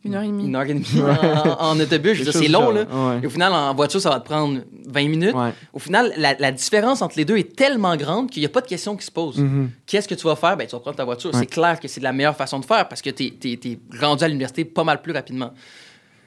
Une 0.04 0.14
heure 0.14 0.22
et 0.22 0.28
demie. 0.28 0.44
Une 0.44 0.54
heure 0.54 0.62
et 0.62 0.74
demie 0.74 0.86
en, 1.00 1.70
en 1.72 1.80
autobus. 1.80 2.12
Je 2.14 2.18
veux 2.22 2.30
dire, 2.30 2.40
c'est 2.40 2.48
long, 2.48 2.70
de 2.70 2.80
là. 2.80 2.86
genre, 2.88 3.10
ouais. 3.14 3.20
Et 3.22 3.26
au 3.26 3.30
final, 3.30 3.52
en 3.52 3.74
voiture, 3.74 4.00
ça 4.00 4.10
va 4.10 4.20
te 4.20 4.24
prendre 4.24 4.60
20 4.86 5.08
minutes. 5.08 5.34
Ouais. 5.34 5.50
Au 5.72 5.78
final, 5.80 6.12
la, 6.16 6.34
la 6.38 6.52
différence 6.52 7.02
entre 7.02 7.16
les 7.16 7.24
deux 7.24 7.36
est 7.38 7.56
tellement 7.56 7.96
grande 7.96 8.30
qu'il 8.30 8.40
n'y 8.42 8.46
a 8.46 8.50
pas 8.50 8.60
de 8.60 8.68
question 8.68 8.94
qui 8.94 9.04
se 9.04 9.10
pose. 9.10 9.38
Mhm. 9.38 9.70
Qu'est-ce 9.86 10.06
que 10.06 10.14
tu 10.14 10.24
vas 10.26 10.36
faire? 10.36 10.56
Ben, 10.56 10.66
tu 10.66 10.72
vas 10.76 10.80
prendre 10.80 10.96
ta 10.96 11.04
voiture. 11.04 11.32
Ouais. 11.32 11.40
C'est 11.40 11.46
clair 11.46 11.80
que 11.80 11.88
c'est 11.88 12.00
la 12.00 12.12
meilleure 12.12 12.36
façon 12.36 12.60
de 12.60 12.64
faire 12.66 12.86
parce 12.88 13.02
que 13.02 13.10
tu 13.10 13.24
es, 13.42 13.78
rendu 14.00 14.22
à 14.22 14.28
l'université 14.28 14.64
pas 14.64 14.84
mal 14.84 15.02
plus 15.02 15.12
rapidement. 15.12 15.50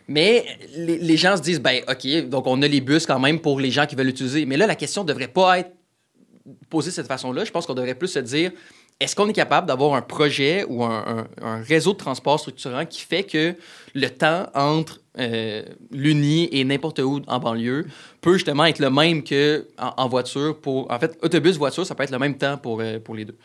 Mais 0.07 0.45
les, 0.75 0.97
les 0.97 1.17
gens 1.17 1.37
se 1.37 1.41
disent, 1.41 1.61
ben, 1.61 1.81
OK, 1.89 2.27
donc 2.29 2.45
on 2.47 2.61
a 2.61 2.67
les 2.67 2.81
bus 2.81 3.05
quand 3.05 3.19
même 3.19 3.39
pour 3.39 3.59
les 3.59 3.71
gens 3.71 3.85
qui 3.85 3.95
veulent 3.95 4.07
l'utiliser. 4.07 4.45
Mais 4.45 4.57
là, 4.57 4.67
la 4.67 4.75
question 4.75 5.03
ne 5.03 5.07
devrait 5.07 5.27
pas 5.29 5.59
être 5.59 5.71
posée 6.69 6.89
de 6.89 6.95
cette 6.95 7.07
façon-là. 7.07 7.45
Je 7.45 7.51
pense 7.51 7.65
qu'on 7.65 7.73
devrait 7.73 7.95
plus 7.95 8.09
se 8.09 8.19
dire, 8.19 8.51
est-ce 8.99 9.15
qu'on 9.15 9.27
est 9.29 9.33
capable 9.33 9.67
d'avoir 9.67 9.93
un 9.95 10.01
projet 10.01 10.65
ou 10.67 10.83
un, 10.83 11.27
un- 11.41 11.45
un 11.45 11.61
réseau 11.63 11.93
de 11.93 11.97
transport 11.97 12.39
structurant 12.39 12.85
qui 12.85 13.01
fait 13.01 13.23
que 13.23 13.55
le 13.93 14.09
temps 14.09 14.47
entre 14.53 14.99
euh, 15.19 15.63
l'Uni 15.91 16.49
et 16.51 16.63
n'importe 16.63 16.99
où 16.99 17.21
en 17.27 17.39
banlieue 17.39 17.85
peut 18.21 18.33
justement 18.33 18.65
être 18.65 18.79
le 18.79 18.89
même 18.89 19.23
que 19.23 19.67
en, 19.77 19.93
en 19.97 20.09
voiture 20.09 20.59
pour 20.59 20.91
en 20.91 20.99
fait 20.99 21.17
autobus 21.21 21.55
voiture 21.57 21.85
ça 21.85 21.93
peut 21.95 22.03
être 22.03 22.11
le 22.11 22.17
même 22.19 22.35
temps 22.37 22.57
pour 22.57 22.81
euh, 22.81 22.97
pour 22.99 23.13
les 23.13 23.25
deux 23.25 23.35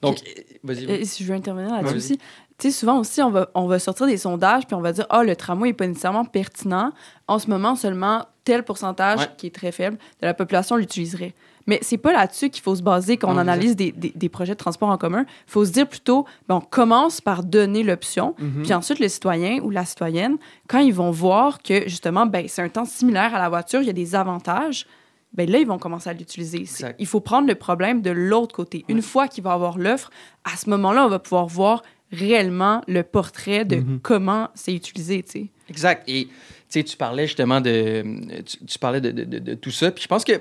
donc 0.00 0.18
euh, 0.20 0.42
vas-y 0.62 0.84
Et 0.84 1.04
si 1.04 1.24
je 1.24 1.28
veux 1.32 1.34
intervenir 1.36 1.70
là-dessus 1.72 1.86
Vas-y. 1.94 1.96
aussi, 1.96 2.18
tu 2.58 2.70
sais, 2.70 2.76
souvent 2.78 2.98
aussi, 2.98 3.22
on 3.22 3.30
va, 3.30 3.48
on 3.54 3.66
va 3.66 3.78
sortir 3.78 4.06
des 4.06 4.16
sondages, 4.16 4.66
puis 4.66 4.74
on 4.74 4.80
va 4.80 4.92
dire, 4.92 5.06
ah, 5.10 5.22
le 5.22 5.36
tramway 5.36 5.68
n'est 5.68 5.74
pas 5.74 5.86
nécessairement 5.86 6.24
pertinent. 6.24 6.90
En 7.28 7.38
ce 7.38 7.48
moment, 7.48 7.76
seulement 7.76 8.24
tel 8.44 8.64
pourcentage, 8.64 9.20
Ouais. 9.20 9.28
qui 9.36 9.46
est 9.46 9.54
très 9.54 9.70
faible, 9.72 9.96
de 10.20 10.26
la 10.26 10.34
population 10.34 10.76
l'utiliserait. 10.76 11.34
Mais 11.68 11.78
c'est 11.82 11.98
pas 11.98 12.12
là-dessus 12.12 12.48
qu'il 12.48 12.62
faut 12.62 12.74
se 12.74 12.82
baser 12.82 13.18
quand 13.18 13.32
on 13.32 13.36
analyse 13.36 13.76
des, 13.76 13.92
des- 13.92 14.12
des 14.16 14.28
projets 14.30 14.54
de 14.54 14.58
transport 14.58 14.88
en 14.88 14.96
commun. 14.96 15.26
Il 15.46 15.50
faut 15.52 15.64
se 15.66 15.70
dire 15.70 15.86
plutôt, 15.86 16.24
ben, 16.48 16.56
on 16.56 16.60
commence 16.62 17.20
par 17.20 17.44
donner 17.44 17.82
l'option, 17.82 18.34
Mhm. 18.38 18.62
puis 18.62 18.72
ensuite, 18.74 18.98
le 19.00 19.08
citoyen 19.08 19.60
ou 19.60 19.68
la 19.70 19.84
citoyenne, 19.84 20.38
quand 20.66 20.78
ils 20.78 20.94
vont 20.94 21.10
voir 21.10 21.62
que, 21.62 21.82
justement, 21.86 22.24
ben, 22.26 22.46
c'est 22.48 22.62
un 22.62 22.70
temps 22.70 22.86
similaire 22.86 23.34
à 23.34 23.38
la 23.38 23.50
voiture, 23.50 23.82
il 23.82 23.86
y 23.86 23.90
a 23.90 23.92
des 23.92 24.14
avantages, 24.14 24.86
ben 25.34 25.48
là, 25.48 25.58
ils 25.58 25.66
vont 25.66 25.78
commencer 25.78 26.08
à 26.08 26.14
l'utiliser. 26.14 26.64
Il 26.98 27.06
faut 27.06 27.20
prendre 27.20 27.46
le 27.46 27.54
problème 27.54 28.00
de 28.00 28.10
l'autre 28.10 28.54
côté. 28.56 28.86
Une 28.88 29.02
fois 29.02 29.28
qu'il 29.28 29.44
va 29.44 29.52
avoir 29.52 29.76
l'offre, 29.76 30.10
à 30.50 30.56
ce 30.56 30.70
moment-là, 30.70 31.04
on 31.04 31.08
va 31.10 31.18
pouvoir 31.18 31.46
voir 31.46 31.82
réellement 32.12 32.82
le 32.88 33.02
portrait 33.02 33.64
de 33.64 33.76
Mhm. 33.76 34.00
comment 34.02 34.48
c'est 34.54 34.74
utilisé, 34.74 35.22
tu 35.22 35.30
sais. 35.32 35.46
Exact. 35.68 36.04
Et 36.08 36.24
tu 36.26 36.30
sais, 36.68 36.84
tu 36.84 36.96
parlais 36.96 37.26
justement 37.26 37.60
de, 37.60 38.02
tu, 38.44 38.64
tu 38.66 38.78
parlais 38.78 39.00
de, 39.00 39.10
de- 39.10 39.24
de- 39.24 39.38
de 39.38 39.54
tout 39.54 39.70
ça. 39.70 39.90
Puis 39.90 40.02
je 40.04 40.08
pense 40.08 40.24
que 40.24 40.40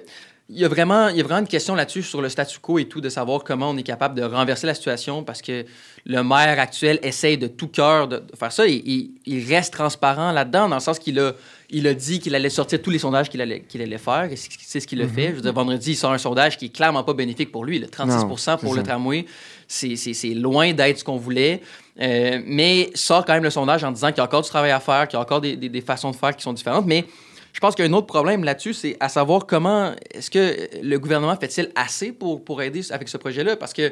il 0.50 0.60
y 0.60 0.64
a 0.64 0.70
vraiment, 0.70 1.10
il 1.10 1.18
y 1.18 1.20
a 1.20 1.24
vraiment 1.24 1.42
une 1.42 1.48
question 1.48 1.76
là-dessus 1.76 2.04
sur 2.04 2.22
le 2.22 2.30
statu 2.30 2.60
quo 2.60 2.80
et 2.80 2.86
tout, 2.86 3.02
de 3.02 3.10
savoir 3.10 3.44
comment 3.44 3.70
on 3.70 3.76
est 3.78 3.84
capable 3.84 4.16
de 4.16 4.24
renverser 4.24 4.66
la 4.66 4.74
situation 4.74 5.24
parce 5.24 5.42
que 5.42 5.66
le 6.06 6.24
maire 6.24 6.58
actuel 6.60 7.00
essaye 7.04 7.38
de 7.38 7.48
tout 7.48 7.68
cœur 7.68 8.08
de, 8.08 8.18
de 8.20 8.36
faire 8.40 8.52
ça. 8.54 8.66
Et, 8.66 8.82
il- 8.86 9.12
il 9.26 9.46
reste 9.54 9.74
transparent 9.74 10.32
là-dedans, 10.32 10.70
dans 10.70 10.76
le 10.78 10.82
sens 10.82 11.00
qu'il 11.00 11.20
a, 11.20 11.34
il 11.70 11.86
a 11.86 11.94
dit 11.94 12.22
qu'il 12.22 12.34
allait 12.34 12.50
sortir 12.50 12.82
tous 12.82 12.90
les 12.92 13.00
sondages 13.00 13.30
qu'il 13.30 13.42
allait, 13.42 13.60
qu'il 13.62 13.82
allait 13.82 13.98
faire. 13.98 14.30
Et 14.32 14.38
c'est 14.38 14.80
ce 14.80 14.88
qu'il 14.88 15.02
a 15.02 15.08
fait. 15.10 15.30
Je 15.32 15.36
veux 15.36 15.42
dire, 15.42 15.52
vendredi, 15.54 15.92
il 15.92 15.96
sort 15.98 16.14
un 16.14 16.18
sondage 16.18 16.58
qui 16.58 16.66
est 16.68 16.70
clairement 16.70 17.04
pas 17.04 17.14
bénéfique 17.14 17.52
pour 17.52 17.66
lui. 17.66 17.78
Le 17.80 17.88
36 17.88 18.16
Non, 18.16 18.28
pour 18.30 18.40
c'est 18.40 18.52
le 18.54 18.76
ça. 18.78 18.84
tramway, 18.84 19.26
c'est 19.68 20.34
loin 20.34 20.72
d'être 20.74 21.00
ce 21.00 21.04
qu'on 21.04 21.18
voulait. 21.18 21.62
Euh, 22.00 22.40
mais 22.46 22.90
sort 22.94 23.26
quand 23.26 23.34
même 23.34 23.44
le 23.44 23.50
sondage 23.50 23.84
en 23.84 23.92
disant 23.92 24.08
qu'il 24.10 24.18
y 24.18 24.22
a 24.22 24.24
encore 24.26 24.44
du 24.44 24.50
travail 24.50 24.72
à 24.72 24.80
faire, 24.80 25.08
qu'il 25.08 25.18
y 25.18 25.20
a 25.20 25.22
encore 25.24 25.42
des, 25.42 25.56
des- 25.58 25.68
des 25.70 25.82
façons 25.82 26.12
de 26.12 26.16
faire 26.16 26.36
qui 26.36 26.44
sont 26.44 26.54
différentes. 26.54 26.86
Mais 26.86 27.06
je 27.58 27.60
pense 27.60 27.74
qu'il 27.74 27.84
y 27.84 27.88
a 27.88 27.90
un 27.90 27.94
autre 27.96 28.06
problème 28.06 28.44
là-dessus, 28.44 28.76
c'est 28.76 28.98
à 29.00 29.10
savoir 29.10 29.48
comment 29.48 29.92
est-ce 30.14 30.30
que 30.30 30.70
le 30.80 31.00
gouvernement 31.00 31.36
fait-il 31.38 31.72
assez 31.76 32.12
pour, 32.12 32.46
pour 32.46 32.62
aider 32.62 32.82
avec 32.92 33.10
ce 33.10 33.18
projet-là? 33.18 33.56
Parce 33.56 33.74
que 33.74 33.92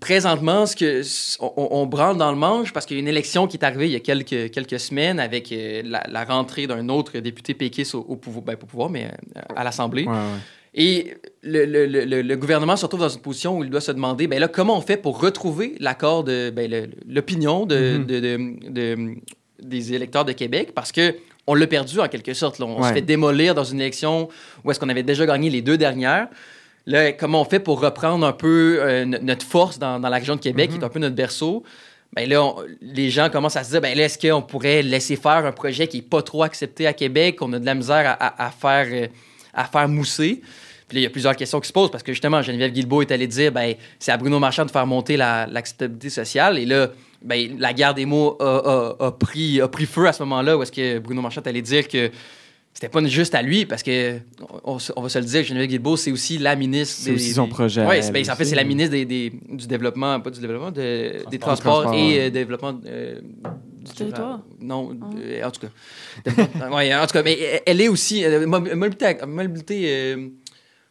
présentement, 0.00 0.66
ce 0.66 0.76
que, 0.76 1.00
on, 1.40 1.86
branle 1.86 2.18
dans 2.18 2.30
le 2.30 2.36
manche 2.36 2.74
parce 2.74 2.84
qu'il 2.84 2.98
y 2.98 3.00
a 3.00 3.02
une 3.02 3.08
élection 3.08 3.46
qui 3.46 3.56
est 3.56 3.64
arrivée 3.64 3.86
il 3.86 3.92
y 3.92 3.96
a 3.96 4.00
quelques, 4.00 4.50
quelques 4.50 4.78
semaines 4.80 5.18
avec 5.18 5.50
euh, 5.50 5.80
la, 5.82 6.02
la 6.10 6.24
rentrée 6.26 6.66
d'un 6.66 6.90
autre 6.90 7.18
député 7.20 7.54
péquiste 7.54 7.94
au, 7.94 8.00
au 8.00 8.16
pouvoir, 8.16 8.44
ben, 8.44 8.56
pas 8.56 8.64
au 8.64 8.66
pouvoir, 8.66 8.90
mais 8.90 9.06
euh, 9.06 9.40
à 9.56 9.64
l'Assemblée. 9.64 10.04
Ouais, 10.04 10.12
ouais. 10.12 10.20
Et 10.74 11.14
le, 11.42 11.64
le- 11.64 11.86
le- 11.86 12.04
le- 12.04 12.20
le 12.20 12.36
gouvernement 12.36 12.76
se 12.76 12.84
retrouve 12.84 13.00
dans 13.00 13.08
une 13.08 13.22
position 13.22 13.56
où 13.56 13.64
il 13.64 13.70
doit 13.70 13.80
se 13.80 13.92
demander, 13.92 14.26
ben 14.26 14.38
là, 14.38 14.48
comment 14.48 14.76
on 14.76 14.82
fait 14.82 14.98
pour 14.98 15.18
retrouver 15.22 15.74
l'accord 15.80 16.22
de, 16.22 16.50
ben, 16.50 16.90
l'opinion 17.08 17.64
de, 17.64 17.96
Mhm. 17.96 18.04
de, 18.04 18.20
de- 18.20 18.70
de- 18.70 19.14
des 19.62 19.94
électeurs 19.94 20.26
de 20.26 20.32
Québec? 20.32 20.72
Parce 20.74 20.92
que 20.92 21.14
on 21.48 21.54
l'a 21.54 21.66
perdu 21.66 21.98
en 21.98 22.06
quelque 22.08 22.34
sorte. 22.34 22.58
là. 22.58 22.66
On 22.66 22.82
se 22.82 22.92
fait 22.94 23.02
démolir 23.02 23.54
dans 23.54 23.64
une 23.64 23.80
élection 23.80 24.28
où 24.64 24.70
est-ce 24.70 24.78
qu'on 24.78 24.88
avait 24.88 25.02
déjà 25.02 25.26
gagné 25.26 25.50
les 25.50 25.62
deux 25.62 25.76
dernières. 25.78 26.28
Là, 26.86 27.12
comment 27.12 27.40
on 27.42 27.44
fait 27.44 27.58
pour 27.60 27.80
reprendre 27.80 28.24
un 28.26 28.32
peu 28.32 28.78
euh, 28.80 29.04
no- 29.04 29.18
notre 29.20 29.44
force 29.44 29.78
dans, 29.78 29.98
dans 30.00 30.08
la 30.08 30.16
région 30.18 30.36
de 30.36 30.40
Québec, 30.40 30.70
qui 30.70 30.76
est 30.78 30.84
un 30.84 30.88
peu 30.88 30.98
notre 31.00 31.14
berceau? 31.16 31.62
Ben 32.14 32.26
là, 32.28 32.42
on- 32.42 32.56
les 32.80 33.10
gens 33.10 33.28
commencent 33.28 33.56
à 33.56 33.64
se 33.64 33.70
dire, 33.72 33.80
ben 33.82 33.96
là, 33.96 34.04
est-ce 34.04 34.18
qu'on 34.18 34.40
pourrait 34.40 34.82
laisser 34.82 35.16
faire 35.16 35.44
un 35.44 35.52
projet 35.52 35.86
qui 35.88 35.98
n'est 35.98 36.02
pas 36.02 36.22
trop 36.22 36.42
accepté 36.42 36.86
à 36.86 36.92
Québec, 36.94 37.36
qu'on 37.36 37.52
a 37.52 37.58
de 37.58 37.66
la 37.66 37.74
misère 37.74 38.04
à, 38.18 38.26
à- 38.44 38.46
à 38.46 38.50
faire, 38.50 38.86
euh, 38.90 39.06
à 39.52 39.64
faire 39.64 39.88
mousser? 39.88 40.40
Puis 40.88 40.96
là, 40.96 41.00
il 41.00 41.02
y 41.02 41.06
a 41.06 41.10
plusieurs 41.10 41.36
questions 41.36 41.60
qui 41.60 41.68
se 41.68 41.72
posent 41.74 41.90
parce 41.90 42.02
que 42.02 42.12
justement, 42.14 42.40
Geneviève 42.40 42.72
Guilbeault 42.72 43.02
est 43.02 43.12
allée 43.12 43.26
dire, 43.26 43.52
ben 43.52 43.74
c'est 43.98 44.10
à 44.12 44.16
Bruno 44.16 44.38
Marchand 44.38 44.64
de 44.64 44.70
faire 44.70 44.86
monter 44.86 45.18
la- 45.18 45.46
l'acceptabilité 45.46 46.08
sociale. 46.08 46.58
Et 46.58 46.64
là, 46.64 46.88
ben, 47.22 47.56
la 47.58 47.72
guerre 47.72 47.94
des 47.94 48.06
mots 48.06 48.36
a, 48.40 48.94
a- 49.00 49.06
a 49.06 49.12
pris, 49.12 49.60
a 49.60 49.68
pris 49.68 49.86
feu 49.86 50.06
à 50.06 50.12
ce 50.12 50.22
moment-là 50.22 50.56
où 50.56 50.62
est-ce 50.62 50.72
que 50.72 50.98
Bruno 50.98 51.20
Marchand 51.22 51.40
allé 51.44 51.62
dire 51.62 51.88
que 51.88 52.10
c'était 52.74 52.88
pas 52.88 53.04
juste 53.06 53.34
à 53.34 53.42
lui 53.42 53.66
parce 53.66 53.82
que 53.82 54.18
on, 54.62 54.74
va 55.02 55.08
se 55.08 55.18
le 55.18 55.24
dire, 55.24 55.42
Geneviève 55.42 55.68
Guilbeault, 55.68 55.96
c'est 55.96 56.12
aussi 56.12 56.38
la 56.38 56.54
ministre 56.54 56.94
C'est 57.00 57.10
aussi 57.12 57.32
son 57.32 57.44
des- 57.46 57.50
projet 57.50 57.84
ben, 57.84 58.30
en 58.30 58.36
fait, 58.36 58.44
c'est 58.44 58.54
la 58.54 58.62
ministre 58.62 58.92
des, 58.92 59.04
des- 59.04 59.32
du 59.48 59.66
développement, 59.66 60.20
pas 60.20 60.30
du 60.30 60.40
développement, 60.40 60.70
de- 60.70 61.24
des 61.28 61.38
Transport. 61.38 61.40
transports 61.40 61.82
Transport, 61.82 61.94
et 61.94 62.18
ouais. 62.18 62.26
euh, 62.26 62.30
développement 62.30 62.78
euh, 62.86 63.20
Du 63.84 63.92
territoire? 63.94 64.42
Non, 64.60 64.96
Ah. 65.02 65.06
euh, 65.18 65.44
en 65.44 65.50
tout 65.50 65.60
cas. 65.62 66.70
Ouais, 66.70 66.94
en 66.94 67.06
tout 67.06 67.12
cas, 67.14 67.22
mais 67.24 67.62
elle- 67.66 67.80
est 67.80 67.88
aussi 67.88 68.24
euh, 68.24 68.46
mob- 68.46 68.72
mobilité, 68.74 69.16
mobilité, 69.26 69.82
euh, 69.88 70.28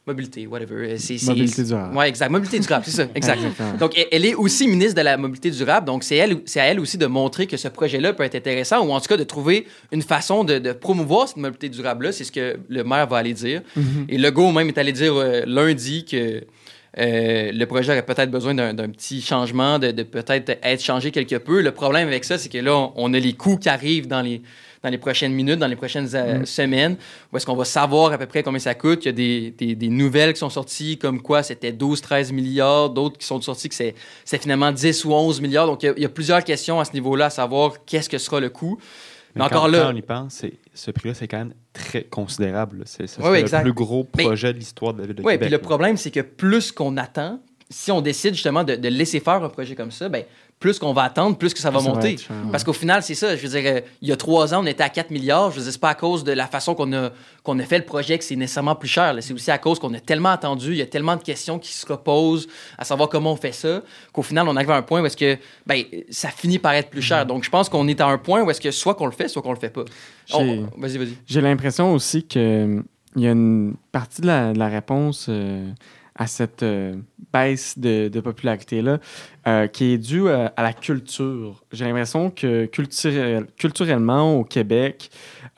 mobilité, 0.07 0.47
whatever. 0.47 0.75
euh, 0.75 0.95
c'est- 0.97 1.17
c'est- 1.17 1.27
Mobilité 1.27 1.63
durable. 1.63 1.95
Ouais, 1.95 2.07
exact. 2.09 2.29
Mobilité 2.31 2.59
durable, 2.59 2.85
c'est 2.87 2.91
ça, 2.91 3.07
exact. 3.15 3.41
Donc, 3.79 3.93
elle- 4.11 4.25
est 4.25 4.33
aussi 4.35 4.67
ministre 4.67 4.95
de 4.95 5.01
la 5.01 5.17
mobilité 5.17 5.51
durable. 5.51 5.85
Donc, 5.85 6.03
c'est 6.03 6.15
elle, 6.15 6.37
à 6.55 6.59
elle 6.61 6.79
aussi 6.79 6.97
de 6.97 7.05
montrer 7.05 7.45
que 7.45 7.57
ce 7.57 7.67
projet-là 7.67 8.13
peut 8.13 8.23
être 8.23 8.35
intéressant 8.35 8.85
ou 8.85 8.91
en 8.91 8.99
tout 8.99 9.07
cas 9.07 9.17
de 9.17 9.23
trouver 9.23 9.67
une 9.91 10.01
façon 10.01 10.43
de, 10.43 10.57
de 10.59 10.71
promouvoir 10.71 11.27
cette 11.27 11.37
mobilité 11.37 11.69
durable-là. 11.69 12.11
C'est 12.11 12.23
ce 12.23 12.31
que 12.31 12.57
le 12.69 12.83
maire 12.83 13.05
va 13.07 13.17
aller 13.17 13.33
dire. 13.33 13.61
Mhm. 13.75 14.05
Et 14.09 14.17
Legault 14.17 14.51
même 14.51 14.69
est 14.69 14.77
allé 14.77 14.91
dire 14.93 15.13
euh, 15.15 15.43
lundi 15.45 16.05
que 16.05 16.43
euh, 16.99 17.51
le 17.53 17.65
projet 17.65 17.91
aurait 17.91 18.05
peut-être 18.05 18.31
besoin 18.31 18.55
d'un 18.55 18.73
d'un 18.73 18.89
petit 18.89 19.21
changement, 19.21 19.77
de, 19.77 19.91
de 19.91 20.03
peut-être 20.03 20.57
être 20.63 20.83
changé 20.83 21.11
quelque 21.11 21.35
peu. 21.35 21.61
Le 21.61 21.71
problème 21.71 22.07
avec 22.07 22.23
ça, 22.23 22.37
c'est 22.37 22.49
que 22.49 22.57
là, 22.57 22.75
on, 22.75 22.91
on 22.95 23.13
a 23.13 23.19
les 23.19 23.33
coûts 23.33 23.57
qui 23.57 23.69
arrivent 23.69 24.07
dans 24.07 24.21
les, 24.21 24.41
dans 24.87 24.91
les 24.91 24.97
prochaines 24.97 25.33
minutes, 25.33 25.59
dans 25.59 25.67
les 25.67 25.75
prochaines 25.75 26.07
euh, 26.13 26.39
Mm. 26.39 26.45
semaines, 26.45 26.97
où 27.31 27.37
est-ce 27.37 27.45
qu'on 27.45 27.55
va 27.55 27.65
savoir 27.65 28.13
à 28.13 28.17
peu 28.17 28.25
près 28.25 28.41
combien 28.41 28.59
ça 28.59 28.73
coûte. 28.73 29.03
Il 29.03 29.07
y 29.07 29.09
a 29.09 29.11
des, 29.11 29.51
des- 29.51 29.75
des 29.75 29.89
nouvelles 29.89 30.31
qui 30.33 30.39
sont 30.39 30.49
sorties 30.49 30.97
comme 30.97 31.21
quoi 31.21 31.43
c'était 31.43 31.71
12-13 31.73 32.31
milliards, 32.31 32.89
d'autres 32.89 33.17
qui 33.17 33.25
sont 33.27 33.41
sorties 33.41 33.67
que 33.69 33.75
c'est 33.75 33.95
c'est 34.23 34.41
finalement 34.41 34.71
10 34.71 35.03
ou 35.05 35.11
11 35.13 35.41
milliards. 35.41 35.67
Donc, 35.67 35.83
il 35.83 35.87
y 35.87 35.89
a, 35.89 35.93
il 35.97 36.03
y 36.03 36.05
a 36.05 36.09
plusieurs 36.09 36.43
questions 36.43 36.79
à 36.79 36.85
ce 36.85 36.93
niveau-là, 36.93 37.25
à 37.25 37.29
savoir 37.29 37.83
qu'est-ce 37.85 38.07
que 38.09 38.17
sera 38.17 38.39
le 38.39 38.49
coût. 38.49 38.77
Mais, 39.35 39.39
Mais 39.41 39.45
encore 39.45 39.67
là, 39.67 39.81
quand 39.81 39.93
on 39.93 39.95
y 39.97 40.01
pense, 40.01 40.33
c'est- 40.35 40.53
ce 40.73 40.89
prix-là, 40.91 41.13
c'est 41.13 41.27
quand 41.27 41.37
même 41.39 41.53
très 41.73 42.03
considérable. 42.03 42.83
C'est 42.85 43.03
le 43.17 43.61
plus 43.63 43.73
gros 43.73 44.07
Mais- 44.15 44.23
projet 44.23 44.53
de 44.53 44.57
l'histoire 44.57 44.93
de 44.93 45.01
la 45.01 45.07
ville 45.07 45.15
de 45.17 45.21
Oui, 45.21 45.33
Québec. 45.33 45.41
puis 45.41 45.51
le 45.51 45.57
problème, 45.59 45.97
c'est 45.97 46.11
que 46.11 46.21
plus 46.21 46.71
qu'on 46.71 46.95
attend, 46.97 47.39
si 47.69 47.91
on 47.91 47.99
décide 47.99 48.33
justement 48.33 48.63
de, 48.63 48.75
de 48.75 48.87
laisser 48.87 49.19
faire 49.19 49.43
un 49.43 49.49
projet 49.49 49.75
comme 49.75 49.91
ça, 49.91 50.07
ben, 50.07 50.23
plus 50.59 50.79
qu'on 50.79 50.91
va 50.93 51.03
attendre, 51.03 51.37
plus 51.37 51.53
que 51.53 51.59
ça 51.59 51.69
va 51.69 51.79
Ça 51.79 51.89
monter. 51.89 52.17
cher, 52.17 52.35
Parce 52.51 52.63
qu'au 52.63 52.73
final, 52.73 53.03
c'est 53.03 53.13
ça. 53.13 53.35
Je 53.35 53.45
veux 53.47 53.59
dire, 53.61 53.71
euh, 53.75 53.81
il 54.01 54.07
y 54.07 54.11
a 54.11 54.15
trois 54.15 54.53
ans, 54.55 54.63
on 54.63 54.65
était 54.65 54.83
à 54.83 54.89
4 54.89 55.11
milliards. 55.11 55.51
Je 55.51 55.57
veux 55.57 55.63
dire, 55.63 55.71
c'est 55.71 55.79
pas 55.79 55.89
à 55.91 55.95
cause 55.95 56.23
de 56.23 56.31
la 56.31 56.47
façon 56.47 56.73
qu'on 56.73 56.91
a, 56.93 57.11
qu'on 57.43 57.59
a 57.59 57.63
fait 57.63 57.77
le 57.77 57.85
projet 57.85 58.17
que 58.17 58.23
c'est 58.23 58.35
nécessairement 58.35 58.73
plus 58.75 58.87
cher. 58.87 59.15
C'est 59.19 59.33
aussi 59.33 59.51
à 59.51 59.59
cause 59.59 59.77
qu'on 59.77 59.93
a 59.93 59.99
tellement 59.99 60.29
attendu, 60.29 60.71
il 60.71 60.77
y 60.77 60.81
a 60.81 60.87
tellement 60.87 61.15
de 61.15 61.21
questions 61.21 61.59
qui 61.59 61.71
se 61.73 61.85
reposent 61.85 62.47
à 62.77 62.85
savoir 62.85 63.07
comment 63.09 63.33
on 63.33 63.35
fait 63.35 63.51
ça, 63.51 63.83
qu'au 64.11 64.23
final, 64.23 64.47
on 64.47 64.55
arrive 64.55 64.71
à 64.71 64.77
un 64.77 64.81
point 64.81 65.01
où 65.01 65.05
est-ce 65.05 65.17
que 65.17 65.37
ben, 65.67 65.83
ça 66.09 66.29
finit 66.29 66.57
par 66.59 66.73
être 66.73 66.89
plus 66.89 67.03
cher. 67.03 67.23
Mm. 67.25 67.27
Donc, 67.27 67.43
je 67.43 67.49
pense 67.51 67.69
qu'on 67.69 67.87
est 67.87 68.01
à 68.01 68.07
un 68.07 68.17
point 68.17 68.41
où 68.41 68.49
est-ce 68.49 68.61
que 68.61 68.71
soit 68.71 68.95
qu'on 68.95 69.05
le 69.05 69.11
fait, 69.11 69.27
soit 69.27 69.41
qu'on 69.43 69.53
le 69.53 69.59
fait 69.59 69.69
pas. 69.69 69.85
On- 70.33 70.67
Vas-y, 70.77 70.97
vas-y. 70.97 71.17
J'ai 71.27 71.41
l'impression 71.41 71.93
aussi 71.93 72.25
que 72.25 72.83
il 73.15 73.23
y 73.23 73.27
a 73.27 73.31
une 73.31 73.75
partie 73.91 74.21
de 74.21 74.27
la, 74.27 74.53
de 74.53 74.59
la 74.59 74.67
réponse 74.67 75.25
euh, 75.29 75.67
à 76.17 76.27
cette 76.27 76.63
euh, 76.63 76.95
baisse 77.31 77.77
de, 77.77 78.07
de 78.07 78.19
popularité-là 78.19 78.97
euh, 79.47 79.67
qui 79.67 79.93
est 79.93 79.97
due 79.97 80.29
à, 80.29 80.51
à 80.57 80.63
la 80.63 80.73
culture. 80.73 81.63
J'ai 81.71 81.85
l'impression 81.85 82.29
que 82.31 82.65
culturel- 82.65 83.45
culturellement, 83.57 84.35
au 84.39 84.43
Québec, 84.43 85.09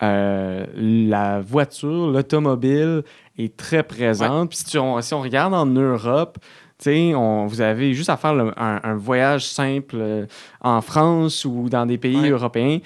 euh, 0.02 0.66
la 0.76 1.40
voiture, 1.42 2.08
l'automobile 2.12 3.04
est 3.38 3.56
très 3.56 3.84
présente. 3.84 4.50
Puis 4.50 4.60
si, 4.66 4.78
on, 4.78 5.02
si 5.02 5.14
on 5.14 5.22
regarde 5.22 5.54
en 5.54 5.66
Europe, 5.66 6.38
on- 6.88 7.46
vous 7.46 7.60
avez 7.62 7.94
juste 7.94 8.10
à 8.10 8.18
faire 8.18 8.34
le- 8.34 8.54
un, 8.58 8.80
un 8.84 8.96
voyage 8.96 9.46
simple 9.46 9.98
euh, 10.00 10.26
en 10.62 10.82
France 10.82 11.44
ou 11.46 11.68
dans 11.70 11.86
des 11.86 11.98
pays 11.98 12.18
Ouais. 12.22 12.30
européens 12.30 12.80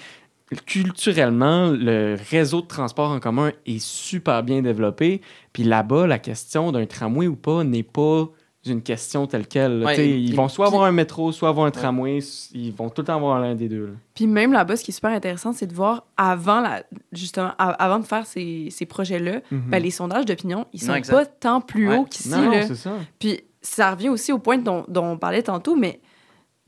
culturellement, 0.62 1.70
le 1.70 2.16
réseau 2.30 2.62
de 2.62 2.68
transport 2.68 3.12
en 3.12 3.20
commun 3.20 3.51
est 3.66 3.80
super 3.80 4.43
bien 4.43 4.62
développé. 4.62 5.22
Puis 5.54 5.64
là-bas, 5.64 6.08
la 6.08 6.20
question 6.20 6.72
d'un 6.72 6.86
tramway 6.86 7.28
ou 7.28 7.36
pas 7.36 7.64
n'est 7.64 7.84
pas 7.84 8.28
une 8.66 8.82
question 8.82 9.28
telle 9.28 9.45
quelle. 9.45 9.84
Ouais, 9.84 9.99
et- 9.99 10.18
ils 10.18 10.32
et 10.34 10.36
vont 10.36 10.47
soit 10.47 10.68
puis- 10.68 10.74
avoir 10.76 10.88
un 10.88 10.93
métro, 10.93 11.34
soit 11.34 11.49
avoir 11.49 11.66
un 11.66 11.72
tramway. 11.72 12.20
Ils 12.54 12.72
vont 12.72 12.89
tout 12.89 13.01
le 13.01 13.08
temps 13.08 13.18
avoir 13.18 13.39
l'un 13.41 13.56
des 13.56 13.68
deux. 13.68 13.88
là. 13.88 13.91
Puis 14.14 14.26
même 14.26 14.54
là-bas, 14.54 14.78
ce 14.78 14.84
qui 14.86 14.91
est 14.91 14.93
super 14.93 15.12
intéressant, 15.12 15.51
c'est 15.51 15.68
de 15.68 15.74
voir 15.74 16.06
avant, 16.16 16.62
la, 16.62 16.84
justement, 17.12 17.51
avant 17.58 17.99
de 17.99 18.06
faire 18.06 18.26
ces, 18.26 18.70
ces 18.72 18.86
projets-là, 18.86 19.41
Mhm. 19.51 19.64
ben, 19.70 19.84
les 19.84 19.91
sondages 19.91 20.24
d'opinion, 20.26 20.66
ils 20.72 20.80
sont 20.82 20.93
Non, 20.93 21.01
pas 21.01 21.26
tant 21.26 21.60
plus 21.60 21.89
Ouais. 21.89 21.97
hauts 21.97 22.06
qu'ici. 22.06 22.30
non, 22.30 22.43
non, 22.43 22.51
là. 22.51 22.66
c'est 22.68 22.76
ça. 22.76 22.91
Puis 23.20 23.41
ça 23.62 23.91
revient 23.91 24.08
aussi 24.10 24.32
au 24.32 24.39
point 24.39 24.58
dont, 24.58 24.86
dont 24.88 25.08
on 25.12 25.18
parlait 25.18 25.43
tantôt, 25.43 25.76
mais 25.76 25.99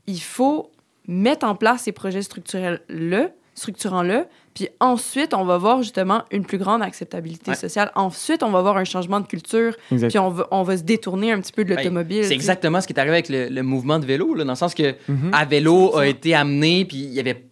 il 0.06 0.20
faut 0.20 0.70
mettre 1.08 1.46
en 1.46 1.54
place 1.54 1.82
ces 1.84 1.92
projets 1.92 2.20
structurels-là, 2.22 3.30
structurants-là, 3.56 4.26
puis 4.54 4.68
ensuite, 4.80 5.34
on 5.34 5.44
va 5.44 5.58
voir 5.58 5.82
justement 5.82 6.22
une 6.30 6.44
plus 6.46 6.56
grande 6.58 6.82
acceptabilité 6.82 7.50
Ouais. 7.50 7.56
sociale. 7.56 7.90
Ensuite, 7.94 8.42
on 8.42 8.50
va 8.50 8.62
voir 8.62 8.76
un 8.76 8.84
changement 8.84 9.20
de 9.20 9.26
culture, 9.26 9.74
Exact. 9.90 10.08
puis 10.08 10.18
on 10.18 10.30
va, 10.30 10.46
on 10.50 10.62
va 10.62 10.76
se 10.76 10.82
détourner 10.84 11.32
un 11.32 11.40
petit 11.40 11.52
peu 11.52 11.64
de 11.64 11.70
Ben, 11.74 11.76
l'automobile. 11.78 12.24
C'est 12.24 12.32
exactement 12.34 12.80
ce 12.80 12.86
qui 12.86 12.92
est 12.92 12.98
arrivé 13.00 13.14
avec 13.16 13.28
le, 13.28 13.48
le 13.48 13.62
mouvement 13.62 13.98
de 13.98 14.06
vélo, 14.06 14.34
là, 14.34 14.44
dans 14.44 14.52
le 14.52 14.56
sens 14.56 14.74
que 14.74 14.94
Mhm. 15.08 15.30
à 15.32 15.44
vélo 15.44 15.96
a 15.96 16.06
été 16.06 16.34
amené, 16.34 16.84
puis 16.84 16.98
il 16.98 17.12
y 17.12 17.20
avait 17.20 17.44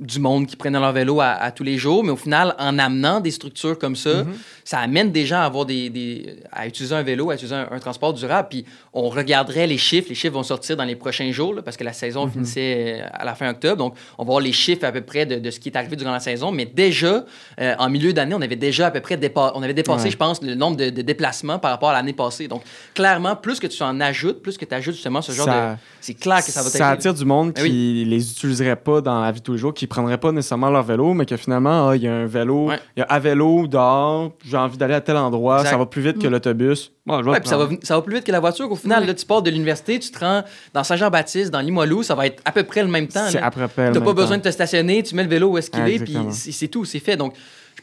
du 0.00 0.18
monde 0.18 0.46
qui 0.46 0.56
prenait 0.56 0.80
leur 0.80 0.92
vélo 0.92 1.20
à, 1.20 1.26
à 1.28 1.52
tous 1.52 1.62
les 1.62 1.78
jours, 1.78 2.02
mais 2.02 2.10
au 2.10 2.16
final, 2.16 2.56
en 2.58 2.78
amenant 2.80 3.20
des 3.20 3.30
structures 3.30 3.78
comme 3.78 3.94
ça, 3.94 4.24
Mhm. 4.24 4.32
ça 4.64 4.78
amène 4.80 5.12
des 5.12 5.24
gens 5.24 5.36
à 5.38 5.44
avoir 5.44 5.66
des, 5.66 5.88
des- 5.88 6.36
à 6.50 6.66
utiliser 6.66 6.94
un 6.96 7.02
vélo, 7.04 7.30
à 7.30 7.34
utiliser 7.34 7.54
un, 7.54 7.68
un 7.70 7.78
transport 7.78 8.12
durable. 8.12 8.48
Puis 8.50 8.64
on 8.92 9.08
regarderait 9.08 9.68
les 9.68 9.78
chiffres. 9.78 10.08
Les 10.08 10.16
chiffres 10.16 10.34
vont 10.34 10.42
sortir 10.42 10.76
dans 10.76 10.84
les 10.84 10.96
prochains 10.96 11.30
jours, 11.30 11.54
là, 11.54 11.62
parce 11.62 11.76
que 11.76 11.84
la 11.84 11.92
saison 11.92 12.26
Mhm. 12.26 12.32
finissait 12.32 13.02
euh, 13.02 13.06
à 13.12 13.24
la 13.24 13.36
fin 13.36 13.48
octobre. 13.50 13.76
Donc, 13.76 13.94
on 14.18 14.24
va 14.24 14.26
voir 14.26 14.40
les 14.40 14.52
chiffres 14.52 14.84
à 14.84 14.90
peu 14.90 15.00
près 15.00 15.26
de, 15.26 15.36
de 15.38 15.50
ce 15.52 15.60
qui 15.60 15.68
est 15.68 15.76
arrivé 15.76 15.94
durant 15.94 16.10
la 16.12 16.18
saison. 16.20 16.50
Mais 16.50 16.64
déjà, 16.64 17.24
euh, 17.60 17.74
en 17.78 17.88
milieu 17.88 18.12
d'année, 18.12 18.34
on 18.34 18.42
avait 18.42 18.56
déjà 18.56 18.88
à 18.88 18.90
peu 18.90 19.00
près 19.00 19.16
dépa- 19.16 19.52
on 19.54 19.62
avait 19.62 19.74
dépassé, 19.74 20.06
Ouais. 20.06 20.10
je 20.10 20.16
pense, 20.16 20.42
le 20.42 20.56
nombre 20.56 20.76
de, 20.76 20.90
de 20.90 21.02
déplacements 21.02 21.60
par 21.60 21.70
rapport 21.70 21.90
à 21.90 21.92
l'année 21.92 22.12
passée. 22.14 22.48
Donc, 22.48 22.62
clairement, 22.94 23.36
plus 23.36 23.60
que 23.60 23.68
tu 23.68 23.80
en 23.84 24.00
ajoutes, 24.00 24.42
plus 24.42 24.58
que 24.58 24.64
tu 24.64 24.74
ajoutes 24.74 24.94
justement 24.96 25.22
ce 25.22 25.30
genre 25.30 25.46
Ça- 25.46 25.70
de. 25.74 25.76
C'est 26.00 26.14
clair 26.14 26.44
que 26.44 26.50
ça 26.50 26.62
va 26.62 26.68
ça 26.68 26.90
attire 26.90 27.14
du 27.14 27.24
monde 27.24 27.52
Ben 27.54 27.64
qui 27.64 28.04
les 28.06 28.30
utiliserait 28.32 28.76
pas 28.76 29.00
dans 29.00 29.22
la 29.22 29.30
vie 29.32 29.38
de 29.40 29.44
tous 29.44 29.52
les 29.52 29.58
jours, 29.58 29.72
qui 29.72 29.86
prendrait 29.94 30.18
pas 30.18 30.32
nécessairement 30.32 30.70
leur 30.70 30.82
vélo, 30.82 31.14
mais 31.14 31.24
que 31.26 31.36
finalement, 31.36 31.88
ah, 31.88 31.96
il 31.96 32.02
y 32.02 32.08
a 32.08 32.12
un 32.14 32.26
vélo, 32.26 32.64
il 32.66 32.68
Ouais. 32.70 32.78
y 32.96 33.00
a 33.00 33.04
à 33.04 33.18
vélo 33.18 33.66
dehors, 33.66 34.32
j'ai 34.44 34.56
envie 34.56 34.76
d'aller 34.76 34.94
à 34.94 35.00
tel 35.00 35.16
endroit, 35.16 35.58
Exact. 35.58 35.70
ça 35.70 35.76
va 35.78 35.86
plus 35.86 36.02
vite 36.02 36.18
que 36.18 36.26
Mm. 36.26 36.30
l'autobus. 36.30 36.92
Bon, 37.06 37.22
Ouais, 37.22 37.40
ça 37.44 37.56
va, 37.56 37.68
ça 37.82 37.94
va 37.96 38.02
plus 38.02 38.16
vite 38.16 38.24
que 38.24 38.32
la 38.32 38.40
voiture. 38.40 38.70
Au 38.70 38.76
final, 38.76 39.00
Ouais. 39.02 39.06
là, 39.06 39.14
tu 39.14 39.24
pars 39.26 39.42
de 39.42 39.50
l'université, 39.50 39.98
tu 39.98 40.10
te 40.10 40.18
rends 40.18 40.42
dans 40.72 40.84
Saint-Jean-Baptiste, 40.84 41.50
dans 41.50 41.60
Limoilou, 41.60 42.02
ça 42.02 42.14
va 42.14 42.26
être 42.26 42.42
à 42.44 42.52
peu 42.52 42.62
près 42.64 42.82
le 42.82 42.88
même 42.88 43.08
temps. 43.08 43.26
C'est 43.28 43.38
à 43.40 43.50
peu 43.50 43.66
près 43.68 43.86
le 43.88 43.92
T'as 43.92 44.00
même 44.00 44.04
pas 44.04 44.12
besoin 44.14 44.36
temps. 44.36 44.42
de 44.44 44.48
te 44.48 44.52
stationner, 44.52 45.02
tu 45.02 45.14
mets 45.14 45.22
le 45.24 45.28
vélo 45.28 45.48
où 45.50 45.58
est-ce 45.58 45.70
qu'il 45.70 45.86
est, 45.88 45.98
puis 46.00 46.16
c'est 46.30 46.68
tout, 46.68 46.84
c'est 46.84 46.98
fait. 47.00 47.16
Donc, 47.16 47.34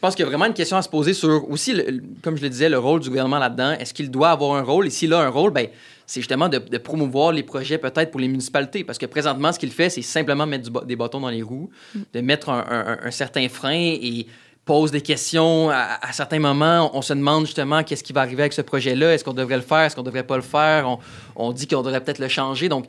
pense 0.02 0.14
qu'il 0.14 0.24
y 0.24 0.26
a 0.26 0.28
vraiment 0.28 0.44
une 0.46 0.52
question 0.54 0.76
à 0.76 0.82
se 0.82 0.88
poser 0.88 1.14
sur 1.14 1.48
aussi, 1.50 1.72
le- 1.72 2.02
comme 2.22 2.36
je 2.36 2.42
le 2.42 2.50
disais, 2.50 2.68
le 2.68 2.78
rôle 2.78 3.00
du 3.00 3.08
gouvernement 3.08 3.38
là-dedans. 3.38 3.72
Est-ce 3.78 3.94
qu'il 3.94 4.10
doit 4.10 4.30
avoir 4.30 4.54
un 4.56 4.62
rôle? 4.62 4.86
Et 4.86 4.90
s'il 4.90 5.12
a 5.14 5.20
un 5.20 5.28
rôle, 5.28 5.52
ben, 5.52 5.68
c'est 6.06 6.20
justement 6.20 6.48
de, 6.48 6.58
de 6.58 6.78
promouvoir 6.78 7.32
les 7.32 7.42
projets 7.42 7.78
peut-être 7.78 8.10
pour 8.10 8.20
les 8.20 8.28
municipalités. 8.28 8.84
Parce 8.84 8.98
que 8.98 9.06
présentement, 9.06 9.52
ce 9.52 9.58
qu'il 9.58 9.70
fait, 9.72 9.88
c'est 9.88 10.02
simplement 10.02 10.44
mettre 10.46 10.68
du 10.70 10.86
des 10.86 10.96
bâtons 10.96 11.20
dans 11.20 11.30
les 11.30 11.40
roues, 11.42 11.70
de 12.12 12.20
mettre 12.20 12.50
un, 12.50 12.64
un- 12.68 13.06
un 13.06 13.10
certain 13.10 13.48
frein 13.48 13.72
et 14.02 14.26
pose 14.64 14.90
des 14.90 15.00
questions. 15.00 15.70
À, 15.70 15.98
à 16.02 16.12
certains 16.12 16.38
moments, 16.40 16.90
on 16.94 17.00
se 17.02 17.12
demande 17.14 17.46
justement 17.46 17.82
qu'est-ce 17.82 18.02
qui 18.04 18.12
va 18.12 18.20
arriver 18.22 18.42
avec 18.42 18.52
ce 18.52 18.62
projet-là. 18.62 19.14
Est-ce 19.14 19.24
qu'on 19.24 19.32
devrait 19.32 19.56
le 19.56 19.62
faire? 19.62 19.80
Est-ce 19.86 19.96
qu'on 19.96 20.02
devrait 20.02 20.26
pas 20.26 20.36
le 20.36 20.42
faire? 20.42 20.88
On, 20.88 20.98
on 21.36 21.52
dit 21.52 21.66
qu'on 21.66 21.82
devrait 21.82 22.00
peut-être 22.02 22.18
le 22.18 22.28
changer. 22.28 22.68
Donc, 22.68 22.86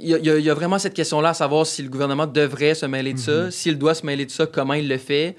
il 0.00 0.08
y, 0.10 0.14
a- 0.14 0.38
y 0.38 0.42
y 0.44 0.48
vraiment 0.50 0.78
cette 0.78 0.94
question-là 0.94 1.30
à 1.30 1.34
savoir 1.34 1.66
si 1.66 1.82
le 1.82 1.88
gouvernement 1.88 2.26
devrait 2.26 2.74
se 2.74 2.86
mêler 2.86 3.12
de 3.14 3.18
ça. 3.18 3.50
S'il 3.50 3.76
doit 3.78 3.94
se 3.94 4.06
mêler 4.06 4.24
de 4.26 4.30
ça, 4.30 4.46
comment 4.46 4.74
il 4.74 4.88
le 4.88 4.96
fait? 4.98 5.34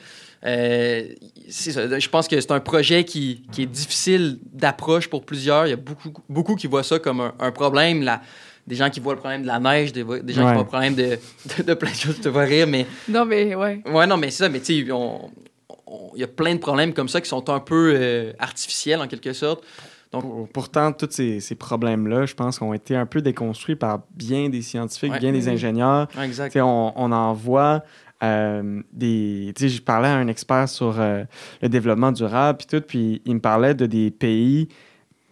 Euh, 0.46 1.04
ça. 1.50 2.00
Je 2.00 2.10
pense 2.10 2.28
que 2.28 2.40
c'est 2.40 2.52
un 2.52 2.60
projet 2.60 3.04
qui, 3.04 3.44
qui 3.52 3.64
est 3.64 3.66
difficile 3.66 4.40
d'approche 4.54 5.10
pour 5.10 5.26
plusieurs. 5.26 5.68
Il 5.68 5.72
y 5.72 5.74
a 5.74 5.78
beaucoup, 5.78 6.14
beaucoup 6.30 6.56
qui 6.56 6.68
voient 6.68 6.84
ça 6.84 7.00
comme 7.00 7.20
un, 7.22 7.34
un 7.40 7.52
problème. 7.52 8.04
La- 8.04 8.22
des 8.68 8.76
gens 8.76 8.90
qui 8.92 9.00
voient 9.00 9.14
le 9.16 9.20
problème 9.20 9.42
de 9.42 9.48
la 9.48 9.60
neige, 9.60 9.92
des, 9.94 10.04
des 10.04 10.32
gens 10.34 10.42
Ouais. 10.44 10.50
qui 10.50 10.54
voient 10.54 10.58
le 10.62 10.66
problème 10.66 10.94
de, 10.94 11.18
de, 11.58 11.64
de 11.64 11.74
plein 11.74 11.90
de 11.90 11.96
choses. 11.96 12.18
Je 12.18 12.22
te 12.22 12.30
vois 12.30 12.44
rire, 12.44 12.68
mais 12.68 12.86
Non, 13.08 13.26
mais 13.26 13.56
ouais. 13.56 13.82
Ouais, 13.92 14.06
non, 14.06 14.16
mais 14.16 14.30
c'est 14.30 14.44
ça, 14.44 14.50
mais 14.50 14.60
tu 14.60 14.66
sais, 14.66 14.76
il 14.76 16.20
y 16.20 16.24
a 16.24 16.28
plein 16.28 16.54
de 16.54 16.60
problèmes 16.60 16.94
comme 16.94 17.10
ça 17.10 17.20
qui 17.20 17.28
sont 17.30 17.50
un 17.50 17.60
peu 17.60 17.94
euh, 17.96 18.32
artificiels 18.38 19.02
en 19.02 19.08
quelque 19.08 19.34
sorte. 19.34 19.64
Pour- 20.12 20.48
Pourtant, 20.54 20.92
tous 20.92 21.08
ces, 21.12 21.40
ces 21.40 21.56
problèmes-là, 21.56 22.26
je 22.28 22.36
pense, 22.36 22.62
ont 22.62 22.74
été 22.74 22.96
un 22.96 23.06
peu 23.08 23.22
déconstruits 23.22 23.76
par 23.76 24.02
bien 24.16 24.50
des 24.50 24.62
scientifiques, 24.62 25.14
Ouais. 25.14 25.20
bien 25.20 25.32
des 25.32 25.50
ingénieurs. 25.50 26.08
Ouais, 26.16 26.26
exact. 26.26 26.50
Tu 26.50 26.54
sais, 26.54 26.62
on, 26.62 26.94
on 27.00 27.12
en 27.12 27.34
voit 27.34 27.84
euh, 28.24 28.82
des. 28.92 29.54
Je 29.58 29.82
parlais 29.82 30.08
à 30.08 30.16
un 30.16 30.28
expert 30.28 30.68
sur 30.68 31.00
euh, 31.00 31.24
le 31.62 31.70
développement 31.70 32.12
durable, 32.12 32.58
puis 32.60 32.68
tout, 32.68 32.86
puis 32.86 33.22
il 33.26 33.36
me 33.36 33.40
parlait 33.40 33.74
de 33.74 33.86
des 33.86 34.12
pays 34.12 34.68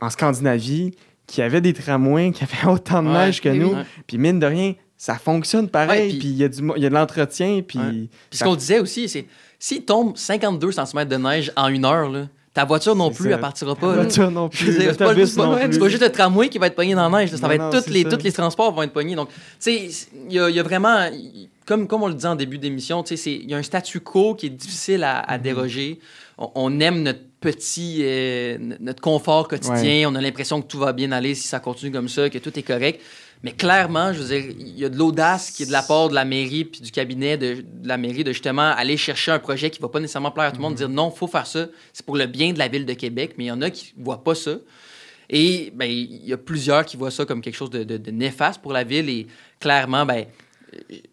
en 0.01 0.09
Scandinavie 0.09 0.93
qui 1.25 1.41
avaient 1.41 1.61
des 1.61 1.73
tramways, 1.73 2.31
qui 2.31 2.43
avaient 2.43 2.67
autant 2.71 3.03
de 3.03 3.09
Ouais, 3.09 3.25
neige 3.25 3.41
que 3.41 3.49
nous. 3.49 3.75
Puis 4.07 4.17
mine 4.17 4.39
de 4.39 4.45
rien, 4.45 4.73
ça 4.95 5.15
fonctionne 5.15 5.67
pareil, 5.69 6.17
puis- 6.17 6.27
il 6.29 6.37
y, 6.37 6.43
a 6.43 6.47
du 6.49 6.61
mo- 6.61 6.73
il 6.77 6.83
y 6.83 6.85
a 6.85 6.89
de 6.89 6.93
l'entretien, 6.95 7.61
puis. 7.67 7.79
Puis 8.29 8.39
ce 8.39 8.43
qu'on 8.43 8.55
disait 8.55 8.79
aussi, 8.79 9.09
c'est 9.09 9.25
s'il 9.59 9.83
tombe 9.85 10.15
52 10.15 10.71
cm 10.71 11.05
de 11.05 11.15
neige 11.17 11.51
en 11.55 11.67
une 11.67 11.83
heure, 11.85 12.09
là, 12.09 12.27
ta 12.57 12.65
voiture 12.65 12.95
non 12.95 13.11
plus, 13.11 13.31
elle 13.31 13.39
partira 13.39 13.75
pas. 13.75 13.89
là. 13.89 14.01
voiture 14.01 14.31
non 14.31 14.49
plus, 14.49 14.75
c'est 14.75 14.97
pas, 14.97 15.13
juste 15.13 15.37
le 15.37 16.09
tramway 16.09 16.49
qui 16.49 16.57
va 16.57 16.65
être 16.65 16.75
pogné 16.75 16.95
dans 16.95 17.07
la 17.07 17.19
neige. 17.19 17.35
Ça 17.35 17.47
va 17.47 17.53
être 17.53 17.61
non, 17.61 17.69
toutes 17.69 17.83
c'est 17.83 17.91
les, 17.91 18.01
ça. 18.01 18.09
tous 18.09 18.23
les 18.23 18.31
transports 18.31 18.73
vont 18.73 18.81
être 18.81 18.93
pognés. 18.93 19.13
Donc, 19.15 19.29
tu 19.29 19.35
sais, 19.59 19.89
il 20.27 20.33
y 20.33 20.39
a, 20.39 20.49
il 20.49 20.55
y 20.55 20.59
a 20.59 20.63
vraiment, 20.63 21.07
comme, 21.67 21.87
comme 21.87 22.01
on 22.01 22.07
le 22.07 22.15
disait 22.15 22.29
en 22.29 22.35
début 22.35 22.57
d'émission, 22.57 23.03
tu 23.03 23.15
sais, 23.15 23.31
il 23.31 23.47
y 23.47 23.53
a 23.53 23.57
un 23.57 23.61
statu 23.61 23.99
quo 23.99 24.33
qui 24.33 24.47
est 24.47 24.49
difficile 24.49 25.03
à, 25.03 25.19
à 25.19 25.37
déroger. 25.37 25.99
On, 26.39 26.49
on 26.55 26.79
aime 26.79 27.03
notre 27.03 27.19
petit, 27.41 27.99
euh, 28.01 28.57
notre 28.79 29.01
confort 29.01 29.47
quotidien. 29.47 30.09
On 30.09 30.15
a 30.15 30.21
l'impression 30.21 30.59
que 30.59 30.65
tout 30.65 30.79
va 30.79 30.93
bien 30.93 31.11
aller 31.11 31.35
si 31.35 31.47
ça 31.47 31.59
continue 31.59 31.91
comme 31.91 32.09
ça, 32.09 32.27
que 32.27 32.39
tout 32.39 32.57
est 32.57 32.63
correct. 32.63 32.99
Mais 33.43 33.51
clairement, 33.51 34.13
je 34.13 34.19
veux 34.19 34.27
dire, 34.39 34.55
il 34.59 34.77
y 34.79 34.83
a 34.83 34.89
de 34.89 34.97
l'audace 34.97 35.51
qui 35.51 35.63
est 35.63 35.67
de 35.67 35.71
la 35.71 35.83
part 35.83 36.09
de 36.09 36.15
la 36.15 36.25
mairie 36.25 36.65
puis 36.65 36.81
du 36.81 36.91
cabinet 36.91 37.37
de, 37.37 37.55
de 37.61 37.87
la 37.87 37.97
mairie 37.97 38.23
de 38.23 38.31
justement 38.33 38.63
aller 38.75 38.97
chercher 38.97 39.31
un 39.31 39.39
projet 39.39 39.69
qui 39.69 39.79
va 39.79 39.89
pas 39.89 39.99
nécessairement 39.99 40.31
plaire 40.31 40.47
à 40.47 40.51
tout 40.51 40.57
le 40.57 40.63
monde, 40.63 40.75
dire 40.75 40.89
non, 40.89 41.11
faut 41.11 41.27
faire 41.27 41.45
ça, 41.47 41.67
c'est 41.93 42.05
pour 42.05 42.17
le 42.17 42.25
bien 42.25 42.51
de 42.53 42.57
la 42.59 42.67
ville 42.67 42.85
de 42.85 42.93
Québec, 42.93 43.35
mais 43.37 43.45
il 43.45 43.47
y 43.47 43.51
en 43.51 43.61
a 43.61 43.69
qui 43.69 43.93
voient 43.97 44.23
pas 44.23 44.33
ça. 44.35 44.55
Et 45.29 45.71
ben, 45.75 45.85
il 45.89 46.25
y 46.25 46.33
a 46.33 46.37
plusieurs 46.37 46.85
qui 46.85 46.97
voient 46.97 47.11
ça 47.11 47.25
comme 47.25 47.41
quelque 47.41 47.55
chose 47.55 47.69
de, 47.69 47.83
de- 47.83 47.97
de 47.97 48.11
néfaste 48.11 48.61
pour 48.61 48.73
la 48.73 48.83
ville 48.83 49.09
et 49.09 49.27
clairement, 49.59 50.05
ben, 50.05 50.25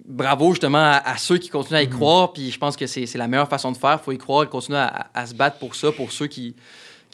bravo 0.04 0.50
justement 0.52 0.78
à, 0.78 1.02
à 1.04 1.16
ceux 1.16 1.38
qui 1.38 1.48
continuent 1.48 1.76
à 1.78 1.82
y 1.82 1.88
croire, 1.88 2.32
puis 2.32 2.50
je 2.50 2.58
pense 2.58 2.76
que 2.76 2.86
c'est 2.86 3.12
la 3.16 3.28
meilleure 3.28 3.48
façon 3.48 3.70
de 3.72 3.76
faire, 3.76 3.98
il 4.00 4.04
faut 4.04 4.12
y 4.12 4.18
croire 4.18 4.44
et 4.44 4.48
continuer 4.48 4.78
à, 4.78 4.86
à- 4.86 5.20
à 5.20 5.26
se 5.26 5.34
battre 5.34 5.58
pour 5.58 5.74
ça, 5.74 5.92
pour 5.92 6.10
ceux 6.12 6.26
qui, 6.26 6.54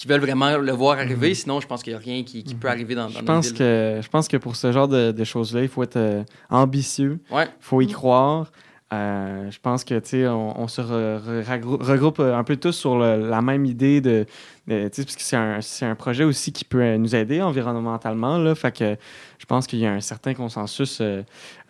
qui 0.01 0.09
veulent 0.09 0.23
vraiment 0.23 0.57
le 0.57 0.73
voir 0.73 0.99
arriver, 0.99 1.35
sinon 1.35 1.61
je 1.61 1.67
pense 1.67 1.83
qu'il 1.83 1.93
n'y 1.93 1.99
a 1.99 2.01
rien 2.01 2.23
qui, 2.25 2.43
qui 2.43 2.55
peut 2.55 2.69
arriver 2.69 2.95
dans, 2.95 3.11
dans 3.11 3.19
Je 3.19 3.23
pense, 3.23 3.49
ville. 3.49 3.59
que, 3.59 4.01
je 4.03 4.09
pense 4.09 4.29
que 4.29 4.39
pour 4.39 4.57
ce 4.57 4.73
genre 4.73 4.89
de, 4.89 5.13
de 5.13 5.25
choses-là, 5.25 5.61
il 5.61 5.69
faut 5.69 5.83
être 5.83 5.97
euh, 5.99 6.23
ambitieux, 6.49 7.19
Ouais. 7.31 7.45
il 7.45 7.51
faut 7.61 7.83
y 7.83 7.87
croire. 7.87 8.51
Euh, 8.93 9.49
je 9.53 9.59
pense 9.63 9.85
que, 9.85 9.99
tu 10.01 10.09
sais, 10.09 10.27
on, 10.27 10.61
on 10.61 10.67
se 10.67 10.81
re- 10.81 11.45
regroupe 11.81 12.19
euh, 12.19 12.37
un 12.37 12.43
peu 12.43 12.57
tous 12.57 12.73
sur 12.73 12.99
le- 12.99 13.29
la 13.29 13.41
même 13.41 13.65
idée 13.65 14.01
de, 14.01 14.27
de 14.67 14.89
tu 14.89 14.95
sais, 14.95 15.05
parce 15.05 15.15
que 15.15 15.23
c'est 15.23 15.37
un, 15.37 15.61
c'est 15.61 15.87
un 15.87 15.95
projet 15.95 16.25
aussi 16.25 16.51
qui 16.53 16.65
peut 16.65 16.83
euh, 16.83 16.99
nous 16.99 17.15
aider 17.15 17.41
environnementalement, 17.41 18.37
là, 18.39 18.57
fait 18.57 18.73
que 18.77 18.97
je 19.39 19.47
pense 19.47 19.69
qu'il 19.69 19.79
y 19.79 19.87
a 19.87 19.93
un 19.93 20.01
certain 20.01 20.35
consensus 20.35 20.99
euh, 21.01 21.23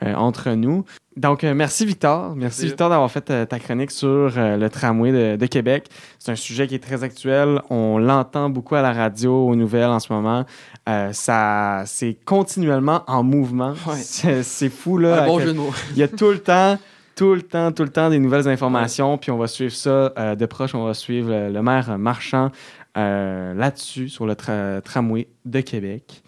euh, 0.02 0.14
entre 0.14 0.52
nous. 0.52 0.86
Donc, 1.18 1.42
merci 1.42 1.84
Victor. 1.84 2.34
Merci. 2.36 2.66
Victor 2.66 2.88
d'avoir 2.88 3.10
fait 3.10 3.46
ta 3.46 3.58
chronique 3.58 3.90
sur 3.90 4.30
le 4.36 4.68
tramway 4.68 5.12
de, 5.12 5.36
de 5.36 5.46
Québec. 5.46 5.88
C'est 6.18 6.32
un 6.32 6.36
sujet 6.36 6.66
qui 6.66 6.76
est 6.76 6.82
très 6.82 7.02
actuel. 7.04 7.60
On 7.68 7.98
l'entend 7.98 8.48
beaucoup 8.48 8.76
à 8.76 8.80
la 8.80 8.92
radio, 8.94 9.48
aux 9.48 9.56
nouvelles 9.56 9.90
en 9.90 9.98
ce 10.00 10.10
moment. 10.12 10.46
Ça, 11.12 11.82
c'est 11.84 12.16
continuellement 12.24 13.02
en 13.06 13.22
mouvement. 13.22 13.74
Ouais. 13.86 13.96
C'est, 14.42 14.70
fou, 14.70 14.96
là. 14.98 15.24
Un 15.24 15.26
bon 15.26 15.40
jeu 15.40 15.52
de 15.52 15.58
mots. 15.58 15.72
il 15.92 15.98
y 15.98 16.02
a 16.02 16.08
tout 16.08 16.30
le 16.30 16.38
temps, 16.38 16.78
tout 17.20 17.34
le 17.34 17.42
temps, 17.42 17.70
tout 17.70 17.82
le 17.82 17.90
temps 17.90 18.08
des 18.08 18.18
nouvelles 18.18 18.48
informations. 18.48 19.18
Puis 19.18 19.30
on 19.30 19.36
va 19.36 19.46
suivre 19.46 19.74
ça 19.74 20.10
euh, 20.18 20.34
de 20.34 20.46
proche. 20.46 20.74
On 20.74 20.84
va 20.84 20.94
suivre 20.94 21.28
euh, 21.30 21.50
le 21.50 21.60
maire 21.62 21.98
Marchand 21.98 22.50
euh, 22.96 23.52
là-dessus, 23.52 24.08
sur 24.08 24.24
le 24.24 24.32
tra- 24.32 24.80
tramway 24.80 25.28
de 25.44 25.60
Québec. 25.60 26.22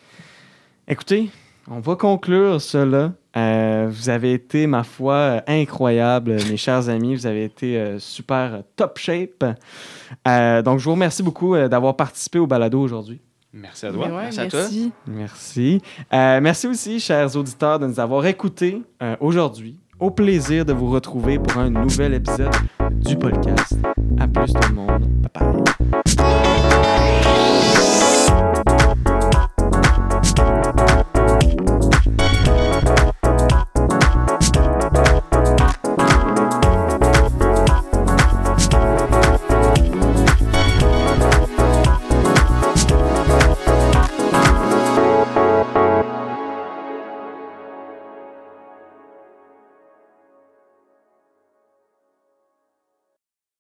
Écoutez, 0.87 1.31
on 1.67 1.81
va 1.81 1.97
conclure 1.97 2.61
cela. 2.61 3.15
Euh, 3.39 3.87
vous 3.91 4.11
avez 4.11 4.35
été, 4.35 4.67
ma 4.67 4.83
foi, 4.83 5.41
incroyable, 5.47 6.37
mes 6.51 6.59
chers 6.59 6.91
amis. 6.91 7.15
Vous 7.15 7.27
avez 7.27 7.45
été 7.45 7.79
euh, 7.79 7.99
super 7.99 8.63
top 8.77 8.99
shape. 8.99 9.47
Euh, 10.29 10.61
donc, 10.61 10.79
je 10.79 10.85
vous 10.85 10.91
remercie 10.91 11.23
beaucoup 11.23 11.55
euh, 11.55 11.69
d'avoir 11.69 11.97
participé 11.97 12.39
au 12.39 12.47
balado 12.47 12.79
aujourd'hui. 12.79 13.23
Merci 13.55 13.87
à 13.87 13.93
toi. 13.93 14.09
Ouais, 14.09 14.13
Merci 14.25 14.41
à 14.41 14.47
toi. 14.47 14.61
merci. 14.61 14.93
Merci. 15.07 15.83
Euh, 16.13 16.41
merci 16.43 16.67
aussi, 16.67 17.01
chers 17.01 17.35
auditeurs, 17.35 17.79
de 17.79 17.87
nous 17.87 17.99
avoir 17.99 18.27
écoutés 18.27 18.83
euh, 19.03 19.17
aujourd'hui. 19.21 19.79
Au 20.03 20.11
plaisir 20.11 20.65
de 20.65 20.73
vous 20.73 20.91
retrouver 20.91 21.39
pour 21.39 21.59
un 21.59 21.71
nouvel 21.71 22.15
épisode 22.15 22.51
du 22.91 23.17
podcast. 23.17 23.77
À 24.19 24.27
plus 24.27 24.53
tout 24.53 24.69
le 24.69 24.75
monde. 24.75 25.07
Bye 25.33 25.53
bye. 25.53 25.82